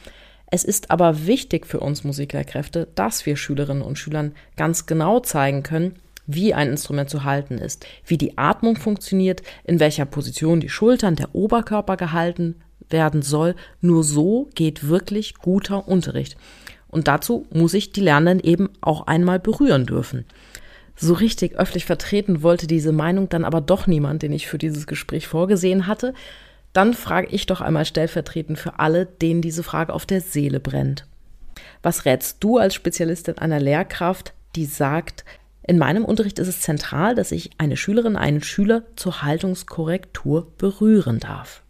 es 0.51 0.63
ist 0.63 0.91
aber 0.91 1.25
wichtig 1.25 1.65
für 1.65 1.79
uns 1.79 2.03
Musiklehrkräfte, 2.03 2.87
dass 2.95 3.25
wir 3.25 3.35
Schülerinnen 3.35 3.81
und 3.81 3.97
Schülern 3.97 4.33
ganz 4.55 4.85
genau 4.85 5.19
zeigen 5.19 5.63
können, 5.63 5.95
wie 6.27 6.53
ein 6.53 6.69
Instrument 6.69 7.09
zu 7.09 7.23
halten 7.23 7.57
ist, 7.57 7.85
wie 8.05 8.17
die 8.17 8.37
Atmung 8.37 8.75
funktioniert, 8.77 9.41
in 9.63 9.79
welcher 9.79 10.05
Position 10.05 10.59
die 10.59 10.69
Schultern, 10.69 11.15
der 11.15 11.33
Oberkörper 11.35 11.97
gehalten 11.97 12.55
werden 12.89 13.21
soll. 13.21 13.55
Nur 13.81 14.03
so 14.03 14.49
geht 14.55 14.87
wirklich 14.87 15.35
guter 15.35 15.87
Unterricht. 15.87 16.37
Und 16.87 17.07
dazu 17.07 17.45
muss 17.51 17.73
ich 17.73 17.91
die 17.91 18.01
Lernenden 18.01 18.47
eben 18.47 18.69
auch 18.81 19.07
einmal 19.07 19.39
berühren 19.39 19.85
dürfen. 19.85 20.25
So 20.95 21.13
richtig 21.13 21.55
öffentlich 21.55 21.85
vertreten 21.85 22.41
wollte 22.41 22.67
diese 22.67 22.91
Meinung 22.91 23.29
dann 23.29 23.43
aber 23.43 23.61
doch 23.61 23.87
niemand, 23.87 24.21
den 24.21 24.31
ich 24.31 24.47
für 24.47 24.57
dieses 24.57 24.87
Gespräch 24.87 25.27
vorgesehen 25.27 25.87
hatte. 25.87 26.13
Dann 26.73 26.93
frage 26.93 27.27
ich 27.31 27.45
doch 27.45 27.61
einmal 27.61 27.85
stellvertretend 27.85 28.57
für 28.57 28.79
alle, 28.79 29.05
denen 29.05 29.41
diese 29.41 29.63
Frage 29.63 29.93
auf 29.93 30.05
der 30.05 30.21
Seele 30.21 30.59
brennt. 30.59 31.05
Was 31.83 32.05
rätst 32.05 32.43
du 32.43 32.57
als 32.57 32.73
Spezialistin 32.73 33.37
einer 33.37 33.59
Lehrkraft, 33.59 34.33
die 34.55 34.65
sagt, 34.65 35.25
in 35.67 35.77
meinem 35.79 36.05
Unterricht 36.05 36.37
ist 36.39 36.47
es 36.47 36.61
zentral, 36.61 37.15
dass 37.15 37.31
ich 37.31 37.51
eine 37.57 37.75
Schülerin, 37.75 38.15
einen 38.15 38.43
Schüler 38.43 38.83
zur 38.95 39.23
Haltungskorrektur 39.23 40.51
berühren 40.57 41.19
darf. 41.19 41.63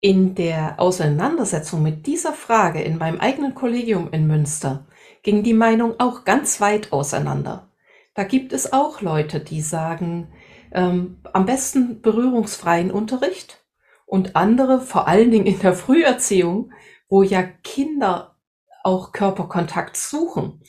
In 0.00 0.34
der 0.34 0.80
Auseinandersetzung 0.80 1.82
mit 1.82 2.06
dieser 2.06 2.32
Frage 2.32 2.80
in 2.80 2.96
meinem 2.96 3.20
eigenen 3.20 3.54
Kollegium 3.54 4.08
in 4.12 4.26
Münster 4.26 4.86
ging 5.22 5.42
die 5.42 5.52
Meinung 5.52 5.94
auch 5.98 6.24
ganz 6.24 6.60
weit 6.62 6.90
auseinander. 6.90 7.69
Da 8.14 8.24
gibt 8.24 8.52
es 8.52 8.72
auch 8.72 9.00
Leute, 9.00 9.40
die 9.40 9.60
sagen, 9.60 10.32
ähm, 10.72 11.20
am 11.32 11.46
besten 11.46 12.00
berührungsfreien 12.00 12.90
Unterricht 12.90 13.64
und 14.06 14.36
andere, 14.36 14.80
vor 14.80 15.06
allen 15.06 15.30
Dingen 15.30 15.46
in 15.46 15.60
der 15.60 15.74
Früherziehung, 15.74 16.72
wo 17.08 17.22
ja 17.22 17.42
Kinder 17.42 18.36
auch 18.82 19.12
Körperkontakt 19.12 19.96
suchen 19.96 20.62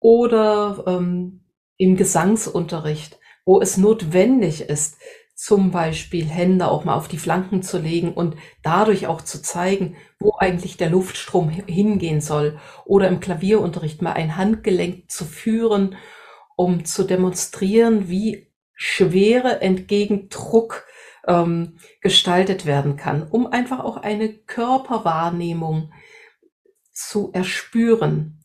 oder 0.00 0.84
ähm, 0.86 1.44
im 1.76 1.96
Gesangsunterricht, 1.96 3.18
wo 3.44 3.60
es 3.60 3.76
notwendig 3.76 4.62
ist, 4.62 4.98
zum 5.34 5.70
Beispiel 5.70 6.26
Hände 6.26 6.68
auch 6.68 6.84
mal 6.84 6.94
auf 6.94 7.08
die 7.08 7.18
Flanken 7.18 7.62
zu 7.62 7.78
legen 7.78 8.12
und 8.12 8.36
dadurch 8.62 9.06
auch 9.06 9.22
zu 9.22 9.42
zeigen, 9.42 9.96
wo 10.20 10.34
eigentlich 10.38 10.76
der 10.76 10.90
Luftstrom 10.90 11.48
hingehen 11.48 12.20
soll. 12.20 12.60
Oder 12.84 13.08
im 13.08 13.18
Klavierunterricht 13.18 14.02
mal 14.02 14.12
ein 14.12 14.36
Handgelenk 14.36 15.10
zu 15.10 15.24
führen, 15.24 15.96
um 16.56 16.84
zu 16.84 17.04
demonstrieren, 17.04 18.08
wie 18.08 18.52
Schwere 18.74 19.60
entgegen 19.60 20.28
Druck 20.28 20.86
ähm, 21.26 21.78
gestaltet 22.00 22.66
werden 22.66 22.96
kann, 22.96 23.28
um 23.28 23.46
einfach 23.46 23.80
auch 23.80 23.96
eine 23.96 24.32
Körperwahrnehmung 24.32 25.92
zu 26.90 27.30
erspüren. 27.32 28.44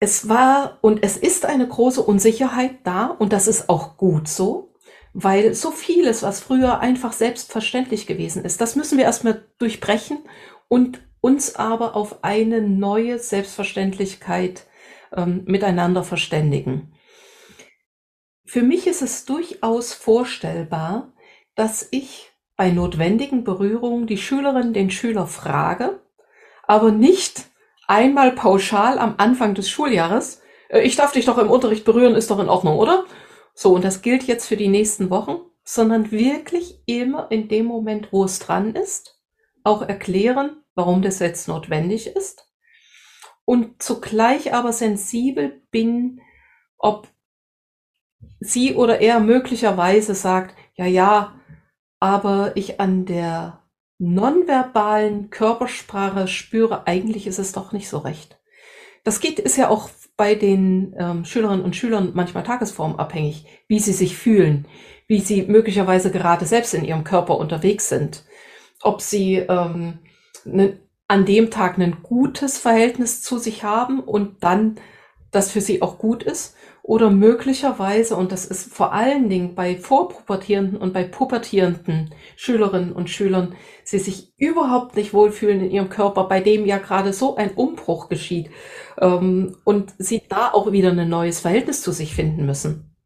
Es 0.00 0.28
war 0.28 0.78
und 0.80 1.02
es 1.02 1.16
ist 1.16 1.44
eine 1.44 1.66
große 1.66 2.02
Unsicherheit 2.02 2.78
da 2.84 3.06
und 3.06 3.32
das 3.32 3.48
ist 3.48 3.68
auch 3.68 3.96
gut 3.96 4.28
so, 4.28 4.74
weil 5.12 5.54
so 5.54 5.70
vieles, 5.70 6.22
was 6.22 6.40
früher 6.40 6.80
einfach 6.80 7.12
selbstverständlich 7.12 8.06
gewesen 8.06 8.44
ist, 8.44 8.60
das 8.60 8.76
müssen 8.76 8.98
wir 8.98 9.04
erstmal 9.04 9.44
durchbrechen 9.58 10.18
und 10.68 11.02
uns 11.20 11.56
aber 11.56 11.96
auf 11.96 12.22
eine 12.22 12.60
neue 12.60 13.18
Selbstverständlichkeit 13.18 14.66
ähm, 15.16 15.42
miteinander 15.46 16.04
verständigen. 16.04 16.92
Für 18.48 18.62
mich 18.62 18.86
ist 18.86 19.02
es 19.02 19.26
durchaus 19.26 19.92
vorstellbar, 19.92 21.12
dass 21.54 21.86
ich 21.90 22.30
bei 22.56 22.70
notwendigen 22.70 23.44
Berührungen 23.44 24.06
die 24.06 24.16
Schülerin 24.16 24.72
den 24.72 24.90
Schüler 24.90 25.26
frage, 25.26 26.00
aber 26.62 26.90
nicht 26.90 27.44
einmal 27.86 28.32
pauschal 28.32 28.98
am 28.98 29.16
Anfang 29.18 29.54
des 29.54 29.68
Schuljahres, 29.68 30.40
äh, 30.70 30.80
ich 30.80 30.96
darf 30.96 31.12
dich 31.12 31.26
doch 31.26 31.36
im 31.36 31.50
Unterricht 31.50 31.84
berühren, 31.84 32.14
ist 32.14 32.30
doch 32.30 32.38
in 32.38 32.48
Ordnung, 32.48 32.78
oder? 32.78 33.04
So, 33.52 33.74
und 33.74 33.84
das 33.84 34.00
gilt 34.00 34.22
jetzt 34.22 34.46
für 34.46 34.56
die 34.56 34.68
nächsten 34.68 35.10
Wochen, 35.10 35.40
sondern 35.62 36.10
wirklich 36.10 36.80
immer 36.86 37.30
in 37.30 37.48
dem 37.48 37.66
Moment, 37.66 38.14
wo 38.14 38.24
es 38.24 38.38
dran 38.38 38.74
ist, 38.74 39.20
auch 39.62 39.82
erklären, 39.82 40.64
warum 40.74 41.02
das 41.02 41.18
jetzt 41.18 41.48
notwendig 41.48 42.06
ist 42.06 42.46
und 43.44 43.82
zugleich 43.82 44.54
aber 44.54 44.72
sensibel 44.72 45.60
bin, 45.70 46.22
ob 46.78 47.08
sie 48.40 48.74
oder 48.74 49.00
er 49.00 49.20
möglicherweise 49.20 50.14
sagt, 50.14 50.54
ja, 50.74 50.86
ja, 50.86 51.34
aber 52.00 52.52
ich 52.54 52.80
an 52.80 53.04
der 53.04 53.62
nonverbalen 53.98 55.30
Körpersprache 55.30 56.28
spüre, 56.28 56.86
eigentlich 56.86 57.26
ist 57.26 57.38
es 57.38 57.52
doch 57.52 57.72
nicht 57.72 57.88
so 57.88 57.98
recht. 57.98 58.40
Das 59.04 59.20
geht, 59.20 59.38
ist 59.38 59.56
ja 59.56 59.68
auch 59.68 59.90
bei 60.16 60.34
den 60.34 60.94
ähm, 60.98 61.24
Schülerinnen 61.24 61.64
und 61.64 61.76
Schülern 61.76 62.12
manchmal 62.14 62.44
tagesformabhängig, 62.44 63.46
wie 63.68 63.78
sie 63.78 63.92
sich 63.92 64.16
fühlen, 64.16 64.66
wie 65.06 65.20
sie 65.20 65.42
möglicherweise 65.42 66.10
gerade 66.10 66.44
selbst 66.44 66.74
in 66.74 66.84
ihrem 66.84 67.04
Körper 67.04 67.38
unterwegs 67.38 67.88
sind, 67.88 68.24
ob 68.82 69.00
sie 69.00 69.36
ähm, 69.36 70.00
ne, 70.44 70.78
an 71.08 71.24
dem 71.24 71.50
Tag 71.50 71.78
ein 71.78 72.02
gutes 72.02 72.58
Verhältnis 72.58 73.22
zu 73.22 73.38
sich 73.38 73.64
haben 73.64 74.00
und 74.00 74.44
dann 74.44 74.76
das 75.30 75.50
für 75.50 75.60
sie 75.60 75.82
auch 75.82 75.98
gut 75.98 76.22
ist 76.22 76.54
oder 76.88 77.10
möglicherweise, 77.10 78.16
und 78.16 78.32
das 78.32 78.46
ist 78.46 78.72
vor 78.72 78.94
allen 78.94 79.28
Dingen 79.28 79.54
bei 79.54 79.76
vorpubertierenden 79.76 80.78
und 80.78 80.94
bei 80.94 81.04
pubertierenden 81.04 82.14
Schülerinnen 82.34 82.92
und 82.92 83.10
Schülern, 83.10 83.54
sie 83.84 83.98
sich 83.98 84.32
überhaupt 84.38 84.96
nicht 84.96 85.12
wohlfühlen 85.12 85.60
in 85.60 85.70
ihrem 85.70 85.90
Körper, 85.90 86.24
bei 86.24 86.40
dem 86.40 86.64
ja 86.64 86.78
gerade 86.78 87.12
so 87.12 87.36
ein 87.36 87.50
Umbruch 87.50 88.08
geschieht 88.08 88.48
ähm, 88.98 89.54
und 89.64 89.92
sie 89.98 90.22
da 90.30 90.50
auch 90.50 90.72
wieder 90.72 90.90
ein 90.90 91.08
neues 91.10 91.40
Verhältnis 91.40 91.82
zu 91.82 91.92
sich 91.92 92.14
finden 92.14 92.46
müssen. 92.46 92.96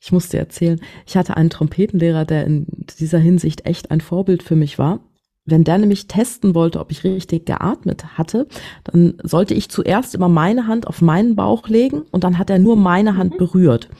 Ich 0.00 0.10
musste 0.10 0.38
erzählen, 0.38 0.80
ich 1.06 1.18
hatte 1.18 1.36
einen 1.36 1.50
Trompetenlehrer, 1.50 2.24
der 2.24 2.46
in 2.46 2.66
dieser 2.98 3.18
Hinsicht 3.18 3.66
echt 3.66 3.90
ein 3.90 4.00
Vorbild 4.00 4.42
für 4.42 4.56
mich 4.56 4.78
war. 4.78 5.00
Wenn 5.46 5.64
der 5.64 5.76
nämlich 5.76 6.06
testen 6.06 6.54
wollte, 6.54 6.80
ob 6.80 6.90
ich 6.90 7.04
richtig 7.04 7.44
geatmet 7.44 8.16
hatte, 8.16 8.46
dann 8.84 9.14
sollte 9.22 9.52
ich 9.52 9.68
zuerst 9.68 10.14
immer 10.14 10.28
meine 10.28 10.66
Hand 10.66 10.86
auf 10.86 11.02
meinen 11.02 11.36
Bauch 11.36 11.68
legen 11.68 12.02
und 12.10 12.24
dann 12.24 12.38
hat 12.38 12.48
er 12.48 12.58
nur 12.58 12.76
meine 12.76 13.16
Hand 13.16 13.34
mhm. 13.34 13.38
berührt. 13.38 13.90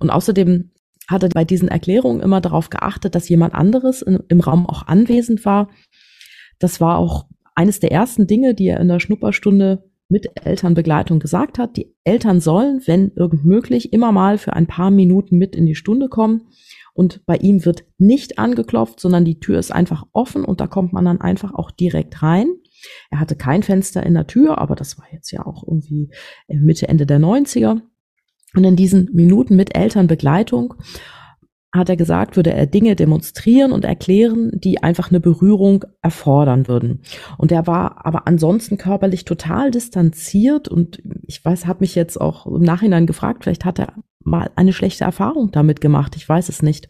Und 0.00 0.10
außerdem 0.10 0.70
hat 1.08 1.22
er 1.22 1.28
bei 1.28 1.44
diesen 1.44 1.68
Erklärungen 1.68 2.20
immer 2.20 2.40
darauf 2.40 2.68
geachtet, 2.68 3.14
dass 3.14 3.28
jemand 3.28 3.54
anderes 3.54 4.02
in, 4.02 4.20
im 4.28 4.40
Raum 4.40 4.68
auch 4.68 4.86
anwesend 4.88 5.44
war. 5.44 5.68
Das 6.58 6.80
war 6.80 6.98
auch 6.98 7.26
eines 7.54 7.78
der 7.78 7.92
ersten 7.92 8.26
Dinge, 8.26 8.54
die 8.54 8.66
er 8.66 8.80
in 8.80 8.88
der 8.88 8.98
Schnupperstunde 8.98 9.84
mit 10.08 10.28
Elternbegleitung 10.44 11.20
gesagt 11.20 11.58
hat. 11.58 11.76
Die 11.76 11.94
Eltern 12.02 12.40
sollen, 12.40 12.82
wenn 12.86 13.12
irgend 13.14 13.44
möglich, 13.44 13.92
immer 13.92 14.10
mal 14.10 14.36
für 14.36 14.52
ein 14.52 14.66
paar 14.66 14.90
Minuten 14.90 15.38
mit 15.38 15.54
in 15.54 15.66
die 15.66 15.76
Stunde 15.76 16.08
kommen 16.08 16.42
und 16.94 17.24
bei 17.26 17.36
ihm 17.36 17.64
wird 17.64 17.84
nicht 17.98 18.38
angeklopft, 18.38 19.00
sondern 19.00 19.24
die 19.24 19.40
Tür 19.40 19.58
ist 19.58 19.72
einfach 19.72 20.04
offen 20.12 20.44
und 20.44 20.60
da 20.60 20.66
kommt 20.66 20.92
man 20.92 21.04
dann 21.04 21.20
einfach 21.20 21.54
auch 21.54 21.70
direkt 21.70 22.22
rein. 22.22 22.48
Er 23.10 23.20
hatte 23.20 23.36
kein 23.36 23.62
Fenster 23.62 24.02
in 24.02 24.14
der 24.14 24.26
Tür, 24.26 24.58
aber 24.58 24.74
das 24.74 24.98
war 24.98 25.06
jetzt 25.12 25.30
ja 25.30 25.46
auch 25.46 25.62
irgendwie 25.66 26.10
Mitte, 26.48 26.88
Ende 26.88 27.06
der 27.06 27.20
90er. 27.20 27.80
Und 28.54 28.64
in 28.64 28.76
diesen 28.76 29.08
Minuten 29.14 29.56
mit 29.56 29.74
Elternbegleitung 29.74 30.74
hat 31.74 31.88
er 31.88 31.96
gesagt, 31.96 32.36
würde 32.36 32.52
er 32.52 32.66
Dinge 32.66 32.96
demonstrieren 32.96 33.72
und 33.72 33.86
erklären, 33.86 34.50
die 34.52 34.82
einfach 34.82 35.08
eine 35.08 35.20
Berührung 35.20 35.86
erfordern 36.02 36.68
würden. 36.68 37.00
Und 37.38 37.50
er 37.50 37.66
war 37.66 38.04
aber 38.04 38.26
ansonsten 38.26 38.76
körperlich 38.76 39.24
total 39.24 39.70
distanziert 39.70 40.68
und 40.68 41.02
ich 41.26 41.42
weiß, 41.42 41.66
habe 41.66 41.80
mich 41.80 41.94
jetzt 41.94 42.20
auch 42.20 42.46
im 42.46 42.60
Nachhinein 42.60 43.06
gefragt, 43.06 43.44
vielleicht 43.44 43.64
hat 43.64 43.78
er 43.78 43.94
mal 44.24 44.50
eine 44.56 44.72
schlechte 44.72 45.04
Erfahrung 45.04 45.50
damit 45.50 45.80
gemacht, 45.80 46.16
ich 46.16 46.28
weiß 46.28 46.48
es 46.48 46.62
nicht. 46.62 46.88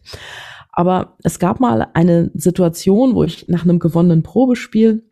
Aber 0.71 1.17
es 1.23 1.39
gab 1.39 1.61
mal 1.61 1.89
eine 1.93 2.31
Situation, 2.35 3.15
wo 3.15 3.25
ich 3.25 3.47
nach 3.49 3.65
einem 3.65 3.79
gewonnenen 3.79 4.23
Probespiel 4.23 5.05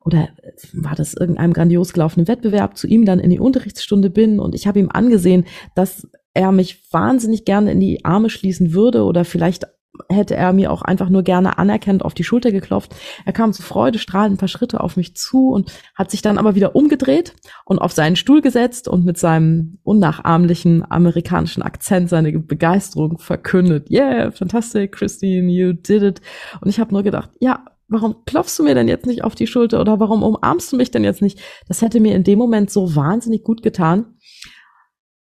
oder 0.00 0.28
war 0.72 0.94
das 0.94 1.14
irgendeinem 1.14 1.52
grandios 1.52 1.92
gelaufenen 1.92 2.28
Wettbewerb 2.28 2.76
zu 2.76 2.86
ihm 2.86 3.04
dann 3.04 3.18
in 3.18 3.30
die 3.30 3.40
Unterrichtsstunde 3.40 4.08
bin 4.08 4.38
und 4.38 4.54
ich 4.54 4.66
habe 4.66 4.78
ihm 4.78 4.88
angesehen, 4.90 5.44
dass 5.74 6.08
er 6.32 6.52
mich 6.52 6.82
wahnsinnig 6.92 7.44
gerne 7.44 7.72
in 7.72 7.80
die 7.80 8.04
Arme 8.04 8.30
schließen 8.30 8.72
würde 8.72 9.04
oder 9.04 9.24
vielleicht 9.24 9.66
hätte 10.08 10.36
er 10.36 10.52
mir 10.52 10.72
auch 10.72 10.82
einfach 10.82 11.08
nur 11.08 11.22
gerne 11.22 11.58
anerkennend 11.58 12.04
auf 12.04 12.14
die 12.14 12.24
Schulter 12.24 12.52
geklopft. 12.52 12.94
Er 13.24 13.32
kam 13.32 13.52
zu 13.52 13.62
Freude 13.62 13.98
strahlend 13.98 14.34
ein 14.34 14.38
paar 14.38 14.48
Schritte 14.48 14.80
auf 14.80 14.96
mich 14.96 15.16
zu 15.16 15.50
und 15.50 15.72
hat 15.94 16.10
sich 16.10 16.22
dann 16.22 16.38
aber 16.38 16.54
wieder 16.54 16.76
umgedreht 16.76 17.34
und 17.64 17.78
auf 17.78 17.92
seinen 17.92 18.16
Stuhl 18.16 18.40
gesetzt 18.40 18.88
und 18.88 19.04
mit 19.04 19.18
seinem 19.18 19.78
unnachahmlichen 19.82 20.90
amerikanischen 20.90 21.62
Akzent 21.62 22.08
seine 22.08 22.32
Begeisterung 22.38 23.18
verkündet. 23.18 23.90
Yeah, 23.90 24.30
fantastic, 24.30 24.92
Christine, 24.92 25.50
you 25.50 25.72
did 25.72 26.02
it. 26.02 26.20
Und 26.60 26.68
ich 26.68 26.80
habe 26.80 26.92
nur 26.92 27.02
gedacht, 27.02 27.30
ja, 27.40 27.64
warum 27.88 28.24
klopfst 28.24 28.58
du 28.58 28.64
mir 28.64 28.74
denn 28.74 28.88
jetzt 28.88 29.06
nicht 29.06 29.24
auf 29.24 29.34
die 29.34 29.46
Schulter 29.46 29.80
oder 29.80 30.00
warum 30.00 30.22
umarmst 30.22 30.72
du 30.72 30.76
mich 30.76 30.90
denn 30.90 31.04
jetzt 31.04 31.22
nicht? 31.22 31.40
Das 31.68 31.82
hätte 31.82 32.00
mir 32.00 32.14
in 32.14 32.24
dem 32.24 32.38
Moment 32.38 32.70
so 32.70 32.96
wahnsinnig 32.96 33.44
gut 33.44 33.62
getan. 33.62 34.16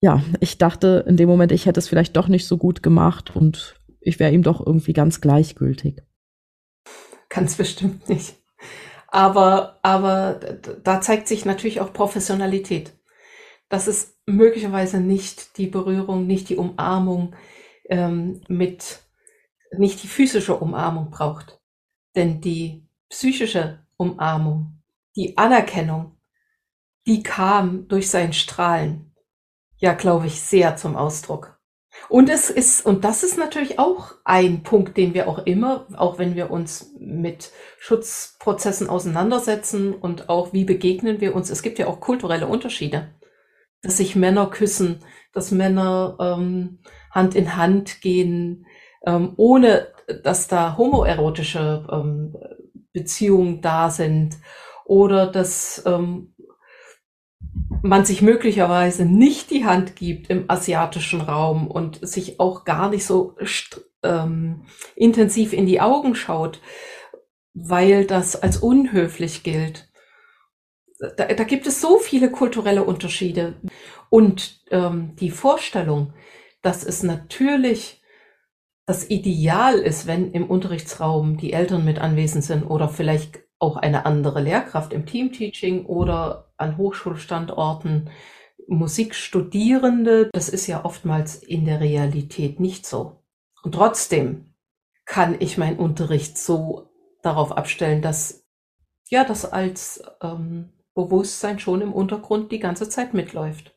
Ja, 0.02 0.22
ich 0.40 0.58
dachte 0.58 1.04
in 1.08 1.18
dem 1.18 1.28
Moment, 1.28 1.52
ich 1.52 1.66
hätte 1.66 1.80
es 1.80 1.90
vielleicht 1.90 2.16
doch 2.16 2.30
nicht 2.30 2.48
so 2.48 2.58
gut 2.58 2.82
gemacht 2.82 3.36
und 3.36 3.79
ich 4.10 4.20
wäre 4.20 4.34
ihm 4.34 4.44
doch 4.44 4.66
irgendwie 4.66 4.94
ganz 4.94 5.22
gleichgültig. 5.22 6.02
Ganz 7.30 7.56
bestimmt 7.56 8.10
nicht. 8.10 8.36
Aber, 9.08 9.80
aber 9.82 10.34
da 10.84 11.02
zeigt 11.02 11.28
sich 11.28 11.46
natürlich 11.46 11.82
auch 11.82 11.94
Professionalität. 11.94 12.94
Das 13.70 13.88
ist 13.88 14.18
möglicherweise 14.26 15.00
nicht 15.00 15.58
die 15.58 15.68
Berührung, 15.68 16.28
nicht 16.28 16.50
die 16.50 16.58
Umarmung 16.58 17.36
ähm, 17.90 18.42
mit, 18.48 19.02
nicht 19.78 20.04
die 20.04 20.08
physische 20.08 20.56
Umarmung 20.56 21.12
braucht. 21.12 21.60
Denn 22.16 22.42
die 22.42 22.88
psychische 23.10 23.86
Umarmung, 23.98 24.82
die 25.16 25.38
Anerkennung, 25.38 26.18
die 27.06 27.24
kam 27.24 27.88
durch 27.88 28.10
sein 28.10 28.34
Strahlen, 28.34 29.16
ja, 29.78 29.94
glaube 29.94 30.28
ich, 30.28 30.42
sehr 30.42 30.76
zum 30.76 30.96
Ausdruck. 30.96 31.59
Und 32.08 32.30
es 32.30 32.50
ist, 32.50 32.86
und 32.86 33.04
das 33.04 33.24
ist 33.24 33.38
natürlich 33.38 33.78
auch 33.78 34.16
ein 34.24 34.64
Punkt, 34.64 34.98
den 34.98 35.14
wir 35.14 35.28
auch 35.28 35.46
immer, 35.46 35.88
auch 35.96 36.18
wenn 36.18 36.36
wir 36.36 36.50
uns 36.50 36.94
mit 37.00 37.52
Schutzprozessen 37.80 38.90
auseinandersetzen 38.90 39.94
und 39.94 40.30
auch 40.30 40.54
wie 40.54 40.64
begegnen 40.64 41.22
wir 41.22 41.36
uns, 41.36 41.50
es 41.50 41.62
gibt 41.62 41.78
ja 41.78 41.88
auch 41.88 42.00
kulturelle 42.00 42.48
Unterschiede, 42.48 43.14
dass 43.82 43.98
sich 43.98 44.16
Männer 44.16 44.48
küssen, 44.48 45.00
dass 45.34 45.52
Männer 45.52 46.18
ähm, 46.20 46.80
Hand 47.12 47.36
in 47.36 47.56
Hand 47.56 48.02
gehen, 48.02 48.66
ähm, 49.06 49.34
ohne 49.38 49.88
dass 50.24 50.48
da 50.48 50.78
homoerotische 50.78 51.86
ähm, 51.92 52.36
Beziehungen 52.94 53.62
da 53.62 53.90
sind. 53.90 54.38
Oder 54.86 55.28
dass 55.28 55.84
ähm, 55.86 56.34
man 57.82 58.06
sich 58.06 58.22
möglicherweise 58.22 59.06
nicht 59.06 59.52
die 59.52 59.66
Hand 59.66 59.96
gibt 59.96 60.30
im 60.30 60.46
asiatischen 60.48 61.22
Raum 61.22 61.68
und 61.68 62.06
sich 62.08 62.40
auch 62.40 62.66
gar 62.66 62.90
nicht 62.90 63.06
so 63.06 63.36
ähm, 64.04 64.66
intensiv 64.96 65.54
in 65.54 65.66
die 65.66 65.82
Augen 65.82 66.16
schaut, 66.16 66.62
weil 67.54 68.06
das 68.06 68.42
als 68.42 68.58
unhöflich 68.58 69.44
gilt. 69.44 69.90
Da, 71.18 71.26
da 71.26 71.44
gibt 71.44 71.66
es 71.68 71.80
so 71.80 71.98
viele 71.98 72.30
kulturelle 72.30 72.84
Unterschiede. 72.84 73.56
Und 74.10 74.62
ähm, 74.72 75.16
die 75.16 75.32
Vorstellung, 75.32 76.14
dass 76.62 76.84
es 76.84 77.04
natürlich 77.04 78.02
das 78.86 79.10
Ideal 79.10 79.76
ist, 79.76 80.08
wenn 80.08 80.32
im 80.32 80.50
Unterrichtsraum 80.50 81.38
die 81.38 81.54
Eltern 81.54 81.86
mit 81.86 82.00
anwesend 82.00 82.44
sind 82.44 82.64
oder 82.64 82.90
vielleicht 82.90 83.40
auch 83.60 83.76
eine 83.78 84.06
andere 84.06 84.42
Lehrkraft 84.42 84.94
im 84.94 85.06
Teamteaching 85.06 85.86
oder 85.86 86.52
an 86.58 86.78
Hochschulstandorten 86.78 88.10
Musikstudierende. 88.68 90.30
Das 90.34 90.50
ist 90.50 90.68
ja 90.68 90.86
oftmals 90.86 91.36
in 91.36 91.66
der 91.66 91.80
Realität 91.80 92.60
nicht 92.60 92.86
so. 92.86 93.24
Und 93.64 93.74
trotzdem 93.74 94.54
kann 95.06 95.36
ich 95.40 95.58
meinen 95.58 95.78
Unterricht 95.78 96.38
so 96.38 96.90
darauf 97.22 97.52
abstellen, 97.52 98.02
dass 98.02 98.46
ja 99.10 99.24
das 99.26 99.46
als 99.46 100.04
ähm, 100.22 100.72
Bewusstsein 100.94 101.60
schon 101.60 101.82
im 101.82 101.94
Untergrund 101.94 102.52
die 102.52 102.60
ganze 102.60 102.90
Zeit 102.90 103.14
mitläuft. 103.14 103.76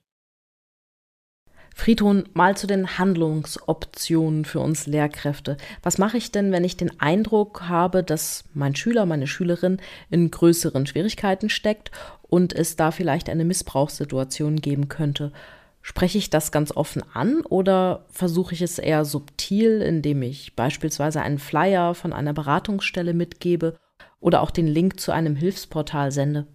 Friedhon, 1.74 2.24
mal 2.34 2.56
zu 2.56 2.66
den 2.66 2.98
Handlungsoptionen 2.98 4.44
für 4.44 4.60
uns 4.60 4.86
Lehrkräfte. 4.86 5.56
Was 5.82 5.98
mache 5.98 6.16
ich 6.16 6.30
denn, 6.30 6.52
wenn 6.52 6.64
ich 6.64 6.76
den 6.76 7.00
Eindruck 7.00 7.62
habe, 7.68 8.02
dass 8.02 8.44
mein 8.54 8.76
Schüler, 8.76 9.06
meine 9.06 9.26
Schülerin 9.26 9.78
in 10.10 10.30
größeren 10.30 10.86
Schwierigkeiten 10.86 11.48
steckt 11.48 11.90
und 12.22 12.52
es 12.52 12.76
da 12.76 12.90
vielleicht 12.90 13.28
eine 13.28 13.44
Missbrauchssituation 13.44 14.56
geben 14.56 14.88
könnte? 14.88 15.32
Spreche 15.80 16.18
ich 16.18 16.30
das 16.30 16.52
ganz 16.52 16.70
offen 16.70 17.02
an 17.12 17.40
oder 17.40 18.06
versuche 18.10 18.54
ich 18.54 18.62
es 18.62 18.78
eher 18.78 19.04
subtil, 19.04 19.80
indem 19.82 20.22
ich 20.22 20.54
beispielsweise 20.54 21.22
einen 21.22 21.38
Flyer 21.38 21.94
von 21.94 22.12
einer 22.12 22.32
Beratungsstelle 22.32 23.14
mitgebe 23.14 23.76
oder 24.20 24.42
auch 24.42 24.52
den 24.52 24.68
Link 24.68 25.00
zu 25.00 25.10
einem 25.10 25.34
Hilfsportal 25.34 26.12
sende? 26.12 26.46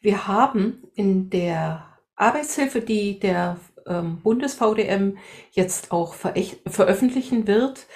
Wir 0.00 0.28
haben 0.28 0.84
in 0.94 1.30
der 1.30 1.84
Arbeitshilfe, 2.14 2.82
die 2.82 3.18
der 3.18 3.56
ähm, 3.88 4.20
Bundes-VDM 4.22 5.18
jetzt 5.50 5.92
auch 5.92 6.14
veröffentlichen 6.14 7.46
wird, 7.46 7.86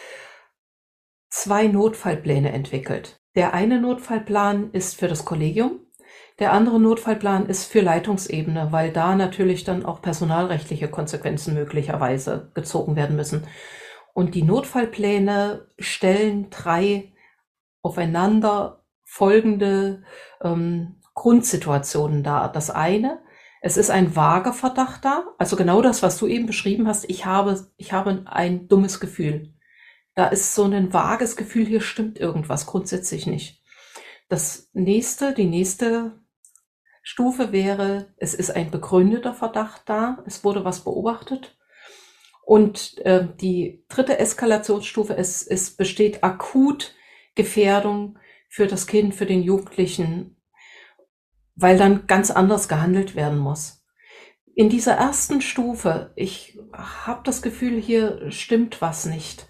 zwei 1.31 1.67
Notfallpläne 1.67 2.53
entwickelt. 2.53 3.17
Der 3.35 3.55
eine 3.55 3.81
Notfallplan 3.81 4.71
ist 4.73 4.99
für 4.99 5.09
das 5.09 5.25
Kollegium, 5.25 5.81
der 6.39 6.53
andere 6.53 6.81
Notfallplan 6.81 7.47
ist 7.47 7.71
für 7.71 7.81
Leitungsebene, 7.81 8.73
weil 8.73 8.91
da 8.91 9.15
natürlich 9.15 9.65
dann 9.65 9.85
auch 9.85 10.03
personalrechtliche 10.03 10.89
Konsequenzen 10.89 11.55
möglicherweise 11.55 12.51
gezogen 12.55 12.97
werden 12.97 13.17
müssen. 13.17 13.47
Und 14.15 14.35
die 14.35 14.43
Notfallpläne 14.43 15.69
stellen 15.79 16.51
drei 16.51 17.13
aufeinander 17.83 18.85
folgende 19.05 20.03
ähm, 20.43 20.97
Grundsituationen 21.15 22.23
dar. 22.23 22.51
Das 22.51 22.71
eine 22.71 23.21
es 23.65 23.77
ist 23.77 23.91
ein 23.91 24.17
vager 24.17 24.53
Verdacht 24.53 25.05
da, 25.05 25.25
also 25.39 25.55
genau 25.55 25.83
das, 25.83 26.03
was 26.03 26.19
du 26.19 26.27
eben 26.27 26.47
beschrieben 26.47 26.89
hast. 26.89 27.09
Ich 27.09 27.25
habe, 27.25 27.69
ich 27.77 27.93
habe 27.93 28.25
ein 28.27 28.67
dummes 28.67 28.99
Gefühl. 28.99 29.55
Da 30.17 30.27
ist 30.27 30.57
so 30.57 30.65
ein 30.65 30.93
vages 30.93 31.37
Gefühl, 31.37 31.67
hier 31.67 31.81
stimmt 31.81 32.19
irgendwas 32.19 32.67
grundsätzlich 32.67 33.27
nicht. 33.29 33.63
Das 34.29 34.69
nächste, 34.73 35.33
die 35.33 35.47
nächste 35.47 36.21
Stufe 37.05 37.53
wäre, 37.53 38.13
es 38.17 38.35
ist 38.35 38.51
ein 38.51 38.73
begründeter 38.73 39.33
Verdacht 39.33 39.83
da, 39.87 40.25
es 40.27 40.43
wurde 40.43 40.65
was 40.65 40.81
beobachtet. 40.81 41.57
Und 42.45 42.99
äh, 42.99 43.29
die 43.41 43.85
dritte 43.89 44.19
Eskalationsstufe 44.19 45.13
ist, 45.13 45.47
es 45.47 45.77
besteht 45.77 46.25
akut 46.25 46.95
Gefährdung 47.37 48.19
für 48.49 48.67
das 48.67 48.89
Kind, 48.89 49.15
für 49.15 49.27
den 49.27 49.45
Jugendlichen 49.45 50.42
weil 51.55 51.77
dann 51.77 52.07
ganz 52.07 52.31
anders 52.31 52.69
gehandelt 52.69 53.15
werden 53.15 53.39
muss. 53.39 53.85
In 54.55 54.69
dieser 54.69 54.95
ersten 54.95 55.41
Stufe, 55.41 56.13
ich 56.15 56.59
habe 56.73 57.23
das 57.25 57.41
Gefühl, 57.43 57.81
hier 57.81 58.31
stimmt 58.31 58.83
was 58.83 59.07
nicht, 59.07 59.47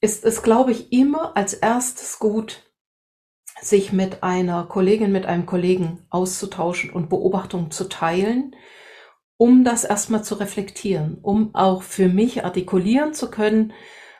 ist 0.00 0.24
es, 0.24 0.42
glaube 0.42 0.72
ich, 0.72 0.92
immer 0.92 1.36
als 1.36 1.54
erstes 1.54 2.18
gut, 2.18 2.62
sich 3.60 3.92
mit 3.92 4.22
einer 4.22 4.64
Kollegin, 4.64 5.12
mit 5.12 5.26
einem 5.26 5.46
Kollegen 5.46 6.04
auszutauschen 6.10 6.90
und 6.90 7.08
Beobachtungen 7.08 7.70
zu 7.70 7.88
teilen, 7.88 8.56
um 9.36 9.64
das 9.64 9.84
erstmal 9.84 10.24
zu 10.24 10.34
reflektieren, 10.36 11.18
um 11.22 11.54
auch 11.54 11.82
für 11.82 12.08
mich 12.08 12.44
artikulieren 12.44 13.14
zu 13.14 13.30
können, 13.30 13.72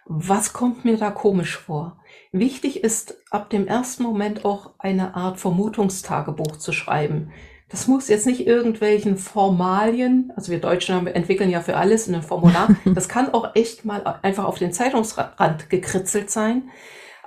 was 0.04 0.52
kommt 0.52 0.84
mir 0.84 0.96
da 0.96 1.10
komisch 1.10 1.56
vor? 1.56 2.01
Wichtig 2.34 2.82
ist 2.82 3.18
ab 3.30 3.50
dem 3.50 3.66
ersten 3.66 4.02
Moment 4.02 4.46
auch 4.46 4.70
eine 4.78 5.14
Art 5.14 5.38
Vermutungstagebuch 5.38 6.56
zu 6.56 6.72
schreiben. 6.72 7.30
Das 7.68 7.88
muss 7.88 8.08
jetzt 8.08 8.24
nicht 8.24 8.46
irgendwelchen 8.46 9.18
Formalien, 9.18 10.32
also 10.34 10.50
wir 10.50 10.58
Deutschen 10.58 10.94
haben, 10.94 11.06
entwickeln 11.06 11.50
ja 11.50 11.60
für 11.60 11.76
alles 11.76 12.08
ein 12.08 12.22
Formular. 12.22 12.68
Das 12.94 13.10
kann 13.10 13.34
auch 13.34 13.54
echt 13.54 13.84
mal 13.84 14.18
einfach 14.22 14.44
auf 14.44 14.58
den 14.58 14.72
Zeitungsrand 14.72 15.68
gekritzelt 15.68 16.30
sein. 16.30 16.70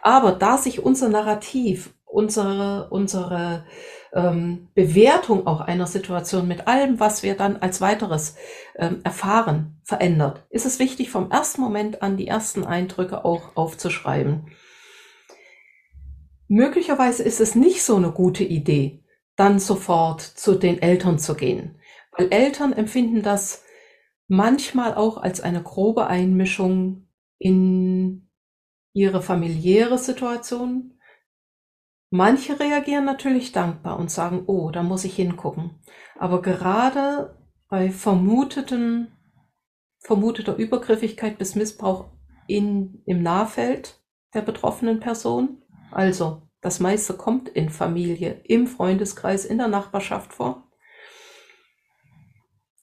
Aber 0.01 0.31
da 0.31 0.57
sich 0.57 0.83
unser 0.83 1.09
Narrativ, 1.09 1.93
unsere, 2.05 2.87
unsere 2.89 3.65
ähm, 4.11 4.69
Bewertung 4.73 5.45
auch 5.45 5.61
einer 5.61 5.85
Situation 5.85 6.47
mit 6.47 6.67
allem, 6.67 6.99
was 6.99 7.21
wir 7.21 7.35
dann 7.35 7.57
als 7.57 7.79
weiteres 7.79 8.35
ähm, 8.75 9.01
erfahren, 9.03 9.79
verändert, 9.83 10.45
ist 10.49 10.65
es 10.65 10.79
wichtig, 10.79 11.11
vom 11.11 11.29
ersten 11.29 11.61
Moment 11.61 12.01
an 12.01 12.17
die 12.17 12.27
ersten 12.27 12.63
Eindrücke 12.63 13.23
auch 13.23 13.55
aufzuschreiben. 13.55 14.47
Möglicherweise 16.47 17.23
ist 17.23 17.41
es 17.41 17.55
nicht 17.55 17.83
so 17.83 17.95
eine 17.95 18.11
gute 18.11 18.43
Idee, 18.43 19.03
dann 19.35 19.59
sofort 19.59 20.21
zu 20.21 20.55
den 20.55 20.81
Eltern 20.81 21.19
zu 21.19 21.35
gehen, 21.35 21.79
weil 22.17 22.31
Eltern 22.31 22.73
empfinden 22.73 23.21
das 23.21 23.63
manchmal 24.27 24.95
auch 24.95 25.17
als 25.17 25.41
eine 25.41 25.61
grobe 25.61 26.07
Einmischung 26.07 27.07
in 27.37 28.29
ihre 28.93 29.21
familiäre 29.21 29.97
Situation. 29.97 30.99
Manche 32.09 32.59
reagieren 32.59 33.05
natürlich 33.05 33.51
dankbar 33.51 33.99
und 33.99 34.09
sagen, 34.09 34.43
oh, 34.47 34.71
da 34.71 34.83
muss 34.83 35.03
ich 35.03 35.15
hingucken. 35.15 35.81
Aber 36.17 36.41
gerade 36.41 37.37
bei 37.67 37.91
vermuteten, 37.91 39.11
vermuteter 39.99 40.55
Übergriffigkeit 40.55 41.37
bis 41.37 41.55
Missbrauch 41.55 42.11
in, 42.47 43.01
im 43.05 43.21
Nahfeld 43.21 43.99
der 44.33 44.41
betroffenen 44.41 44.99
Person. 44.99 45.61
Also 45.91 46.41
das 46.61 46.79
meiste 46.79 47.13
kommt 47.13 47.47
in 47.49 47.69
Familie, 47.69 48.41
im 48.43 48.67
Freundeskreis, 48.67 49.45
in 49.45 49.59
der 49.59 49.67
Nachbarschaft 49.67 50.33
vor. 50.33 50.63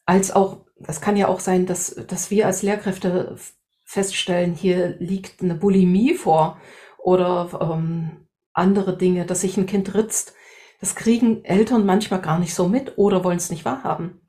Als 0.07 0.31
auch, 0.31 0.67
das 0.79 1.01
kann 1.01 1.17
ja 1.17 1.29
auch 1.29 1.41
sein, 1.41 1.67
dass, 1.67 1.95
dass 2.07 2.31
wir 2.31 2.47
als 2.47 2.63
Lehrkräfte 2.63 3.37
feststellen, 3.85 4.55
hier 4.55 4.97
liegt 4.99 5.43
eine 5.43 5.55
Bulimie 5.55 6.15
vor 6.15 6.61
oder 6.99 7.59
ähm, 7.61 8.29
andere 8.53 8.97
Dinge, 8.97 9.27
dass 9.27 9.41
sich 9.41 9.57
ein 9.57 9.67
Kind 9.67 9.95
ritzt. 9.95 10.35
Das 10.81 10.95
kriegen 10.95 11.45
Eltern 11.45 11.85
manchmal 11.85 12.21
gar 12.21 12.39
nicht 12.39 12.55
so 12.55 12.69
mit 12.69 12.99
oder 12.99 13.25
wollen 13.25 13.39
es 13.39 13.51
nicht 13.51 13.65
wahrhaben. 13.65 14.21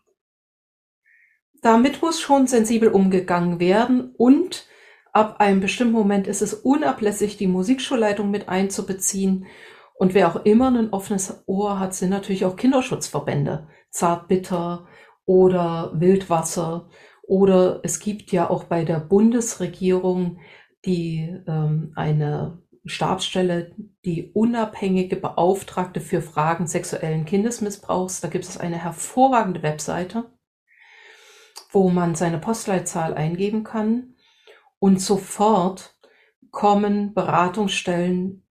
Damit 1.61 2.01
muss 2.01 2.19
schon 2.19 2.47
sensibel 2.47 2.89
umgegangen 2.89 3.59
werden 3.59 4.13
und 4.17 4.67
ab 5.13 5.39
einem 5.39 5.61
bestimmten 5.61 5.93
Moment 5.93 6.27
ist 6.27 6.41
es 6.41 6.53
unablässig, 6.53 7.37
die 7.37 7.47
Musikschulleitung 7.47 8.29
mit 8.29 8.49
einzubeziehen. 8.49 9.45
Und 9.93 10.15
wer 10.15 10.27
auch 10.27 10.43
immer 10.43 10.67
ein 10.67 10.91
offenes 10.91 11.43
Ohr 11.45 11.79
hat, 11.79 11.93
sind 11.93 12.09
natürlich 12.09 12.45
auch 12.45 12.55
Kinderschutzverbände, 12.55 13.67
Zartbitter 13.91 14.87
oder 15.25 15.91
Wildwasser. 15.93 16.89
Oder 17.21 17.79
es 17.83 17.99
gibt 17.99 18.31
ja 18.31 18.49
auch 18.49 18.65
bei 18.65 18.83
der 18.83 18.99
Bundesregierung 18.99 20.39
die 20.85 21.33
ähm, 21.47 21.93
eine 21.95 22.61
Stabsstelle, 22.83 23.73
die 24.03 24.31
unabhängige 24.33 25.15
Beauftragte 25.15 26.01
für 26.01 26.21
Fragen 26.21 26.67
sexuellen 26.67 27.23
Kindesmissbrauchs. 27.23 28.19
Da 28.19 28.27
gibt 28.27 28.43
es 28.43 28.57
eine 28.57 28.83
hervorragende 28.83 29.63
Webseite, 29.63 30.25
wo 31.71 31.89
man 31.89 32.15
seine 32.15 32.39
Postleitzahl 32.39 33.13
eingeben 33.13 33.63
kann 33.63 34.12
und 34.83 34.99
sofort 34.99 35.95
kommen 36.51 37.13
Beratungsstellen 37.13 38.45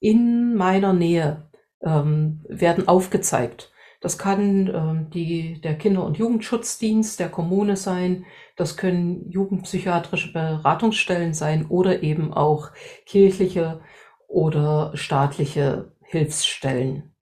in 0.00 0.54
meiner 0.54 0.94
Nähe, 0.94 1.50
ähm, 1.82 2.42
werden 2.48 2.88
aufgezeigt. 2.88 3.70
Das 4.00 4.16
kann 4.16 4.68
ähm, 4.74 5.10
die, 5.10 5.60
der 5.60 5.76
Kinder- 5.76 6.06
und 6.06 6.16
Jugendschutzdienst 6.16 7.20
der 7.20 7.28
Kommune 7.28 7.76
sein, 7.76 8.24
das 8.56 8.78
können 8.78 9.30
jugendpsychiatrische 9.30 10.32
Beratungsstellen 10.32 11.34
sein 11.34 11.66
oder 11.66 12.02
eben 12.02 12.32
auch 12.32 12.70
kirchliche 13.04 13.82
oder 14.26 14.92
staatliche 14.94 15.92
Hilfsstellen, 16.00 17.14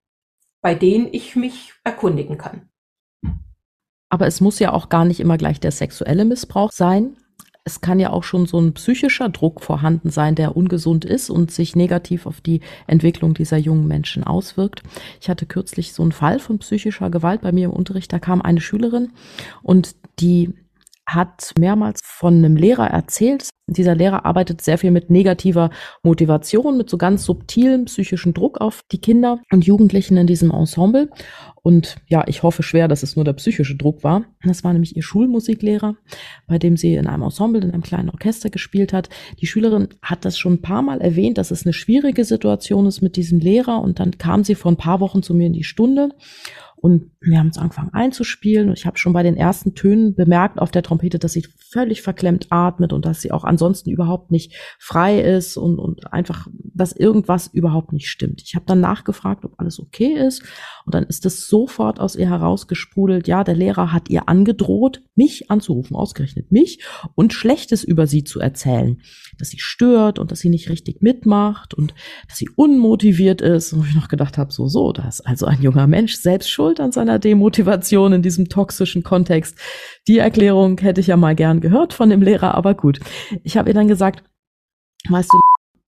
bei 0.60 0.76
denen 0.76 1.08
ich 1.10 1.34
mich 1.34 1.72
erkundigen 1.82 2.38
kann. 2.38 2.68
Aber 4.08 4.28
es 4.28 4.40
muss 4.40 4.60
ja 4.60 4.72
auch 4.72 4.88
gar 4.88 5.04
nicht 5.04 5.18
immer 5.18 5.36
gleich 5.36 5.58
der 5.58 5.72
sexuelle 5.72 6.24
Missbrauch 6.24 6.70
sein. 6.70 7.16
Es 7.68 7.80
kann 7.80 7.98
ja 7.98 8.10
auch 8.10 8.22
schon 8.22 8.46
so 8.46 8.60
ein 8.60 8.74
psychischer 8.74 9.28
Druck 9.28 9.60
vorhanden 9.60 10.10
sein, 10.10 10.36
der 10.36 10.56
ungesund 10.56 11.04
ist 11.04 11.30
und 11.30 11.50
sich 11.50 11.74
negativ 11.74 12.24
auf 12.24 12.40
die 12.40 12.60
Entwicklung 12.86 13.34
dieser 13.34 13.56
jungen 13.56 13.88
Menschen 13.88 14.22
auswirkt. 14.22 14.84
Ich 15.20 15.28
hatte 15.28 15.46
kürzlich 15.46 15.92
so 15.92 16.04
einen 16.04 16.12
Fall 16.12 16.38
von 16.38 16.60
psychischer 16.60 17.10
Gewalt 17.10 17.40
bei 17.40 17.50
mir 17.50 17.64
im 17.64 17.72
Unterricht. 17.72 18.12
Da 18.12 18.20
kam 18.20 18.40
eine 18.40 18.60
Schülerin 18.60 19.10
und 19.64 19.96
die 20.20 20.54
hat 21.06 21.52
mehrmals 21.58 22.00
von 22.02 22.34
einem 22.34 22.56
Lehrer 22.56 22.88
erzählt. 22.88 23.48
Dieser 23.68 23.94
Lehrer 23.94 24.24
arbeitet 24.24 24.60
sehr 24.60 24.78
viel 24.78 24.90
mit 24.90 25.10
negativer 25.10 25.70
Motivation, 26.02 26.76
mit 26.76 26.88
so 26.88 26.98
ganz 26.98 27.24
subtilem 27.24 27.86
psychischen 27.86 28.32
Druck 28.32 28.60
auf 28.60 28.82
die 28.92 29.00
Kinder 29.00 29.40
und 29.52 29.66
Jugendlichen 29.66 30.16
in 30.16 30.26
diesem 30.26 30.50
Ensemble. 30.52 31.10
Und 31.62 31.96
ja, 32.06 32.24
ich 32.28 32.44
hoffe 32.44 32.62
schwer, 32.62 32.86
dass 32.86 33.02
es 33.02 33.16
nur 33.16 33.24
der 33.24 33.32
psychische 33.32 33.76
Druck 33.76 34.04
war. 34.04 34.24
Das 34.44 34.62
war 34.62 34.72
nämlich 34.72 34.94
ihr 34.94 35.02
Schulmusiklehrer, 35.02 35.96
bei 36.46 36.58
dem 36.58 36.76
sie 36.76 36.94
in 36.94 37.08
einem 37.08 37.24
Ensemble, 37.24 37.62
in 37.62 37.72
einem 37.72 37.82
kleinen 37.82 38.10
Orchester 38.10 38.50
gespielt 38.50 38.92
hat. 38.92 39.08
Die 39.40 39.48
Schülerin 39.48 39.88
hat 40.00 40.24
das 40.24 40.38
schon 40.38 40.54
ein 40.54 40.62
paar 40.62 40.82
Mal 40.82 41.00
erwähnt, 41.00 41.38
dass 41.38 41.50
es 41.50 41.66
eine 41.66 41.72
schwierige 41.72 42.24
Situation 42.24 42.86
ist 42.86 43.00
mit 43.00 43.16
diesem 43.16 43.40
Lehrer. 43.40 43.80
Und 43.80 43.98
dann 43.98 44.18
kam 44.18 44.44
sie 44.44 44.54
vor 44.54 44.70
ein 44.70 44.76
paar 44.76 45.00
Wochen 45.00 45.24
zu 45.24 45.34
mir 45.34 45.48
in 45.48 45.52
die 45.52 45.64
Stunde 45.64 46.10
und 46.86 47.10
wir 47.20 47.40
haben 47.40 47.48
uns 47.48 47.58
angefangen 47.58 47.92
einzuspielen 47.92 48.68
und 48.68 48.78
ich 48.78 48.86
habe 48.86 48.96
schon 48.96 49.12
bei 49.12 49.24
den 49.24 49.36
ersten 49.36 49.74
Tönen 49.74 50.14
bemerkt 50.14 50.60
auf 50.60 50.70
der 50.70 50.84
Trompete, 50.84 51.18
dass 51.18 51.32
sie 51.32 51.44
völlig 51.58 52.00
verklemmt 52.00 52.46
atmet 52.50 52.92
und 52.92 53.04
dass 53.04 53.20
sie 53.20 53.32
auch 53.32 53.42
ansonsten 53.42 53.90
überhaupt 53.90 54.30
nicht 54.30 54.54
frei 54.78 55.20
ist 55.20 55.56
und, 55.56 55.80
und 55.80 56.12
einfach, 56.12 56.46
dass 56.62 56.92
irgendwas 56.92 57.48
überhaupt 57.48 57.92
nicht 57.92 58.06
stimmt. 58.06 58.40
Ich 58.40 58.54
habe 58.54 58.66
dann 58.66 58.78
nachgefragt, 58.78 59.44
ob 59.44 59.58
alles 59.58 59.80
okay 59.80 60.12
ist 60.12 60.44
und 60.84 60.94
dann 60.94 61.02
ist 61.02 61.26
es 61.26 61.48
sofort 61.48 61.98
aus 61.98 62.14
ihr 62.14 62.30
herausgesprudelt, 62.30 63.26
ja, 63.26 63.42
der 63.42 63.56
Lehrer 63.56 63.92
hat 63.92 64.08
ihr 64.08 64.28
angedroht, 64.28 65.02
mich 65.16 65.50
anzurufen, 65.50 65.96
ausgerechnet 65.96 66.52
mich 66.52 66.84
und 67.16 67.32
Schlechtes 67.32 67.82
über 67.82 68.06
sie 68.06 68.22
zu 68.22 68.38
erzählen, 68.38 69.00
dass 69.38 69.48
sie 69.48 69.58
stört 69.58 70.20
und 70.20 70.30
dass 70.30 70.38
sie 70.38 70.50
nicht 70.50 70.68
richtig 70.68 71.02
mitmacht 71.02 71.74
und 71.74 71.94
dass 72.28 72.38
sie 72.38 72.48
unmotiviert 72.54 73.40
ist. 73.40 73.72
Und 73.72 73.88
ich 73.88 73.96
noch 73.96 74.06
gedacht 74.06 74.38
habe, 74.38 74.52
so, 74.52 74.68
so, 74.68 74.92
da 74.92 75.08
ist 75.08 75.22
also 75.22 75.46
ein 75.46 75.60
junger 75.60 75.88
Mensch 75.88 76.14
selbst 76.14 76.48
schuld 76.48 76.75
an 76.80 76.92
seiner 76.92 77.18
Demotivation 77.18 78.12
in 78.12 78.22
diesem 78.22 78.48
toxischen 78.48 79.02
Kontext. 79.02 79.58
Die 80.08 80.18
Erklärung 80.18 80.78
hätte 80.80 81.00
ich 81.00 81.08
ja 81.08 81.16
mal 81.16 81.34
gern 81.34 81.60
gehört 81.60 81.92
von 81.92 82.10
dem 82.10 82.22
Lehrer, 82.22 82.54
aber 82.54 82.74
gut. 82.74 83.00
Ich 83.42 83.56
habe 83.56 83.70
ihr 83.70 83.74
dann 83.74 83.88
gesagt, 83.88 84.22
weißt 85.08 85.30
du, 85.30 85.38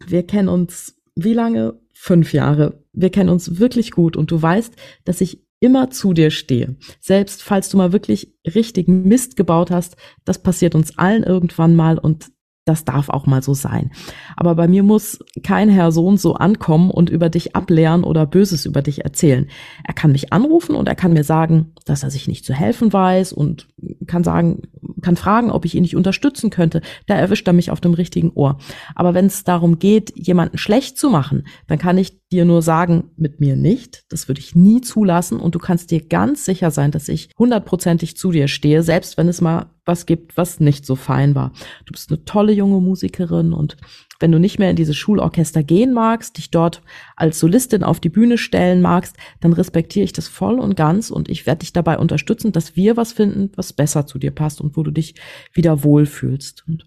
wir 0.06 0.26
kennen 0.26 0.48
uns 0.48 0.98
wie 1.20 1.34
lange? 1.34 1.80
Fünf 1.94 2.32
Jahre. 2.32 2.84
Wir 2.92 3.10
kennen 3.10 3.28
uns 3.28 3.58
wirklich 3.58 3.90
gut 3.90 4.16
und 4.16 4.30
du 4.30 4.40
weißt, 4.40 4.72
dass 5.04 5.20
ich 5.20 5.44
immer 5.58 5.90
zu 5.90 6.12
dir 6.12 6.30
stehe. 6.30 6.76
Selbst 7.00 7.42
falls 7.42 7.70
du 7.70 7.76
mal 7.76 7.92
wirklich 7.92 8.38
richtigen 8.46 9.02
Mist 9.02 9.34
gebaut 9.34 9.72
hast, 9.72 9.96
das 10.24 10.40
passiert 10.40 10.76
uns 10.76 10.96
allen 10.96 11.24
irgendwann 11.24 11.74
mal 11.74 11.98
und 11.98 12.30
das 12.68 12.84
darf 12.84 13.08
auch 13.08 13.26
mal 13.26 13.42
so 13.42 13.54
sein. 13.54 13.90
Aber 14.36 14.54
bei 14.54 14.68
mir 14.68 14.82
muss 14.82 15.18
kein 15.42 15.68
Herr 15.68 15.90
Sohn 15.90 16.18
so 16.18 16.34
ankommen 16.34 16.90
und 16.90 17.10
über 17.10 17.30
dich 17.30 17.56
ablehren 17.56 18.04
oder 18.04 18.26
Böses 18.26 18.66
über 18.66 18.82
dich 18.82 19.04
erzählen. 19.04 19.48
Er 19.84 19.94
kann 19.94 20.12
mich 20.12 20.32
anrufen 20.32 20.74
und 20.74 20.88
er 20.88 20.94
kann 20.94 21.12
mir 21.12 21.24
sagen, 21.24 21.72
dass 21.86 22.02
er 22.02 22.10
sich 22.10 22.28
nicht 22.28 22.44
zu 22.44 22.52
helfen 22.52 22.92
weiß 22.92 23.32
und 23.32 23.68
kann 24.06 24.24
sagen, 24.24 24.62
kann 25.02 25.16
fragen, 25.16 25.50
ob 25.50 25.64
ich 25.64 25.74
ihn 25.74 25.82
nicht 25.82 25.96
unterstützen 25.96 26.50
könnte. 26.50 26.82
Da 27.06 27.14
erwischt 27.14 27.46
er 27.46 27.52
mich 27.52 27.70
auf 27.70 27.80
dem 27.80 27.94
richtigen 27.94 28.30
Ohr. 28.34 28.58
Aber 28.94 29.14
wenn 29.14 29.26
es 29.26 29.44
darum 29.44 29.78
geht, 29.78 30.12
jemanden 30.16 30.58
schlecht 30.58 30.98
zu 30.98 31.10
machen, 31.10 31.46
dann 31.66 31.78
kann 31.78 31.98
ich 31.98 32.18
dir 32.28 32.44
nur 32.44 32.62
sagen, 32.62 33.10
mit 33.16 33.40
mir 33.40 33.56
nicht. 33.56 34.04
Das 34.10 34.28
würde 34.28 34.40
ich 34.40 34.54
nie 34.54 34.80
zulassen 34.80 35.40
und 35.40 35.54
du 35.54 35.58
kannst 35.58 35.90
dir 35.90 36.06
ganz 36.06 36.44
sicher 36.44 36.70
sein, 36.70 36.90
dass 36.90 37.08
ich 37.08 37.30
hundertprozentig 37.38 38.16
zu 38.16 38.30
dir 38.30 38.48
stehe, 38.48 38.82
selbst 38.82 39.16
wenn 39.16 39.28
es 39.28 39.40
mal 39.40 39.70
was 39.88 40.06
gibt, 40.06 40.36
was 40.36 40.60
nicht 40.60 40.86
so 40.86 40.94
fein 40.94 41.34
war. 41.34 41.52
Du 41.86 41.92
bist 41.92 42.10
eine 42.10 42.24
tolle 42.24 42.52
junge 42.52 42.80
Musikerin 42.80 43.52
und 43.52 43.76
wenn 44.20 44.32
du 44.32 44.38
nicht 44.38 44.58
mehr 44.58 44.70
in 44.70 44.76
dieses 44.76 44.96
Schulorchester 44.96 45.62
gehen 45.62 45.92
magst, 45.92 46.38
dich 46.38 46.50
dort 46.50 46.82
als 47.16 47.38
Solistin 47.38 47.84
auf 47.84 48.00
die 48.00 48.08
Bühne 48.08 48.36
stellen 48.36 48.82
magst, 48.82 49.16
dann 49.40 49.52
respektiere 49.52 50.04
ich 50.04 50.12
das 50.12 50.28
voll 50.28 50.58
und 50.58 50.76
ganz 50.76 51.10
und 51.10 51.28
ich 51.28 51.46
werde 51.46 51.60
dich 51.60 51.72
dabei 51.72 51.98
unterstützen, 51.98 52.52
dass 52.52 52.76
wir 52.76 52.96
was 52.96 53.12
finden, 53.12 53.50
was 53.56 53.72
besser 53.72 54.06
zu 54.06 54.18
dir 54.18 54.32
passt 54.32 54.60
und 54.60 54.76
wo 54.76 54.82
du 54.82 54.90
dich 54.90 55.14
wieder 55.52 55.82
wohlfühlst. 55.82 56.64
Und 56.68 56.86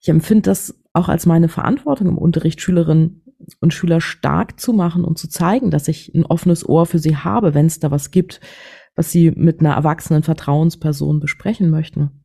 ich 0.00 0.08
empfinde 0.08 0.42
das 0.42 0.78
auch 0.92 1.08
als 1.08 1.26
meine 1.26 1.48
Verantwortung 1.48 2.08
im 2.08 2.18
Unterricht, 2.18 2.60
Schülerinnen 2.60 3.22
und 3.60 3.74
Schüler 3.74 4.00
stark 4.00 4.58
zu 4.58 4.72
machen 4.72 5.04
und 5.04 5.18
zu 5.18 5.28
zeigen, 5.28 5.70
dass 5.70 5.88
ich 5.88 6.14
ein 6.14 6.24
offenes 6.24 6.68
Ohr 6.68 6.86
für 6.86 6.98
sie 6.98 7.16
habe, 7.16 7.54
wenn 7.54 7.66
es 7.66 7.78
da 7.80 7.90
was 7.90 8.10
gibt, 8.10 8.40
was 8.96 9.12
sie 9.12 9.30
mit 9.30 9.60
einer 9.60 9.74
erwachsenen 9.74 10.22
Vertrauensperson 10.22 11.20
besprechen 11.20 11.70
möchten. 11.70 12.24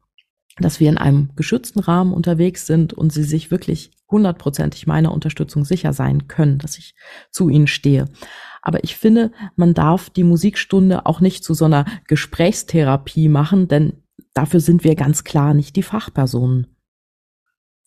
Dass 0.57 0.79
wir 0.79 0.89
in 0.89 0.97
einem 0.97 1.29
geschützten 1.35 1.79
Rahmen 1.79 2.13
unterwegs 2.13 2.65
sind 2.65 2.93
und 2.93 3.11
sie 3.11 3.23
sich 3.23 3.51
wirklich 3.51 3.91
hundertprozentig 4.09 4.87
meiner 4.87 5.11
Unterstützung 5.11 5.63
sicher 5.63 5.93
sein 5.93 6.27
können, 6.27 6.57
dass 6.57 6.77
ich 6.77 6.95
zu 7.29 7.49
ihnen 7.49 7.67
stehe. 7.67 8.05
Aber 8.61 8.83
ich 8.83 8.95
finde, 8.95 9.31
man 9.55 9.73
darf 9.73 10.09
die 10.09 10.23
Musikstunde 10.23 11.05
auch 11.05 11.19
nicht 11.19 11.43
zu 11.43 11.53
so 11.53 11.65
einer 11.65 11.85
Gesprächstherapie 12.07 13.29
machen, 13.29 13.67
denn 13.67 14.03
dafür 14.33 14.59
sind 14.59 14.83
wir 14.83 14.95
ganz 14.95 15.23
klar 15.23 15.53
nicht 15.53 15.75
die 15.75 15.83
Fachpersonen. 15.83 16.67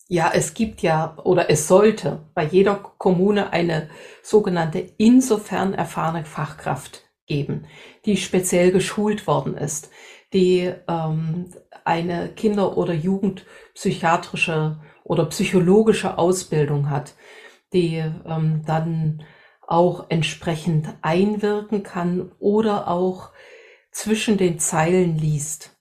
Ja, 0.07 0.31
es 0.33 0.53
gibt 0.53 0.81
ja 0.81 1.17
oder 1.23 1.49
es 1.49 1.67
sollte 1.67 2.19
bei 2.35 2.45
jeder 2.45 2.75
Kommune 2.75 3.51
eine 3.51 3.89
sogenannte 4.21 4.79
insofern 4.97 5.73
erfahrene 5.73 6.25
Fachkraft 6.25 7.04
geben, 7.25 7.65
die 8.05 8.17
speziell 8.17 8.71
geschult 8.71 9.27
worden 9.27 9.55
ist, 9.57 9.89
die 10.33 10.71
ähm, 10.87 11.53
eine 11.83 12.29
Kinder- 12.29 12.77
oder 12.77 12.93
Jugendpsychiatrische 12.93 14.79
oder 15.03 15.25
psychologische 15.25 16.17
Ausbildung 16.17 16.89
hat, 16.89 17.15
die 17.73 17.97
ähm, 17.97 18.63
dann 18.65 19.23
auch 19.67 20.05
entsprechend 20.09 20.87
einwirken 21.01 21.83
kann 21.83 22.31
oder 22.39 22.87
auch 22.87 23.31
zwischen 23.91 24.37
den 24.37 24.59
Zeilen 24.59 25.17
liest. 25.17 25.71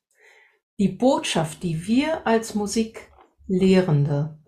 Die 0.78 0.88
Botschaft, 0.88 1.62
die 1.62 1.86
wir 1.86 2.26
als 2.26 2.54
Musiklehrende 2.54 4.38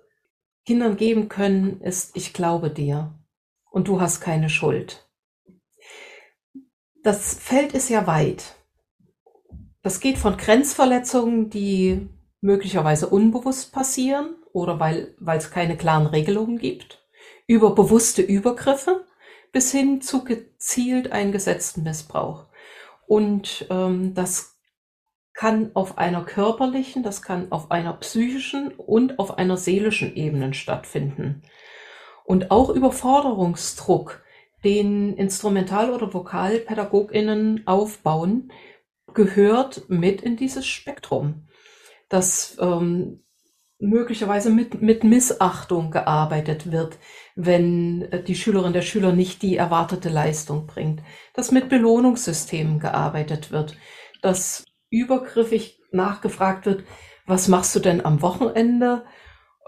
Kindern 0.64 0.96
geben 0.96 1.28
können, 1.28 1.80
ist, 1.80 2.16
ich 2.16 2.32
glaube 2.32 2.70
dir 2.70 3.14
und 3.70 3.88
du 3.88 4.00
hast 4.00 4.20
keine 4.20 4.48
Schuld. 4.48 5.05
Das 7.06 7.34
Feld 7.34 7.72
ist 7.72 7.88
ja 7.88 8.08
weit. 8.08 8.56
Das 9.80 10.00
geht 10.00 10.18
von 10.18 10.36
Grenzverletzungen, 10.36 11.50
die 11.50 12.08
möglicherweise 12.40 13.06
unbewusst 13.06 13.72
passieren 13.72 14.34
oder 14.52 14.80
weil 14.80 15.14
es 15.38 15.52
keine 15.52 15.76
klaren 15.76 16.08
Regelungen 16.08 16.58
gibt, 16.58 17.06
über 17.46 17.76
bewusste 17.76 18.22
Übergriffe 18.22 19.06
bis 19.52 19.70
hin 19.70 20.00
zu 20.02 20.24
gezielt 20.24 21.12
eingesetzten 21.12 21.84
Missbrauch. 21.84 22.46
Und 23.06 23.68
ähm, 23.70 24.14
das 24.14 24.56
kann 25.32 25.70
auf 25.74 25.98
einer 25.98 26.24
körperlichen, 26.24 27.04
das 27.04 27.22
kann 27.22 27.52
auf 27.52 27.70
einer 27.70 27.92
psychischen 27.92 28.72
und 28.72 29.20
auf 29.20 29.38
einer 29.38 29.56
seelischen 29.56 30.16
Ebene 30.16 30.54
stattfinden. 30.54 31.42
Und 32.24 32.50
auch 32.50 32.68
Überforderungsdruck, 32.68 34.25
den 34.66 35.16
Instrumental- 35.16 35.92
oder 35.92 36.12
Vokalpädagoginnen 36.12 37.64
aufbauen, 37.68 38.50
gehört 39.14 39.88
mit 39.88 40.22
in 40.22 40.36
dieses 40.36 40.66
Spektrum, 40.66 41.46
dass 42.08 42.56
ähm, 42.60 43.22
möglicherweise 43.78 44.50
mit, 44.50 44.82
mit 44.82 45.04
Missachtung 45.04 45.92
gearbeitet 45.92 46.72
wird, 46.72 46.98
wenn 47.36 48.10
die 48.26 48.34
Schülerin 48.34 48.72
der 48.72 48.82
Schüler 48.82 49.12
nicht 49.12 49.40
die 49.42 49.56
erwartete 49.56 50.08
Leistung 50.08 50.66
bringt, 50.66 51.00
dass 51.32 51.52
mit 51.52 51.68
Belohnungssystemen 51.68 52.80
gearbeitet 52.80 53.52
wird, 53.52 53.76
dass 54.20 54.64
übergriffig 54.90 55.80
nachgefragt 55.92 56.66
wird, 56.66 56.82
was 57.24 57.46
machst 57.46 57.76
du 57.76 57.78
denn 57.78 58.04
am 58.04 58.20
Wochenende? 58.20 59.04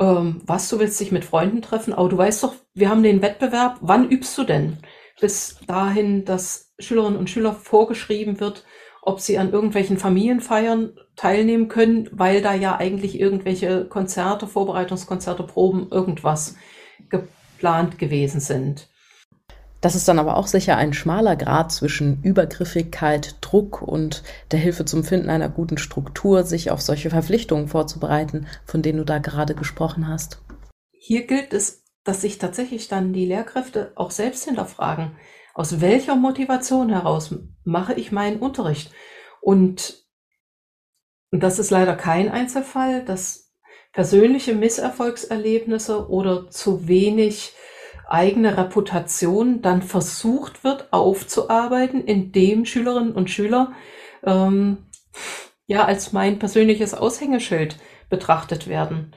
Ähm, 0.00 0.40
was, 0.46 0.68
du 0.68 0.78
willst 0.78 1.00
dich 1.00 1.12
mit 1.12 1.24
Freunden 1.24 1.62
treffen? 1.62 1.92
Aber 1.92 2.08
du 2.08 2.16
weißt 2.16 2.42
doch, 2.42 2.54
wir 2.74 2.88
haben 2.88 3.02
den 3.02 3.22
Wettbewerb, 3.22 3.78
wann 3.80 4.08
übst 4.08 4.36
du 4.38 4.44
denn? 4.44 4.78
Bis 5.20 5.58
dahin, 5.66 6.24
dass 6.24 6.72
Schülerinnen 6.78 7.18
und 7.18 7.28
Schüler 7.28 7.52
vorgeschrieben 7.52 8.38
wird, 8.40 8.64
ob 9.02 9.20
sie 9.20 9.38
an 9.38 9.52
irgendwelchen 9.52 9.98
Familienfeiern 9.98 10.96
teilnehmen 11.16 11.68
können, 11.68 12.08
weil 12.12 12.42
da 12.42 12.54
ja 12.54 12.76
eigentlich 12.76 13.18
irgendwelche 13.18 13.86
Konzerte, 13.86 14.46
Vorbereitungskonzerte, 14.46 15.42
Proben, 15.42 15.88
irgendwas 15.90 16.56
geplant 17.08 17.98
gewesen 17.98 18.40
sind. 18.40 18.88
Das 19.80 19.94
ist 19.94 20.08
dann 20.08 20.18
aber 20.18 20.36
auch 20.36 20.48
sicher 20.48 20.76
ein 20.76 20.92
schmaler 20.92 21.36
Grad 21.36 21.70
zwischen 21.70 22.20
Übergriffigkeit, 22.22 23.36
Druck 23.40 23.80
und 23.80 24.24
der 24.50 24.58
Hilfe 24.58 24.84
zum 24.84 25.04
Finden 25.04 25.30
einer 25.30 25.48
guten 25.48 25.78
Struktur, 25.78 26.42
sich 26.42 26.70
auf 26.70 26.80
solche 26.80 27.10
Verpflichtungen 27.10 27.68
vorzubereiten, 27.68 28.46
von 28.64 28.82
denen 28.82 28.98
du 28.98 29.04
da 29.04 29.18
gerade 29.18 29.54
gesprochen 29.54 30.08
hast. 30.08 30.42
Hier 30.90 31.26
gilt 31.26 31.52
es, 31.52 31.84
dass 32.02 32.22
sich 32.22 32.38
tatsächlich 32.38 32.88
dann 32.88 33.12
die 33.12 33.26
Lehrkräfte 33.26 33.92
auch 33.94 34.10
selbst 34.10 34.44
hinterfragen, 34.44 35.12
aus 35.54 35.80
welcher 35.80 36.16
Motivation 36.16 36.88
heraus 36.90 37.34
mache 37.64 37.94
ich 37.94 38.12
meinen 38.12 38.38
Unterricht? 38.38 38.92
Und 39.40 40.06
das 41.30 41.58
ist 41.58 41.70
leider 41.70 41.94
kein 41.94 42.30
Einzelfall, 42.30 43.04
dass 43.04 43.52
persönliche 43.92 44.54
Misserfolgserlebnisse 44.54 46.08
oder 46.08 46.48
zu 46.50 46.88
wenig 46.88 47.54
eigene 48.08 48.56
Reputation 48.56 49.62
dann 49.62 49.82
versucht 49.82 50.64
wird 50.64 50.92
aufzuarbeiten, 50.92 52.04
indem 52.04 52.64
Schülerinnen 52.64 53.12
und 53.12 53.30
Schüler 53.30 53.72
ähm, 54.24 54.86
ja 55.66 55.84
als 55.84 56.12
mein 56.12 56.38
persönliches 56.38 56.94
Aushängeschild 56.94 57.76
betrachtet 58.08 58.68
werden. 58.68 59.14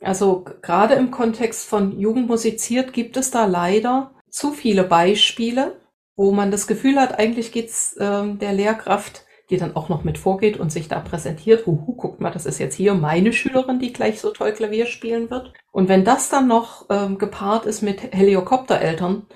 Also 0.00 0.44
gerade 0.62 0.94
im 0.94 1.10
Kontext 1.10 1.68
von 1.68 1.98
Jugend 1.98 2.28
musiziert 2.28 2.92
gibt 2.92 3.16
es 3.16 3.30
da 3.30 3.46
leider 3.46 4.14
zu 4.28 4.52
viele 4.52 4.84
Beispiele, 4.84 5.80
wo 6.16 6.32
man 6.32 6.50
das 6.50 6.66
Gefühl 6.66 7.00
hat, 7.00 7.18
eigentlich 7.18 7.52
geht's 7.52 7.94
äh, 7.96 8.34
der 8.34 8.52
Lehrkraft 8.52 9.24
die 9.50 9.56
dann 9.56 9.76
auch 9.76 9.88
noch 9.88 10.04
mit 10.04 10.18
vorgeht 10.18 10.58
und 10.58 10.70
sich 10.70 10.88
da 10.88 11.00
präsentiert. 11.00 11.66
Huhu, 11.66 11.94
guckt 11.94 12.20
mal, 12.20 12.30
das 12.30 12.46
ist 12.46 12.58
jetzt 12.58 12.74
hier 12.74 12.94
meine 12.94 13.32
Schülerin, 13.32 13.78
die 13.78 13.92
gleich 13.92 14.20
so 14.20 14.30
toll 14.30 14.52
Klavier 14.52 14.86
spielen 14.86 15.30
wird. 15.30 15.52
Und 15.72 15.88
wenn 15.88 16.04
das 16.04 16.28
dann 16.28 16.48
noch 16.48 16.86
ähm, 16.90 17.18
gepaart 17.18 17.66
ist 17.66 17.82
mit 17.82 18.12
Helikoptereltern, 18.12 19.26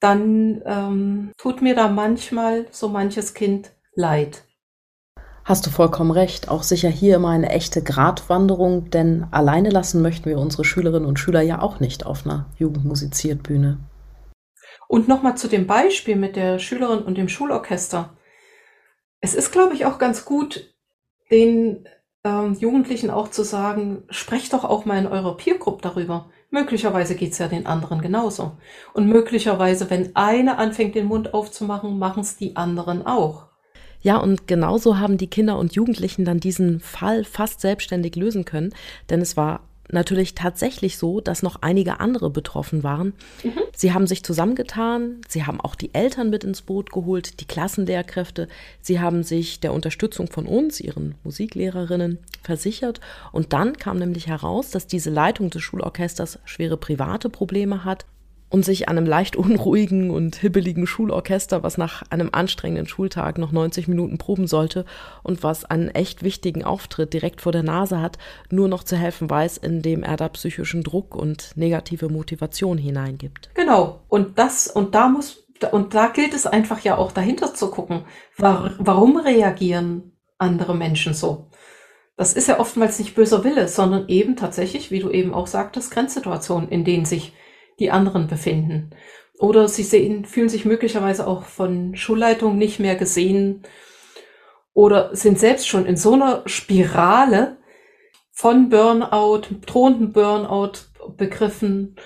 dann 0.00 0.62
ähm, 0.64 1.32
tut 1.36 1.60
mir 1.60 1.74
da 1.74 1.88
manchmal 1.88 2.66
so 2.70 2.88
manches 2.88 3.34
Kind 3.34 3.72
leid. 3.94 4.44
Hast 5.44 5.66
du 5.66 5.70
vollkommen 5.70 6.10
recht. 6.10 6.48
Auch 6.48 6.62
sicher 6.62 6.88
hier 6.88 7.16
immer 7.16 7.30
eine 7.30 7.50
echte 7.50 7.82
Gratwanderung, 7.82 8.90
denn 8.90 9.26
alleine 9.30 9.70
lassen 9.70 10.00
möchten 10.00 10.28
wir 10.28 10.38
unsere 10.38 10.64
Schülerinnen 10.64 11.08
und 11.08 11.18
Schüler 11.18 11.42
ja 11.42 11.60
auch 11.60 11.80
nicht 11.80 12.06
auf 12.06 12.24
einer 12.24 12.46
Jugendmusiziertbühne. 12.56 13.78
Und 14.88 15.08
nochmal 15.08 15.36
zu 15.36 15.48
dem 15.48 15.66
Beispiel 15.66 16.16
mit 16.16 16.36
der 16.36 16.58
Schülerin 16.58 17.02
und 17.02 17.16
dem 17.16 17.28
Schulorchester. 17.28 18.10
Es 19.20 19.34
ist, 19.34 19.52
glaube 19.52 19.74
ich, 19.74 19.84
auch 19.84 19.98
ganz 19.98 20.24
gut, 20.24 20.74
den 21.30 21.86
ähm, 22.24 22.54
Jugendlichen 22.54 23.10
auch 23.10 23.30
zu 23.30 23.44
sagen, 23.44 24.02
sprecht 24.10 24.52
doch 24.52 24.64
auch 24.64 24.84
mal 24.84 24.98
in 24.98 25.06
eurer 25.06 25.36
Peer 25.36 25.58
Group 25.58 25.82
darüber. 25.82 26.30
Möglicherweise 26.50 27.14
geht's 27.14 27.38
ja 27.38 27.48
den 27.48 27.66
anderen 27.66 28.00
genauso. 28.00 28.52
Und 28.92 29.06
möglicherweise, 29.06 29.88
wenn 29.88 30.16
eine 30.16 30.58
anfängt, 30.58 30.94
den 30.94 31.06
Mund 31.06 31.32
aufzumachen, 31.32 31.98
machen 31.98 32.22
es 32.22 32.36
die 32.36 32.56
anderen 32.56 33.06
auch. 33.06 33.46
Ja, 34.02 34.16
und 34.16 34.48
genauso 34.48 34.98
haben 34.98 35.18
die 35.18 35.28
Kinder 35.28 35.58
und 35.58 35.74
Jugendlichen 35.74 36.24
dann 36.24 36.40
diesen 36.40 36.80
Fall 36.80 37.24
fast 37.24 37.60
selbstständig 37.60 38.16
lösen 38.16 38.44
können, 38.46 38.74
denn 39.10 39.20
es 39.20 39.36
war 39.36 39.60
natürlich 39.92 40.34
tatsächlich 40.34 40.98
so, 40.98 41.20
dass 41.20 41.42
noch 41.42 41.62
einige 41.62 42.00
andere 42.00 42.30
betroffen 42.30 42.82
waren. 42.82 43.14
Mhm. 43.42 43.52
Sie 43.74 43.92
haben 43.92 44.06
sich 44.06 44.22
zusammengetan, 44.22 45.20
sie 45.28 45.44
haben 45.44 45.60
auch 45.60 45.74
die 45.74 45.94
Eltern 45.94 46.30
mit 46.30 46.44
ins 46.44 46.62
Boot 46.62 46.90
geholt, 46.92 47.40
die 47.40 47.46
Klassenlehrkräfte, 47.46 48.48
sie 48.80 49.00
haben 49.00 49.22
sich 49.22 49.60
der 49.60 49.72
Unterstützung 49.72 50.28
von 50.28 50.46
uns, 50.46 50.80
ihren 50.80 51.14
Musiklehrerinnen, 51.24 52.18
versichert. 52.42 53.00
Und 53.32 53.52
dann 53.52 53.76
kam 53.76 53.98
nämlich 53.98 54.26
heraus, 54.26 54.70
dass 54.70 54.86
diese 54.86 55.10
Leitung 55.10 55.50
des 55.50 55.62
Schulorchesters 55.62 56.38
schwere 56.44 56.76
private 56.76 57.28
Probleme 57.28 57.84
hat 57.84 58.06
und 58.50 58.64
sich 58.64 58.88
einem 58.88 59.06
leicht 59.06 59.36
unruhigen 59.36 60.10
und 60.10 60.36
hibbeligen 60.36 60.86
Schulorchester, 60.86 61.62
was 61.62 61.78
nach 61.78 62.02
einem 62.10 62.30
anstrengenden 62.32 62.86
Schultag 62.86 63.38
noch 63.38 63.52
90 63.52 63.88
Minuten 63.88 64.18
proben 64.18 64.46
sollte 64.46 64.84
und 65.22 65.42
was 65.42 65.64
einen 65.64 65.88
echt 65.88 66.22
wichtigen 66.22 66.64
Auftritt 66.64 67.14
direkt 67.14 67.40
vor 67.40 67.52
der 67.52 67.62
Nase 67.62 68.00
hat, 68.00 68.18
nur 68.50 68.68
noch 68.68 68.84
zu 68.84 68.96
helfen 68.96 69.30
weiß, 69.30 69.56
indem 69.56 70.02
er 70.02 70.16
da 70.16 70.28
psychischen 70.28 70.82
Druck 70.82 71.14
und 71.14 71.52
negative 71.56 72.08
Motivation 72.08 72.76
hineingibt. 72.76 73.50
Genau. 73.54 74.00
Und 74.08 74.38
das, 74.38 74.66
und 74.66 74.94
da 74.94 75.08
muss, 75.08 75.46
und 75.70 75.94
da 75.94 76.08
gilt 76.08 76.34
es 76.34 76.46
einfach 76.46 76.80
ja 76.80 76.98
auch 76.98 77.12
dahinter 77.12 77.54
zu 77.54 77.70
gucken, 77.70 78.04
war, 78.36 78.72
warum 78.78 79.16
reagieren 79.16 80.12
andere 80.38 80.74
Menschen 80.74 81.14
so? 81.14 81.50
Das 82.16 82.34
ist 82.34 82.48
ja 82.48 82.58
oftmals 82.58 82.98
nicht 82.98 83.14
böser 83.14 83.44
Wille, 83.44 83.68
sondern 83.68 84.08
eben 84.08 84.36
tatsächlich, 84.36 84.90
wie 84.90 84.98
du 84.98 85.08
eben 85.08 85.32
auch 85.32 85.46
sagtest, 85.46 85.90
Grenzsituationen, 85.90 86.68
in 86.68 86.84
denen 86.84 87.06
sich 87.06 87.32
die 87.80 87.90
anderen 87.90 88.28
befinden. 88.28 88.90
Oder 89.38 89.68
sie 89.68 89.82
sehen, 89.82 90.26
fühlen 90.26 90.50
sich 90.50 90.64
möglicherweise 90.64 91.26
auch 91.26 91.44
von 91.44 91.96
Schulleitung 91.96 92.58
nicht 92.58 92.78
mehr 92.78 92.94
gesehen 92.94 93.62
oder 94.74 95.16
sind 95.16 95.38
selbst 95.38 95.66
schon 95.66 95.86
in 95.86 95.96
so 95.96 96.12
einer 96.12 96.42
Spirale 96.46 97.56
von 98.30 98.68
Burnout, 98.68 99.42
drohenden 99.66 100.12
Burnout 100.12 100.72
begriffen 101.16 101.96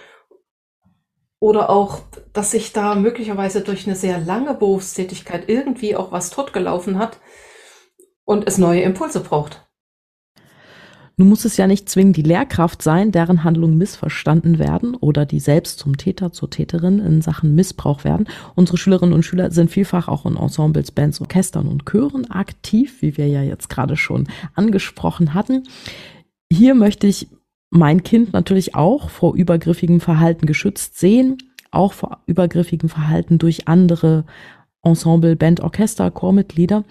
oder 1.40 1.70
auch, 1.70 2.00
dass 2.32 2.52
sich 2.52 2.72
da 2.72 2.94
möglicherweise 2.94 3.60
durch 3.60 3.86
eine 3.86 3.96
sehr 3.96 4.18
lange 4.18 4.54
Berufstätigkeit 4.54 5.48
irgendwie 5.48 5.96
auch 5.96 6.10
was 6.10 6.30
totgelaufen 6.30 6.98
hat 6.98 7.18
und 8.24 8.46
es 8.46 8.58
neue 8.58 8.82
Impulse 8.82 9.20
braucht. 9.20 9.63
Nun 11.16 11.28
muss 11.28 11.44
es 11.44 11.56
ja 11.56 11.68
nicht 11.68 11.88
zwingend 11.88 12.16
die 12.16 12.22
Lehrkraft 12.22 12.82
sein, 12.82 13.12
deren 13.12 13.44
Handlungen 13.44 13.78
missverstanden 13.78 14.58
werden 14.58 14.96
oder 14.96 15.24
die 15.26 15.38
selbst 15.38 15.78
zum 15.78 15.96
Täter, 15.96 16.32
zur 16.32 16.50
Täterin 16.50 16.98
in 16.98 17.22
Sachen 17.22 17.54
Missbrauch 17.54 18.02
werden. 18.02 18.26
Unsere 18.56 18.78
Schülerinnen 18.78 19.14
und 19.14 19.24
Schüler 19.24 19.52
sind 19.52 19.70
vielfach 19.70 20.08
auch 20.08 20.26
in 20.26 20.36
Ensembles, 20.36 20.90
Bands, 20.90 21.20
Orchestern 21.20 21.68
und 21.68 21.86
Chören 21.86 22.30
aktiv, 22.30 23.00
wie 23.00 23.16
wir 23.16 23.28
ja 23.28 23.42
jetzt 23.42 23.68
gerade 23.68 23.96
schon 23.96 24.26
angesprochen 24.54 25.34
hatten. 25.34 25.62
Hier 26.50 26.74
möchte 26.74 27.06
ich 27.06 27.28
mein 27.70 28.02
Kind 28.02 28.32
natürlich 28.32 28.74
auch 28.74 29.08
vor 29.08 29.36
übergriffigem 29.36 30.00
Verhalten 30.00 30.46
geschützt 30.46 30.98
sehen, 30.98 31.38
auch 31.70 31.92
vor 31.92 32.22
übergriffigem 32.26 32.88
Verhalten 32.88 33.38
durch 33.38 33.68
andere 33.68 34.24
Ensemble, 34.82 35.36
Band, 35.36 35.60
Orchester, 35.60 36.10
Chormitglieder. 36.10 36.84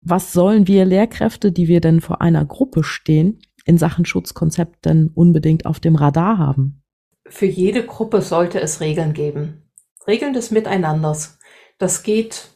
Was 0.00 0.32
sollen 0.32 0.68
wir 0.68 0.84
Lehrkräfte, 0.84 1.52
die 1.52 1.68
wir 1.68 1.80
denn 1.80 2.00
vor 2.00 2.20
einer 2.20 2.44
Gruppe 2.44 2.82
stehen, 2.82 3.40
in 3.64 3.78
Sachen 3.78 4.04
Schutzkonzept 4.04 4.84
denn 4.84 5.10
unbedingt 5.14 5.66
auf 5.66 5.80
dem 5.80 5.96
Radar 5.96 6.38
haben? 6.38 6.82
Für 7.26 7.46
jede 7.46 7.84
Gruppe 7.84 8.22
sollte 8.22 8.60
es 8.60 8.80
Regeln 8.80 9.12
geben. 9.12 9.70
Regeln 10.06 10.32
des 10.32 10.50
Miteinanders. 10.50 11.38
Das 11.78 12.02
geht 12.02 12.50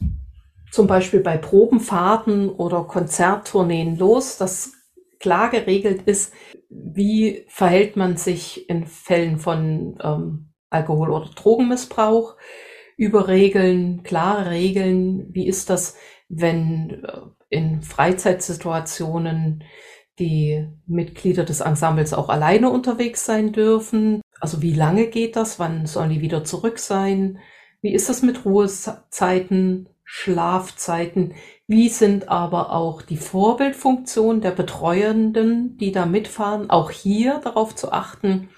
zum 0.71 0.87
Beispiel 0.87 1.21
bei 1.21 1.37
Probenfahrten 1.37 2.49
oder 2.49 2.85
Konzerttourneen 2.85 3.99
los, 3.99 4.39
dass 4.39 4.73
klar 5.21 5.51
geregelt 5.51 6.03
ist, 6.03 6.33
wie 6.69 7.45
verhält 7.49 7.97
man 7.97 8.17
sich 8.17 8.69
in 8.69 8.87
Fällen 8.87 9.39
von 9.39 9.99
ähm, 10.03 10.53
Alkohol- 10.71 11.11
oder 11.11 11.31
Drogenmissbrauch, 11.35 12.37
über 12.97 13.29
Regeln, 13.29 14.03
klare 14.03 14.51
Regeln, 14.51 15.27
wie 15.31 15.47
ist 15.47 15.71
das, 15.71 15.97
wenn 16.29 17.05
äh, 17.05 17.21
in 17.51 17.83
Freizeitsituationen 17.83 19.65
die 20.19 20.69
Mitglieder 20.87 21.45
des 21.45 21.61
Ensembles 21.61 22.13
auch 22.15 22.29
alleine 22.29 22.71
unterwegs 22.71 23.25
sein 23.25 23.53
dürfen. 23.53 24.21
Also 24.41 24.63
wie 24.63 24.75
lange 24.75 25.07
geht 25.07 25.37
das? 25.37 25.59
Wann 25.59 25.87
sollen 25.87 26.11
die 26.11 26.21
wieder 26.21 26.45
zurück 26.45 26.79
sein? 26.79 27.39
Wie 27.81 27.93
ist 27.93 28.09
das 28.09 28.23
mit 28.23 28.45
Ruhezeiten, 28.45 29.89
Schlafzeiten? 30.05 31.35
Wie 31.67 31.89
sind 31.89 32.29
aber 32.29 32.73
auch 32.73 33.03
die 33.03 33.17
Vorbildfunktionen 33.17 34.41
der 34.43 34.51
Betreuenden, 34.51 35.77
die 35.79 35.91
da 35.91 36.07
mitfahren, 36.07 36.71
auch 36.71 36.91
hier 36.91 37.41
darauf 37.43 37.75
zu 37.75 37.93
achten, 37.93 38.51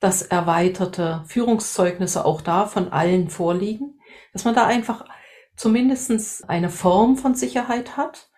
dass 0.00 0.22
erweiterte 0.22 1.24
Führungszeugnisse 1.26 2.24
auch 2.24 2.40
da 2.40 2.66
von 2.66 2.92
allen 2.92 3.30
vorliegen, 3.30 4.00
dass 4.32 4.44
man 4.44 4.54
da 4.54 4.66
einfach 4.66 5.04
zumindestens 5.56 6.44
eine 6.44 6.68
Form 6.68 7.16
von 7.16 7.34
Sicherheit 7.34 7.96
hat. 7.96 8.28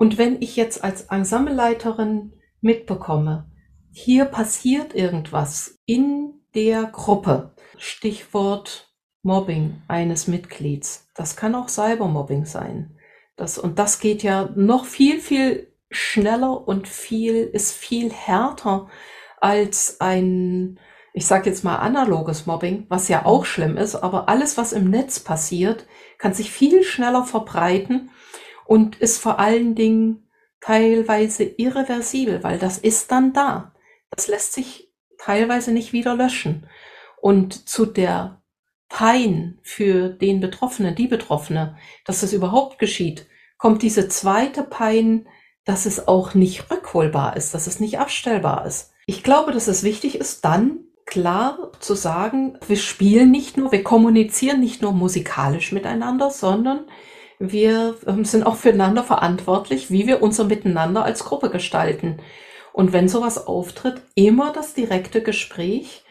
Und 0.00 0.16
wenn 0.16 0.40
ich 0.40 0.56
jetzt 0.56 0.82
als 0.82 1.02
Ensembleleiterin 1.02 2.32
mitbekomme, 2.62 3.50
hier 3.92 4.24
passiert 4.24 4.94
irgendwas 4.94 5.78
in 5.84 6.40
der 6.54 6.84
Gruppe, 6.84 7.54
Stichwort 7.76 8.94
Mobbing 9.22 9.82
eines 9.88 10.26
Mitglieds. 10.26 11.06
Das 11.14 11.36
kann 11.36 11.54
auch 11.54 11.68
Cybermobbing 11.68 12.46
sein. 12.46 12.96
Das, 13.36 13.58
und 13.58 13.78
das 13.78 14.00
geht 14.00 14.22
ja 14.22 14.48
noch 14.56 14.86
viel, 14.86 15.20
viel 15.20 15.70
schneller 15.90 16.66
und 16.66 16.88
viel, 16.88 17.50
ist 17.52 17.72
viel 17.76 18.10
härter 18.10 18.88
als 19.38 20.00
ein, 20.00 20.80
ich 21.12 21.26
sage 21.26 21.50
jetzt 21.50 21.62
mal 21.62 21.76
analoges 21.76 22.46
Mobbing, 22.46 22.86
was 22.88 23.08
ja 23.08 23.26
auch 23.26 23.44
schlimm 23.44 23.76
ist, 23.76 23.96
aber 23.96 24.30
alles, 24.30 24.56
was 24.56 24.72
im 24.72 24.88
Netz 24.88 25.20
passiert, 25.20 25.86
kann 26.16 26.32
sich 26.32 26.50
viel 26.50 26.84
schneller 26.84 27.24
verbreiten 27.24 28.10
und 28.70 29.00
ist 29.00 29.18
vor 29.18 29.40
allen 29.40 29.74
Dingen 29.74 30.28
teilweise 30.60 31.42
irreversibel, 31.42 32.44
weil 32.44 32.56
das 32.56 32.78
ist 32.78 33.10
dann 33.10 33.32
da. 33.32 33.74
Das 34.10 34.28
lässt 34.28 34.52
sich 34.52 34.92
teilweise 35.18 35.72
nicht 35.72 35.92
wieder 35.92 36.14
löschen. 36.14 36.68
Und 37.20 37.68
zu 37.68 37.84
der 37.84 38.40
Pein 38.88 39.58
für 39.64 40.08
den 40.08 40.38
Betroffenen, 40.38 40.94
die 40.94 41.08
Betroffene, 41.08 41.78
dass 42.04 42.22
es 42.22 42.32
überhaupt 42.32 42.78
geschieht, 42.78 43.26
kommt 43.58 43.82
diese 43.82 44.06
zweite 44.06 44.62
Pein, 44.62 45.26
dass 45.64 45.84
es 45.84 46.06
auch 46.06 46.34
nicht 46.34 46.70
rückholbar 46.70 47.36
ist, 47.36 47.54
dass 47.54 47.66
es 47.66 47.80
nicht 47.80 47.98
abstellbar 47.98 48.66
ist. 48.66 48.92
Ich 49.04 49.24
glaube, 49.24 49.50
dass 49.50 49.66
es 49.66 49.82
wichtig 49.82 50.14
ist, 50.14 50.44
dann 50.44 50.84
klar 51.06 51.72
zu 51.80 51.96
sagen, 51.96 52.56
wir 52.68 52.76
spielen 52.76 53.32
nicht 53.32 53.56
nur, 53.56 53.72
wir 53.72 53.82
kommunizieren 53.82 54.60
nicht 54.60 54.80
nur 54.80 54.92
musikalisch 54.92 55.72
miteinander, 55.72 56.30
sondern 56.30 56.84
wir 57.40 57.96
ähm, 58.06 58.24
sind 58.24 58.44
auch 58.44 58.56
füreinander 58.56 59.02
verantwortlich, 59.02 59.90
wie 59.90 60.06
wir 60.06 60.22
unser 60.22 60.44
Miteinander 60.44 61.04
als 61.04 61.24
Gruppe 61.24 61.50
gestalten. 61.50 62.18
Und 62.72 62.92
wenn 62.92 63.08
sowas 63.08 63.46
auftritt, 63.46 64.02
immer 64.14 64.52
das 64.52 64.74
direkte 64.74 65.22
Gespräch 65.22 66.04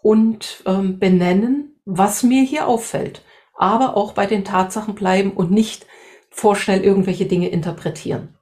und 0.00 0.62
ähm, 0.66 0.98
benennen, 0.98 1.80
was 1.84 2.22
mir 2.22 2.42
hier 2.44 2.68
auffällt, 2.68 3.22
aber 3.54 3.96
auch 3.96 4.12
bei 4.12 4.26
den 4.26 4.44
Tatsachen 4.44 4.94
bleiben 4.94 5.32
und 5.32 5.50
nicht 5.50 5.86
vorschnell 6.30 6.82
irgendwelche 6.82 7.26
Dinge 7.26 7.48
interpretieren. 7.48 8.36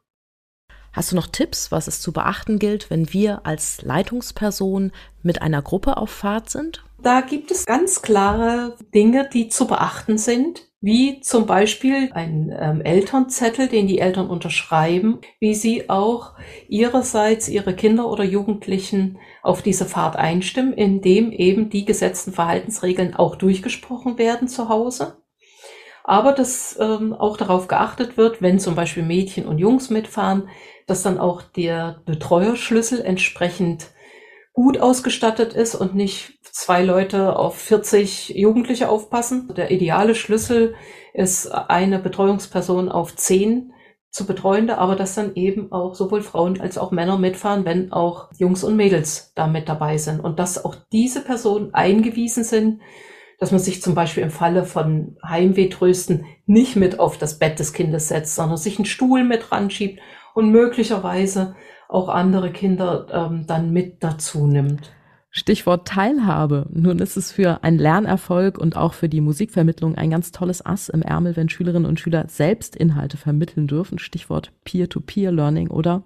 Hast 0.93 1.13
du 1.13 1.17
noch 1.17 1.27
Tipps, 1.27 1.73
was 1.73 1.87
es 1.87 2.01
zu 2.01 2.13
beachten 2.13 2.59
gilt, 2.59 2.91
wenn 2.91 3.13
wir 3.13 3.47
als 3.47 3.83
Leitungsperson 3.83 4.93
mit 5.23 5.41
einer 5.41 5.63
Gruppe 5.63 5.97
auf 5.97 6.11
Fahrt 6.11 6.51
sind? 6.51 6.85
Da 7.01 7.21
gibt 7.21 7.51
es 7.51 7.65
ganz 7.65 8.03
klare 8.03 8.77
Dinge, 8.95 9.29
die 9.33 9.49
zu 9.49 9.67
beachten 9.67 10.19
sind 10.19 10.69
wie 10.81 11.21
zum 11.21 11.47
Beispiel 11.47 12.11
ein 12.13 12.55
ähm, 12.57 12.81
Elternzettel, 12.81 13.67
den 13.67 13.89
die 13.89 13.99
Eltern 13.99 14.31
unterschreiben, 14.31 15.19
wie 15.41 15.55
sie 15.55 15.91
auch 15.91 16.35
ihrerseits 16.69 17.49
ihre 17.49 17.75
Kinder 17.75 18.09
oder 18.09 18.23
Jugendlichen 18.23 19.19
auf 19.43 19.61
diese 19.61 19.87
Fahrt 19.87 20.15
einstimmen, 20.15 20.73
indem 20.73 21.33
eben 21.33 21.69
die 21.69 21.85
gesetzten 21.85 22.33
Verhaltensregeln 22.33 23.15
auch 23.15 23.35
durchgesprochen 23.35 24.19
werden 24.19 24.47
zu 24.47 24.69
Hause. 24.69 25.21
Aber 26.05 26.33
dass 26.33 26.79
ähm, 26.81 27.13
auch 27.13 27.37
darauf 27.37 27.67
geachtet 27.67 28.17
wird, 28.17 28.41
wenn 28.41 28.61
zum 28.61 28.77
Beispiel 28.77 29.03
Mädchen 29.03 29.47
und 29.47 29.59
Jungs 29.59 29.91
mitfahren, 29.91 30.49
dass 30.87 31.03
dann 31.03 31.19
auch 31.19 31.43
der 31.43 32.03
Betreuerschlüssel 32.07 33.01
entsprechend 33.01 33.89
gut 34.53 34.79
ausgestattet 34.79 35.53
ist 35.55 35.75
und 35.75 35.95
nicht 35.95 36.38
zwei 36.59 36.83
Leute 36.83 37.37
auf 37.37 37.57
40 37.57 38.31
Jugendliche 38.31 38.89
aufpassen. 38.89 39.49
Der 39.57 39.71
ideale 39.71 40.17
Schlüssel 40.17 40.75
ist 41.15 41.47
eine 41.47 42.01
Betreuungsperson 42.01 42.89
auf 42.89 43.15
10 43.15 43.73
zu 44.11 44.27
betreuende, 44.27 44.79
aber 44.79 44.97
dass 44.97 45.15
dann 45.15 45.37
eben 45.37 45.71
auch 45.71 45.95
sowohl 45.95 46.21
Frauen 46.21 46.61
als 46.61 46.77
auch 46.77 46.91
Männer 46.91 47.17
mitfahren, 47.17 47.65
wenn 47.65 47.93
auch 47.93 48.31
Jungs 48.39 48.65
und 48.65 48.75
Mädels 48.75 49.33
da 49.37 49.47
mit 49.47 49.69
dabei 49.69 49.99
sind 49.99 50.19
und 50.19 50.41
dass 50.41 50.65
auch 50.65 50.75
diese 50.91 51.23
Personen 51.23 51.75
eingewiesen 51.75 52.43
sind, 52.43 52.81
dass 53.39 53.53
man 53.53 53.61
sich 53.61 53.81
zum 53.81 53.95
Beispiel 53.95 54.25
im 54.25 54.33
Falle 54.33 54.65
von 54.65 55.17
Heimwehtrösten 55.25 56.27
nicht 56.47 56.75
mit 56.75 56.99
auf 56.99 57.19
das 57.19 57.39
Bett 57.39 57.61
des 57.61 57.73
Kindes 57.73 58.09
setzt, 58.09 58.35
sondern 58.35 58.57
sich 58.57 58.79
einen 58.79 58.85
Stuhl 58.85 59.23
mit 59.23 59.53
ranschiebt 59.53 60.01
und 60.35 60.51
möglicherweise 60.51 61.55
auch 61.89 62.09
andere 62.09 62.51
Kinder 62.51 63.07
ähm, 63.13 63.45
dann 63.47 63.73
mit 63.73 64.03
dazu 64.03 64.49
nimmt. 64.49 64.98
Stichwort 65.31 65.87
Teilhabe. 65.87 66.67
Nun 66.73 67.01
ist 67.01 67.17
es 67.17 67.33
für 67.33 67.63
einen 67.63 67.79
Lernerfolg 67.79 68.57
und 68.59 68.77
auch 68.77 68.95
für 68.95 69.11
die 69.11 69.21
Musikvermittlung 69.21 69.95
ein 69.95 70.11
ganz 70.11 70.33
tolles 70.33 70.65
Ass 70.65 70.89
im 70.89 71.03
Ärmel, 71.03 71.37
wenn 71.37 71.51
Schülerinnen 71.51 71.89
und 71.89 72.01
Schüler 72.01 72.27
selbst 72.29 72.75
Inhalte 72.75 73.19
vermitteln 73.19 73.67
dürfen. 73.67 73.99
Stichwort 73.99 74.53
Peer-to-Peer-Learning 74.65 75.69
oder 75.69 76.05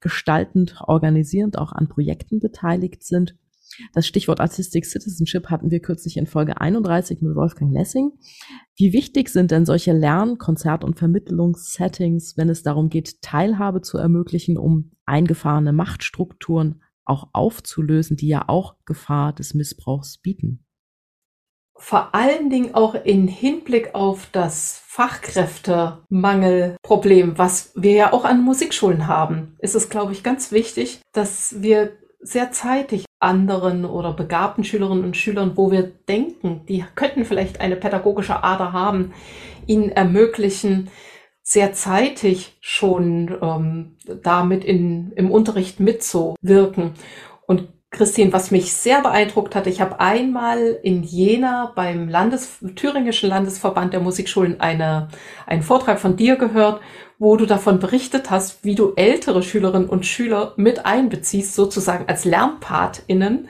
gestaltend, 0.00 0.76
organisierend 0.80 1.58
auch 1.58 1.72
an 1.72 1.88
Projekten 1.88 2.40
beteiligt 2.40 3.04
sind. 3.04 3.36
Das 3.92 4.06
Stichwort 4.06 4.40
Artistic 4.40 4.86
Citizenship 4.86 5.50
hatten 5.50 5.70
wir 5.70 5.80
kürzlich 5.80 6.16
in 6.16 6.26
Folge 6.26 6.58
31 6.58 7.20
mit 7.20 7.34
Wolfgang 7.34 7.72
Lessing. 7.72 8.12
Wie 8.76 8.92
wichtig 8.92 9.28
sind 9.28 9.50
denn 9.50 9.66
solche 9.66 9.92
Lern-, 9.92 10.38
Konzert- 10.38 10.84
und 10.84 10.98
Vermittlungssettings, 10.98 12.36
wenn 12.36 12.48
es 12.48 12.62
darum 12.62 12.88
geht, 12.88 13.20
Teilhabe 13.22 13.82
zu 13.82 13.98
ermöglichen, 13.98 14.56
um 14.56 14.92
eingefahrene 15.04 15.72
Machtstrukturen 15.72 16.80
auch 17.06 17.28
aufzulösen, 17.32 18.16
die 18.16 18.28
ja 18.28 18.48
auch 18.48 18.76
Gefahr 18.84 19.32
des 19.32 19.54
Missbrauchs 19.54 20.18
bieten? 20.18 20.64
Vor 21.78 22.14
allen 22.14 22.48
Dingen 22.48 22.74
auch 22.74 22.94
in 22.94 23.28
Hinblick 23.28 23.94
auf 23.94 24.28
das 24.32 24.82
Fachkräftemangelproblem, 24.86 27.36
was 27.36 27.72
wir 27.74 27.92
ja 27.92 28.14
auch 28.14 28.24
an 28.24 28.42
Musikschulen 28.42 29.06
haben, 29.06 29.56
ist 29.58 29.74
es, 29.74 29.90
glaube 29.90 30.12
ich, 30.12 30.22
ganz 30.22 30.52
wichtig, 30.52 31.00
dass 31.12 31.60
wir 31.60 31.92
sehr 32.20 32.50
zeitig 32.50 33.04
anderen 33.20 33.84
oder 33.84 34.12
begabten 34.12 34.64
Schülerinnen 34.64 35.04
und 35.04 35.16
Schülern, 35.16 35.56
wo 35.56 35.70
wir 35.70 35.82
denken, 35.82 36.62
die 36.66 36.84
könnten 36.94 37.24
vielleicht 37.24 37.60
eine 37.60 37.76
pädagogische 37.76 38.42
Ader 38.42 38.72
haben, 38.72 39.12
ihnen 39.66 39.90
ermöglichen, 39.90 40.90
sehr 41.48 41.72
zeitig 41.72 42.56
schon 42.60 43.38
ähm, 43.40 43.96
damit 44.20 44.64
in, 44.64 45.12
im 45.12 45.30
Unterricht 45.30 45.78
mitzuwirken. 45.78 46.94
Und 47.46 47.68
Christine, 47.92 48.32
was 48.32 48.50
mich 48.50 48.72
sehr 48.72 49.00
beeindruckt 49.00 49.54
hat, 49.54 49.68
ich 49.68 49.80
habe 49.80 50.00
einmal 50.00 50.76
in 50.82 51.04
Jena 51.04 51.72
beim 51.76 52.08
Landes, 52.08 52.58
Thüringischen 52.74 53.28
Landesverband 53.28 53.92
der 53.92 54.00
Musikschulen 54.00 54.60
eine, 54.60 55.06
einen 55.46 55.62
Vortrag 55.62 56.00
von 56.00 56.16
dir 56.16 56.34
gehört, 56.34 56.80
wo 57.20 57.36
du 57.36 57.46
davon 57.46 57.78
berichtet 57.78 58.28
hast, 58.28 58.64
wie 58.64 58.74
du 58.74 58.94
ältere 58.96 59.44
Schülerinnen 59.44 59.88
und 59.88 60.04
Schüler 60.04 60.52
mit 60.56 60.84
einbeziehst, 60.84 61.54
sozusagen 61.54 62.08
als 62.08 62.24
LernpartInnen. 62.24 63.46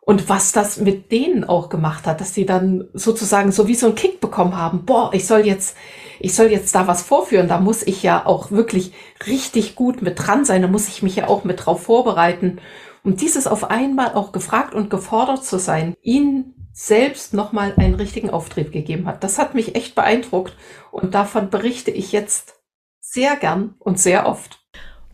Und 0.00 0.28
was 0.28 0.50
das 0.50 0.78
mit 0.78 1.12
denen 1.12 1.44
auch 1.44 1.68
gemacht 1.68 2.08
hat, 2.08 2.20
dass 2.20 2.32
die 2.32 2.46
dann 2.46 2.88
sozusagen 2.94 3.52
so 3.52 3.68
wie 3.68 3.76
so 3.76 3.86
einen 3.86 3.94
Kick 3.94 4.20
bekommen 4.20 4.56
haben. 4.56 4.84
Boah, 4.84 5.10
ich 5.14 5.24
soll 5.24 5.46
jetzt, 5.46 5.76
ich 6.18 6.34
soll 6.34 6.46
jetzt 6.46 6.74
da 6.74 6.86
was 6.86 7.02
vorführen. 7.02 7.48
Da 7.48 7.60
muss 7.60 7.82
ich 7.82 8.02
ja 8.02 8.24
auch 8.26 8.50
wirklich 8.50 8.92
richtig 9.26 9.74
gut 9.74 10.02
mit 10.02 10.18
dran 10.18 10.44
sein. 10.44 10.62
Da 10.62 10.68
muss 10.68 10.88
ich 10.88 11.02
mich 11.02 11.16
ja 11.16 11.28
auch 11.28 11.44
mit 11.44 11.64
drauf 11.64 11.82
vorbereiten. 11.82 12.60
Und 13.02 13.20
dieses 13.20 13.46
auf 13.46 13.70
einmal 13.70 14.14
auch 14.14 14.32
gefragt 14.32 14.74
und 14.74 14.90
gefordert 14.90 15.44
zu 15.44 15.58
sein, 15.58 15.94
ihnen 16.02 16.70
selbst 16.72 17.32
nochmal 17.32 17.72
einen 17.76 17.94
richtigen 17.94 18.30
Auftrieb 18.30 18.72
gegeben 18.72 19.06
hat. 19.06 19.24
Das 19.24 19.38
hat 19.38 19.54
mich 19.54 19.76
echt 19.76 19.94
beeindruckt. 19.94 20.54
Und 20.90 21.14
davon 21.14 21.50
berichte 21.50 21.90
ich 21.90 22.12
jetzt 22.12 22.54
sehr 23.00 23.36
gern 23.36 23.74
und 23.78 23.98
sehr 23.98 24.26
oft. 24.26 24.58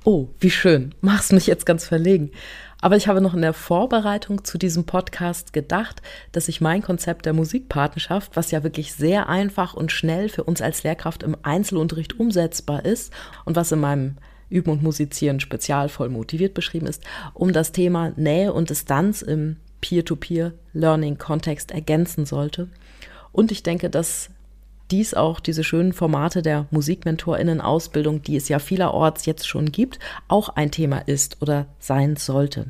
Oh, 0.05 0.29
wie 0.41 0.51
schön. 0.51 0.95
Machst 1.01 1.33
mich 1.33 1.47
jetzt 1.47 1.67
ganz 1.67 1.85
verlegen. 1.85 2.33
Aber 2.83 2.97
ich 2.97 3.07
habe 3.07 3.21
noch 3.21 3.33
in 3.33 3.43
der 3.43 3.53
Vorbereitung 3.53 4.45
zu 4.45 4.59
diesem 4.59 4.85
Podcast 4.85 5.53
gedacht, 5.53 6.03
dass 6.33 6.49
ich 6.49 6.61
mein 6.61 6.83
Konzept 6.83 7.25
der 7.27 7.33
Musikpartnerschaft, 7.33 8.35
was 8.35 8.51
ja 8.51 8.65
wirklich 8.65 8.93
sehr 8.93 9.29
einfach 9.29 9.75
und 9.75 9.93
schnell 9.93 10.29
für 10.29 10.43
uns 10.43 10.61
als 10.61 10.83
Lehrkraft 10.83 11.23
im 11.23 11.37
Einzelunterricht 11.43 12.19
umsetzbar 12.19 12.85
ist 12.85 13.13
und 13.45 13.55
was 13.55 13.71
in 13.71 13.79
meinem 13.79 14.17
Üben 14.51 14.73
und 14.73 14.83
Musizieren 14.83 15.39
spezial 15.39 15.89
voll 15.89 16.09
motiviert 16.09 16.55
beschrieben 16.55 16.89
ist, 16.89 17.05
um 17.35 17.53
das 17.53 17.71
Thema 17.71 18.13
Nähe 18.17 18.53
und 18.53 18.69
Distanz 18.69 19.23
im 19.23 19.59
Peer-to-Peer-Learning-Kontext 19.81 21.71
ergänzen 21.71 22.27
sollte. 22.27 22.69
Und 23.31 23.53
ich 23.53 23.63
denke, 23.63 23.91
dass 23.91 24.31
dies 24.93 25.15
auch 25.15 25.41
diese 25.41 25.65
schönen 25.65 25.95
Formate 25.95 26.43
der 26.43 26.67
Musikmentorinnen-Ausbildung, 26.71 28.23
die 28.23 28.37
es 28.37 28.49
ja 28.49 28.59
vielerorts 28.59 29.25
jetzt 29.25 29.49
schon 29.49 29.73
gibt, 29.73 29.99
auch 30.29 30.51
ein 30.51 30.71
Thema 30.71 30.99
ist 30.99 31.41
oder 31.41 31.67
sein 31.79 32.17
sollte. 32.17 32.67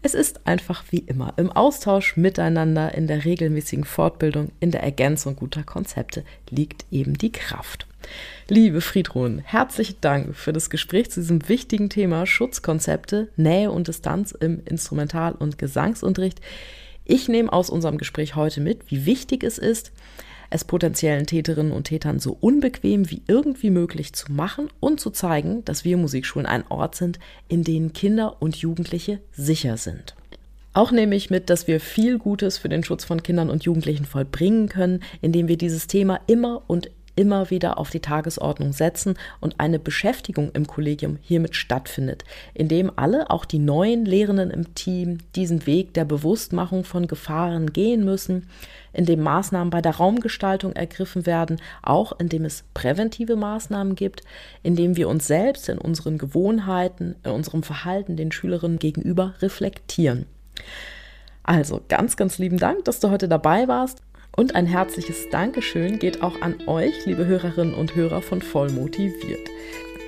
Es 0.00 0.14
ist 0.14 0.46
einfach 0.46 0.84
wie 0.90 1.00
immer 1.00 1.34
im 1.36 1.50
Austausch 1.50 2.16
miteinander, 2.16 2.94
in 2.94 3.08
der 3.08 3.24
regelmäßigen 3.24 3.82
Fortbildung, 3.82 4.52
in 4.60 4.70
der 4.70 4.84
Ergänzung 4.84 5.34
guter 5.34 5.64
Konzepte 5.64 6.22
liegt 6.48 6.86
eben 6.92 7.18
die 7.18 7.32
Kraft. 7.32 7.88
Liebe 8.46 8.80
Friedrun, 8.80 9.40
herzlichen 9.40 10.00
Dank 10.00 10.36
für 10.36 10.52
das 10.52 10.70
Gespräch 10.70 11.10
zu 11.10 11.20
diesem 11.20 11.48
wichtigen 11.48 11.90
Thema 11.90 12.26
Schutzkonzepte, 12.26 13.28
Nähe 13.36 13.72
und 13.72 13.88
Distanz 13.88 14.30
im 14.30 14.62
Instrumental- 14.64 15.34
und 15.34 15.58
Gesangsunterricht. 15.58 16.40
Ich 17.04 17.28
nehme 17.28 17.52
aus 17.52 17.68
unserem 17.68 17.98
Gespräch 17.98 18.36
heute 18.36 18.60
mit, 18.60 18.88
wie 18.92 19.04
wichtig 19.04 19.42
es 19.42 19.58
ist, 19.58 19.90
es 20.50 20.64
potenziellen 20.64 21.26
Täterinnen 21.26 21.72
und 21.72 21.84
Tätern 21.84 22.20
so 22.20 22.36
unbequem 22.40 23.10
wie 23.10 23.22
irgendwie 23.26 23.70
möglich 23.70 24.12
zu 24.12 24.32
machen 24.32 24.68
und 24.80 25.00
zu 25.00 25.10
zeigen, 25.10 25.64
dass 25.64 25.84
wir 25.84 25.96
Musikschulen 25.96 26.46
ein 26.46 26.64
Ort 26.68 26.94
sind, 26.94 27.18
in 27.48 27.64
denen 27.64 27.92
Kinder 27.92 28.40
und 28.40 28.56
Jugendliche 28.56 29.20
sicher 29.32 29.76
sind. 29.76 30.14
Auch 30.74 30.92
nehme 30.92 31.16
ich 31.16 31.30
mit, 31.30 31.50
dass 31.50 31.66
wir 31.66 31.80
viel 31.80 32.18
Gutes 32.18 32.58
für 32.58 32.68
den 32.68 32.84
Schutz 32.84 33.04
von 33.04 33.22
Kindern 33.22 33.50
und 33.50 33.64
Jugendlichen 33.64 34.04
vollbringen 34.04 34.68
können, 34.68 35.02
indem 35.20 35.48
wir 35.48 35.56
dieses 35.56 35.86
Thema 35.86 36.20
immer 36.26 36.62
und 36.66 36.90
immer 37.18 37.50
wieder 37.50 37.78
auf 37.78 37.90
die 37.90 37.98
Tagesordnung 37.98 38.72
setzen 38.72 39.16
und 39.40 39.58
eine 39.58 39.80
Beschäftigung 39.80 40.52
im 40.52 40.68
Kollegium 40.68 41.18
hiermit 41.20 41.56
stattfindet, 41.56 42.22
indem 42.54 42.92
alle, 42.94 43.28
auch 43.30 43.44
die 43.44 43.58
neuen 43.58 44.04
Lehrenden 44.04 44.50
im 44.50 44.72
Team, 44.76 45.18
diesen 45.34 45.66
Weg 45.66 45.94
der 45.94 46.04
Bewusstmachung 46.04 46.84
von 46.84 47.08
Gefahren 47.08 47.72
gehen 47.72 48.04
müssen, 48.04 48.48
indem 48.92 49.20
Maßnahmen 49.24 49.70
bei 49.70 49.82
der 49.82 49.96
Raumgestaltung 49.96 50.74
ergriffen 50.74 51.26
werden, 51.26 51.60
auch 51.82 52.12
indem 52.20 52.44
es 52.44 52.62
präventive 52.72 53.34
Maßnahmen 53.34 53.96
gibt, 53.96 54.22
indem 54.62 54.96
wir 54.96 55.08
uns 55.08 55.26
selbst 55.26 55.68
in 55.68 55.78
unseren 55.78 56.18
Gewohnheiten, 56.18 57.16
in 57.24 57.32
unserem 57.32 57.64
Verhalten 57.64 58.16
den 58.16 58.30
Schülerinnen 58.30 58.78
gegenüber 58.78 59.34
reflektieren. 59.42 60.26
Also 61.42 61.80
ganz, 61.88 62.16
ganz 62.16 62.38
lieben 62.38 62.58
Dank, 62.58 62.84
dass 62.84 63.00
du 63.00 63.10
heute 63.10 63.26
dabei 63.26 63.66
warst. 63.66 64.02
Und 64.38 64.54
ein 64.54 64.66
herzliches 64.66 65.28
Dankeschön 65.30 65.98
geht 65.98 66.22
auch 66.22 66.40
an 66.42 66.58
euch, 66.68 67.04
liebe 67.06 67.26
Hörerinnen 67.26 67.74
und 67.74 67.96
Hörer 67.96 68.22
von 68.22 68.40
Voll 68.40 68.70
motiviert. 68.70 69.50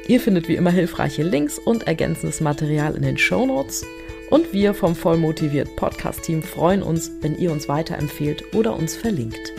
Ihr 0.07 0.21
findet 0.21 0.47
wie 0.47 0.55
immer 0.55 0.71
hilfreiche 0.71 1.25
Links 1.25 1.59
und 1.59 1.89
ergänzendes 1.89 2.41
Material 2.41 2.95
in 2.95 3.03
den 3.03 3.19
Show 3.19 3.45
Notes. 3.45 3.85
Und 4.31 4.53
wir 4.53 4.73
vom 4.73 4.95
Voll 4.95 5.17
motiviert 5.17 5.75
Podcast-Team 5.75 6.45
freuen 6.45 6.85
uns, 6.85 7.11
wenn 7.23 7.37
ihr 7.39 7.51
uns 7.51 7.69
weiterempfehlt 7.69 8.55
oder 8.55 8.77
uns 8.77 8.95
verlinkt. 8.95 9.53